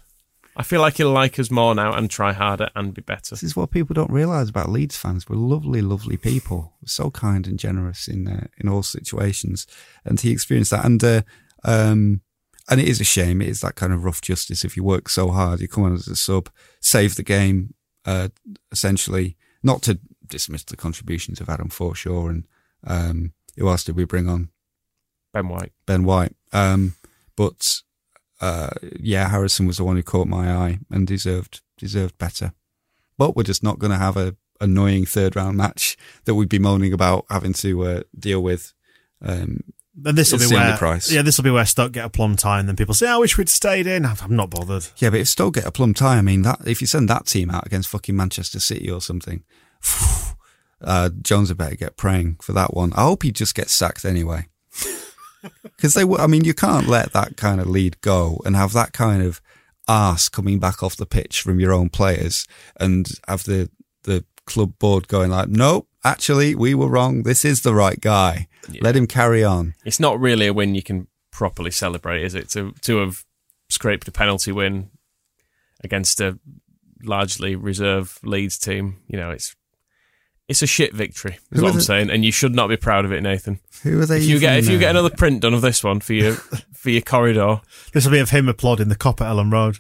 I 0.56 0.64
feel 0.64 0.82
like 0.82 0.98
he'll 0.98 1.12
like 1.12 1.40
us 1.40 1.50
more 1.52 1.74
now 1.74 1.94
and 1.94 2.10
try 2.10 2.34
harder 2.34 2.70
and 2.76 2.94
be 2.94 3.02
better. 3.02 3.30
this 3.30 3.44
is 3.44 3.56
what 3.56 3.72
people 3.72 3.94
don't 3.94 4.12
realise 4.12 4.50
about 4.50 4.70
Leeds 4.70 4.98
fans. 4.98 5.30
We're 5.30 5.38
lovely, 5.38 5.82
lovely 5.82 6.18
people. 6.18 6.74
We're 6.82 6.88
so 6.88 7.12
kind 7.12 7.48
and 7.48 7.58
generous 7.58 8.08
in 8.08 8.28
uh, 8.28 8.48
in 8.58 8.68
all 8.68 8.84
situations, 8.84 9.68
and 10.04 10.20
he 10.20 10.32
experienced 10.32 10.72
that. 10.72 10.86
And 10.86 11.04
uh, 11.04 11.22
um, 11.64 12.22
and 12.70 12.80
it 12.80 12.88
is 12.88 13.02
a 13.02 13.06
shame. 13.06 13.42
It 13.42 13.50
is 13.50 13.62
that 13.62 13.76
kind 13.76 13.92
of 13.92 14.04
rough 14.04 14.22
justice. 14.22 14.64
If 14.64 14.78
you 14.78 14.84
work 14.84 15.10
so 15.10 15.32
hard, 15.32 15.60
you 15.60 15.68
come 15.68 15.84
on 15.84 15.94
as 15.94 16.08
a 16.08 16.16
sub, 16.16 16.50
save 16.80 17.16
the 17.16 17.24
game, 17.24 17.74
uh, 18.06 18.30
essentially. 18.72 19.36
Not 19.64 19.82
to 19.84 20.00
dismiss 20.26 20.64
the 20.64 20.78
contributions 20.78 21.42
of 21.42 21.50
Adam 21.50 21.70
Forshaw 21.70 22.30
and 22.30 22.48
um, 22.86 23.34
who 23.58 23.68
else 23.68 23.84
did 23.84 23.96
we 23.96 24.06
bring 24.06 24.30
on? 24.30 24.50
Ben 25.34 25.50
White. 25.50 25.74
Ben 25.86 26.04
White. 26.04 26.36
Um, 26.54 26.96
but 27.36 27.82
uh, 28.40 28.70
yeah, 29.00 29.30
Harrison 29.30 29.68
was 29.68 29.78
the 29.78 29.84
one 29.84 29.96
who 29.96 30.04
caught 30.04 30.28
my 30.28 30.52
eye 30.52 30.80
and 30.90 31.06
deserved 31.06 31.62
deserved 31.78 32.18
better. 32.18 32.54
But 33.18 33.36
we're 33.36 33.44
just 33.44 33.64
not 33.64 33.80
going 33.80 33.92
to 33.92 33.98
have 33.98 34.16
a 34.16 34.36
annoying 34.62 35.06
third 35.06 35.36
round 35.36 35.58
match 35.58 35.98
that 36.26 36.36
we'd 36.36 36.50
be 36.50 36.60
moaning 36.60 36.94
about 36.94 37.26
having 37.30 37.54
to 37.54 37.84
uh, 37.84 38.02
deal 38.18 38.42
with. 38.42 38.74
Um, 39.22 39.64
And 40.06 40.18
this 40.18 40.32
will 40.32 40.40
be 40.40 40.54
where, 40.54 40.78
price. 40.78 41.12
yeah, 41.12 41.22
this 41.22 41.38
will 41.38 41.44
be 41.44 41.52
where 41.52 41.66
Stoke 41.66 41.92
get 41.92 42.06
a 42.06 42.10
plum 42.10 42.36
tie, 42.36 42.60
and 42.60 42.68
then 42.68 42.76
people 42.76 42.94
say, 42.94 43.08
"I 43.08 43.18
wish 43.18 43.38
we'd 43.38 43.50
stayed 43.50 43.88
in." 43.88 44.06
I'm 44.06 44.36
not 44.36 44.50
bothered. 44.50 44.88
yeah, 44.98 45.10
but 45.10 45.20
if 45.20 45.28
Stoke 45.28 45.56
get 45.56 45.66
a 45.66 45.72
plum 45.72 45.94
tie, 45.94 46.18
I 46.18 46.22
mean, 46.22 46.44
that 46.44 46.60
if 46.66 46.82
you 46.82 46.88
send 46.88 47.10
that 47.10 47.26
team 47.26 47.50
out 47.50 47.66
against 47.66 47.90
fucking 47.90 48.16
Manchester 48.16 48.60
City 48.60 48.90
or 48.90 49.02
something, 49.02 49.44
uh, 50.82 51.10
Jones 51.22 51.50
had 51.50 51.58
better 51.58 51.76
get 51.76 51.98
praying 51.98 52.38
for 52.42 52.54
that 52.54 52.74
one. 52.74 52.94
I 52.94 53.04
hope 53.04 53.24
he 53.24 53.32
just 53.32 53.56
gets 53.56 53.74
sacked 53.74 54.06
anyway. 54.06 54.48
Because 55.64 55.94
they, 55.94 56.04
I 56.04 56.28
mean, 56.28 56.44
you 56.44 56.54
can't 56.54 56.88
let 56.88 57.14
that 57.14 57.38
kind 57.38 57.62
of 57.62 57.68
lead 57.68 58.02
go 58.02 58.42
and 58.44 58.58
have 58.58 58.74
that 58.74 58.92
kind 58.92 59.24
of 59.24 59.42
ass 59.88 60.28
coming 60.28 60.60
back 60.60 60.84
off 60.84 60.98
the 60.98 61.06
pitch 61.06 61.42
from 61.42 61.62
your 61.62 61.72
own 61.72 61.88
players 61.88 62.46
and 62.78 63.10
have 63.26 63.46
the 63.46 63.70
the 64.04 64.26
club 64.46 64.78
board 64.80 65.08
going 65.08 65.32
like, 65.32 65.48
nope, 65.48 65.88
actually, 66.04 66.56
we 66.56 66.74
were 66.74 66.90
wrong. 66.90 67.24
This 67.24 67.46
is 67.46 67.62
the 67.62 67.74
right 67.74 68.02
guy. 68.02 68.49
Let 68.82 68.96
him 68.96 69.08
carry 69.08 69.44
on. 69.44 69.76
It's 69.86 70.00
not 70.00 70.20
really 70.20 70.48
a 70.48 70.54
win 70.54 70.76
you 70.76 70.84
can 70.84 71.08
properly 71.32 71.72
celebrate, 71.72 72.24
is 72.24 72.36
it? 72.36 72.50
To 72.50 72.74
to 72.82 72.98
have 72.98 73.26
scraped 73.70 74.08
a 74.08 74.12
penalty 74.12 74.52
win 74.52 74.90
against 75.84 76.20
a 76.22 76.38
largely 77.04 77.56
reserve 77.56 78.20
Leeds 78.24 78.58
team, 78.58 78.98
you 79.08 79.18
know, 79.18 79.32
it's 79.32 79.56
it's 80.48 80.62
a 80.64 80.68
shit 80.68 80.94
victory. 80.94 81.38
Is 81.52 81.60
Who 81.60 81.64
what 81.64 81.70
I'm 81.72 81.76
the- 81.78 81.82
saying, 81.84 82.10
and 82.10 82.26
you 82.26 82.32
should 82.32 82.56
not 82.56 82.68
be 82.70 82.78
proud 82.78 83.06
of 83.06 83.12
it, 83.12 83.22
Nathan. 83.22 83.60
Who 83.84 84.00
are 84.02 84.06
they? 84.06 84.18
If 84.18 84.24
you 84.24 84.40
get 84.40 84.58
even, 84.58 84.66
if 84.66 84.70
you 84.74 84.80
get 84.80 84.90
another 84.92 85.12
print 85.16 85.42
done 85.42 85.54
of 85.54 85.62
this 85.62 85.84
one 85.84 86.00
for 86.00 86.14
your 86.14 86.34
for 86.74 86.90
your 86.90 87.02
corridor, 87.02 87.62
This 87.94 88.06
will 88.06 88.12
be 88.12 88.20
of 88.20 88.32
him 88.32 88.50
applauding 88.50 88.90
the 88.90 88.96
Kop 88.96 89.22
at 89.22 89.28
Elland 89.32 89.54
Road. 89.54 89.78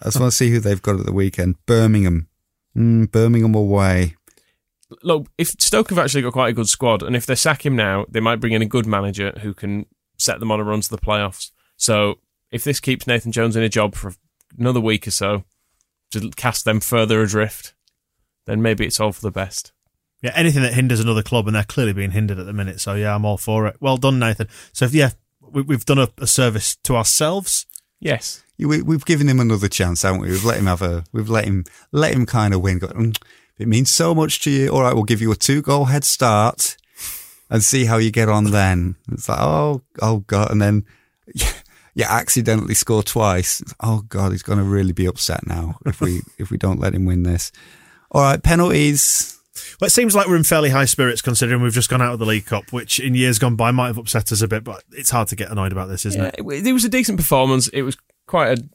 I 0.00 0.06
just 0.06 0.20
want 0.20 0.30
to 0.30 0.36
see 0.36 0.50
who 0.50 0.60
they've 0.60 0.82
got 0.82 1.00
at 1.00 1.06
the 1.06 1.12
weekend. 1.12 1.56
Birmingham. 1.66 2.28
Mm, 2.76 3.10
Birmingham 3.10 3.54
away. 3.56 4.14
Look, 5.02 5.26
if 5.36 5.48
Stoke 5.48 5.90
have 5.90 5.98
actually 5.98 6.22
got 6.22 6.32
quite 6.32 6.50
a 6.50 6.54
good 6.54 6.68
squad, 6.68 7.02
and 7.02 7.14
if 7.14 7.26
they 7.26 7.34
sack 7.34 7.64
him 7.64 7.76
now, 7.76 8.06
they 8.08 8.20
might 8.20 8.40
bring 8.40 8.52
in 8.52 8.62
a 8.62 8.66
good 8.66 8.86
manager 8.86 9.32
who 9.40 9.54
can 9.54 9.86
set 10.16 10.40
them 10.40 10.50
on 10.50 10.60
a 10.60 10.64
run 10.64 10.80
to 10.80 10.90
the 10.90 10.98
playoffs. 10.98 11.50
So 11.76 12.18
if 12.50 12.64
this 12.64 12.80
keeps 12.80 13.06
Nathan 13.06 13.32
Jones 13.32 13.56
in 13.56 13.62
a 13.62 13.68
job 13.68 13.94
for 13.94 14.14
another 14.58 14.80
week 14.80 15.06
or 15.06 15.10
so 15.10 15.44
to 16.10 16.30
cast 16.30 16.64
them 16.64 16.80
further 16.80 17.20
adrift, 17.20 17.74
then 18.46 18.62
maybe 18.62 18.86
it's 18.86 19.00
all 19.00 19.12
for 19.12 19.20
the 19.20 19.30
best. 19.30 19.72
Yeah, 20.22 20.32
anything 20.34 20.62
that 20.62 20.74
hinders 20.74 21.00
another 21.00 21.22
club, 21.22 21.46
and 21.46 21.54
they're 21.54 21.62
clearly 21.62 21.92
being 21.92 22.10
hindered 22.10 22.38
at 22.40 22.46
the 22.46 22.52
minute. 22.52 22.80
So 22.80 22.94
yeah, 22.94 23.14
I'm 23.14 23.24
all 23.24 23.36
for 23.36 23.66
it. 23.66 23.76
Well 23.80 23.98
done, 23.98 24.18
Nathan. 24.18 24.48
So 24.72 24.86
if, 24.86 24.94
yeah, 24.94 25.10
we, 25.40 25.62
we've 25.62 25.84
done 25.84 25.98
a, 25.98 26.08
a 26.18 26.26
service 26.26 26.76
to 26.84 26.96
ourselves. 26.96 27.66
Yes. 28.00 28.42
We, 28.58 28.82
we've 28.82 29.04
given 29.04 29.28
him 29.28 29.38
another 29.38 29.68
chance, 29.68 30.02
haven't 30.02 30.22
we? 30.22 30.30
We've 30.30 30.44
let 30.44 30.58
him 30.58 30.66
have 30.66 30.82
a. 30.82 31.04
We've 31.12 31.28
let 31.28 31.44
him 31.44 31.64
let 31.92 32.12
him 32.12 32.26
kind 32.26 32.52
of 32.52 32.60
win. 32.60 32.78
Go, 32.80 32.88
"Mm, 32.88 33.16
It 33.58 33.68
means 33.68 33.90
so 33.92 34.14
much 34.14 34.40
to 34.42 34.50
you. 34.50 34.68
All 34.68 34.82
right, 34.82 34.94
we'll 34.94 35.04
give 35.04 35.20
you 35.20 35.32
a 35.32 35.36
two 35.36 35.62
goal 35.62 35.86
head 35.86 36.04
start, 36.04 36.76
and 37.50 37.62
see 37.62 37.84
how 37.86 37.96
you 37.96 38.10
get 38.10 38.28
on. 38.28 38.50
Then 38.50 38.96
it's 39.10 39.28
like, 39.28 39.40
oh, 39.40 39.82
oh 40.00 40.18
god, 40.26 40.50
and 40.50 40.60
then 40.62 40.84
you 41.94 42.04
accidentally 42.08 42.74
score 42.74 43.02
twice. 43.02 43.62
Oh 43.80 44.02
god, 44.08 44.32
he's 44.32 44.42
going 44.42 44.58
to 44.58 44.64
really 44.64 44.92
be 44.92 45.06
upset 45.06 45.46
now 45.46 45.78
if 45.86 46.00
we 46.00 46.22
if 46.38 46.50
we 46.50 46.56
don't 46.58 46.80
let 46.80 46.94
him 46.94 47.04
win 47.04 47.24
this. 47.24 47.50
All 48.10 48.22
right, 48.22 48.42
penalties. 48.42 49.34
Well, 49.80 49.86
it 49.88 49.90
seems 49.90 50.14
like 50.14 50.28
we're 50.28 50.36
in 50.36 50.44
fairly 50.44 50.70
high 50.70 50.84
spirits 50.84 51.20
considering 51.20 51.60
we've 51.62 51.72
just 51.72 51.90
gone 51.90 52.00
out 52.00 52.12
of 52.12 52.20
the 52.20 52.24
League 52.26 52.46
Cup, 52.46 52.72
which 52.72 53.00
in 53.00 53.16
years 53.16 53.40
gone 53.40 53.56
by 53.56 53.72
might 53.72 53.88
have 53.88 53.98
upset 53.98 54.30
us 54.30 54.40
a 54.40 54.46
bit, 54.46 54.62
but 54.62 54.84
it's 54.92 55.10
hard 55.10 55.26
to 55.28 55.36
get 55.36 55.50
annoyed 55.50 55.72
about 55.72 55.88
this, 55.88 56.06
isn't 56.06 56.20
Yeah, 56.22 56.28
it? 56.28 56.44
it, 56.46 56.66
it 56.68 56.72
was 56.72 56.84
a 56.84 56.88
decent 56.88 57.18
performance. 57.18 57.66
It 57.68 57.82
was 57.82 57.96
quite 58.28 58.56
a 58.56 58.68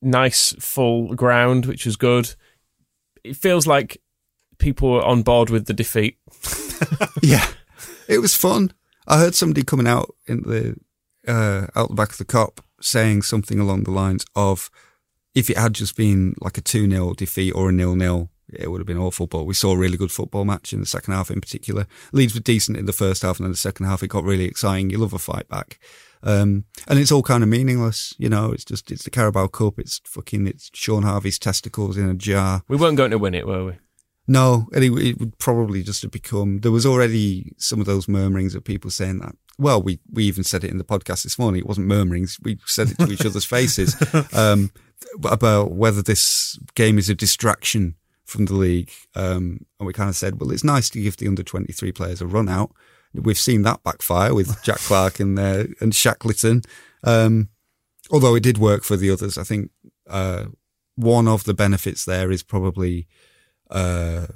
nice 0.00 0.54
full 0.58 1.14
ground, 1.14 1.66
which 1.66 1.84
was 1.84 1.96
good. 1.96 2.34
It 3.24 3.36
feels 3.36 3.66
like 3.66 4.00
people 4.58 4.92
were 4.92 5.04
on 5.04 5.22
board 5.22 5.50
with 5.50 5.66
the 5.66 5.72
defeat. 5.72 6.18
yeah, 7.22 7.46
it 8.08 8.18
was 8.18 8.34
fun. 8.34 8.72
I 9.06 9.18
heard 9.18 9.34
somebody 9.34 9.64
coming 9.64 9.88
out 9.88 10.14
in 10.26 10.42
the 10.42 10.76
uh, 11.26 11.66
out 11.74 11.88
the 11.88 11.94
back 11.94 12.10
of 12.10 12.18
the 12.18 12.24
Kop 12.24 12.58
saying 12.80 13.22
something 13.22 13.58
along 13.58 13.82
the 13.82 13.90
lines 13.90 14.24
of, 14.36 14.70
"If 15.34 15.50
it 15.50 15.58
had 15.58 15.74
just 15.74 15.96
been 15.96 16.34
like 16.40 16.58
a 16.58 16.62
two 16.62 16.88
0 16.88 17.14
defeat 17.14 17.52
or 17.52 17.70
a 17.70 17.72
nil 17.72 17.96
nil, 17.96 18.30
it 18.52 18.70
would 18.70 18.80
have 18.80 18.86
been 18.86 18.98
awful." 18.98 19.26
But 19.26 19.44
we 19.44 19.54
saw 19.54 19.72
a 19.72 19.78
really 19.78 19.96
good 19.96 20.12
football 20.12 20.44
match 20.44 20.72
in 20.72 20.80
the 20.80 20.86
second 20.86 21.14
half, 21.14 21.30
in 21.30 21.40
particular. 21.40 21.86
Leeds 22.12 22.34
were 22.34 22.40
decent 22.40 22.78
in 22.78 22.86
the 22.86 22.92
first 22.92 23.22
half, 23.22 23.38
and 23.38 23.44
then 23.44 23.52
the 23.52 23.56
second 23.56 23.86
half 23.86 24.02
it 24.02 24.08
got 24.08 24.24
really 24.24 24.44
exciting. 24.44 24.90
You 24.90 24.98
love 24.98 25.12
a 25.12 25.18
fight 25.18 25.48
back. 25.48 25.78
Um, 26.22 26.64
and 26.86 26.98
it's 26.98 27.12
all 27.12 27.22
kind 27.22 27.42
of 27.42 27.48
meaningless, 27.48 28.14
you 28.18 28.28
know. 28.28 28.52
It's 28.52 28.64
just 28.64 28.90
it's 28.90 29.04
the 29.04 29.10
Carabao 29.10 29.48
Cup. 29.48 29.78
It's 29.78 30.00
fucking 30.04 30.46
it's 30.46 30.70
Sean 30.74 31.02
Harvey's 31.02 31.38
testicles 31.38 31.96
in 31.96 32.08
a 32.08 32.14
jar. 32.14 32.62
We 32.68 32.76
weren't 32.76 32.96
going 32.96 33.10
to 33.12 33.18
win 33.18 33.34
it, 33.34 33.46
were 33.46 33.64
we? 33.64 33.72
No, 34.30 34.68
and 34.72 34.84
it, 34.84 34.92
it 34.92 35.18
would 35.18 35.38
probably 35.38 35.82
just 35.82 36.02
have 36.02 36.10
become. 36.10 36.60
There 36.60 36.70
was 36.70 36.86
already 36.86 37.52
some 37.56 37.80
of 37.80 37.86
those 37.86 38.06
murmurings 38.06 38.54
of 38.54 38.64
people 38.64 38.90
saying 38.90 39.18
that. 39.20 39.34
Well, 39.58 39.82
we 39.82 39.98
we 40.10 40.24
even 40.24 40.44
said 40.44 40.62
it 40.62 40.70
in 40.70 40.78
the 40.78 40.84
podcast 40.84 41.22
this 41.24 41.38
morning. 41.38 41.60
It 41.60 41.66
wasn't 41.66 41.88
murmurings. 41.88 42.38
We 42.42 42.58
said 42.64 42.90
it 42.90 42.98
to 42.98 43.10
each 43.10 43.26
other's 43.26 43.44
faces 43.56 43.96
um, 44.32 44.70
about 45.24 45.72
whether 45.72 46.02
this 46.02 46.58
game 46.74 46.98
is 46.98 47.10
a 47.10 47.14
distraction 47.14 47.96
from 48.24 48.44
the 48.46 48.54
league. 48.54 48.92
Um, 49.16 49.66
and 49.78 49.86
we 49.86 49.92
kind 49.92 50.08
of 50.08 50.16
said, 50.16 50.40
well, 50.40 50.52
it's 50.52 50.62
nice 50.62 50.88
to 50.90 51.02
give 51.02 51.16
the 51.16 51.26
under 51.26 51.42
twenty 51.42 51.72
three 51.72 51.92
players 51.92 52.20
a 52.20 52.26
run 52.26 52.48
out. 52.48 52.72
We've 53.14 53.38
seen 53.38 53.62
that 53.62 53.82
backfire 53.82 54.34
with 54.34 54.62
Jack 54.62 54.78
Clarke 54.78 55.20
and 55.20 55.38
uh, 55.38 55.64
and 55.80 55.94
Shackleton. 55.94 56.62
Um, 57.02 57.48
although 58.10 58.34
it 58.34 58.42
did 58.42 58.58
work 58.58 58.84
for 58.84 58.96
the 58.96 59.10
others, 59.10 59.36
I 59.36 59.42
think 59.42 59.70
uh, 60.08 60.46
one 60.96 61.26
of 61.26 61.44
the 61.44 61.54
benefits 61.54 62.04
there 62.04 62.30
is 62.30 62.42
probably 62.42 63.08
uh, 63.70 64.26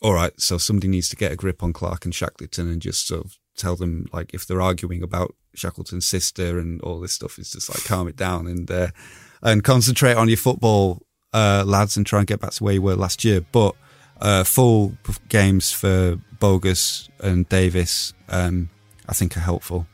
all 0.00 0.12
right, 0.12 0.32
so 0.40 0.58
somebody 0.58 0.88
needs 0.88 1.08
to 1.08 1.16
get 1.16 1.32
a 1.32 1.36
grip 1.36 1.62
on 1.62 1.72
Clarke 1.72 2.04
and 2.04 2.14
Shackleton 2.14 2.68
and 2.68 2.80
just 2.80 3.06
sort 3.06 3.24
of 3.24 3.38
tell 3.56 3.74
them, 3.74 4.06
like, 4.12 4.32
if 4.32 4.46
they're 4.46 4.60
arguing 4.60 5.02
about 5.02 5.34
Shackleton's 5.54 6.06
sister 6.06 6.58
and 6.58 6.80
all 6.82 7.00
this 7.00 7.12
stuff, 7.12 7.38
it's 7.38 7.52
just 7.52 7.68
like 7.68 7.84
calm 7.84 8.06
it 8.06 8.16
down 8.16 8.46
and 8.46 8.70
uh, 8.70 8.88
and 9.42 9.64
concentrate 9.64 10.16
on 10.16 10.28
your 10.28 10.36
football, 10.36 11.02
uh, 11.32 11.64
lads, 11.66 11.96
and 11.96 12.06
try 12.06 12.20
and 12.20 12.28
get 12.28 12.40
back 12.40 12.52
to 12.52 12.64
where 12.64 12.74
you 12.74 12.82
were 12.82 12.94
last 12.94 13.24
year. 13.24 13.40
But 13.40 13.74
uh, 14.20 14.44
full 14.44 14.94
games 15.28 15.72
for 15.72 16.18
Bogusz 16.40 17.08
and 17.20 17.48
Davis, 17.48 18.12
um, 18.28 18.70
I 19.08 19.12
think, 19.12 19.36
are 19.36 19.40
helpful. 19.40 19.86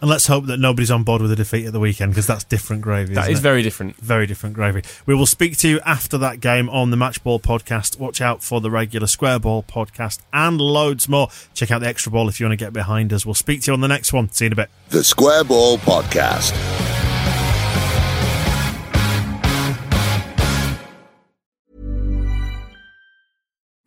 And 0.00 0.08
let's 0.08 0.28
hope 0.28 0.46
that 0.46 0.58
nobody's 0.60 0.92
on 0.92 1.02
board 1.02 1.22
with 1.22 1.32
a 1.32 1.36
defeat 1.36 1.66
at 1.66 1.72
the 1.72 1.80
weekend 1.80 2.12
because 2.12 2.26
that's 2.26 2.44
different 2.44 2.82
gravy. 2.82 3.14
That 3.14 3.22
isn't 3.22 3.32
is 3.32 3.38
it? 3.40 3.42
very 3.42 3.62
different. 3.62 3.96
Very 3.96 4.28
different 4.28 4.54
gravy. 4.54 4.82
We 5.06 5.14
will 5.16 5.26
speak 5.26 5.56
to 5.58 5.68
you 5.68 5.80
after 5.84 6.16
that 6.18 6.38
game 6.38 6.70
on 6.70 6.90
the 6.90 6.96
Matchball 6.96 7.42
podcast. 7.42 7.98
Watch 7.98 8.20
out 8.20 8.40
for 8.40 8.60
the 8.60 8.70
regular 8.70 9.08
Square 9.08 9.40
Ball 9.40 9.64
podcast 9.64 10.20
and 10.32 10.60
loads 10.60 11.08
more. 11.08 11.28
Check 11.52 11.72
out 11.72 11.80
the 11.80 11.88
Extra 11.88 12.12
Ball 12.12 12.28
if 12.28 12.38
you 12.38 12.46
want 12.46 12.56
to 12.56 12.64
get 12.64 12.72
behind 12.72 13.12
us. 13.12 13.26
We'll 13.26 13.34
speak 13.34 13.62
to 13.62 13.72
you 13.72 13.74
on 13.74 13.80
the 13.80 13.88
next 13.88 14.12
one. 14.12 14.30
See 14.30 14.44
you 14.44 14.46
in 14.46 14.52
a 14.52 14.56
bit. 14.56 14.70
The 14.90 15.02
Square 15.02 15.44
Ball 15.44 15.78
Podcast. 15.78 16.52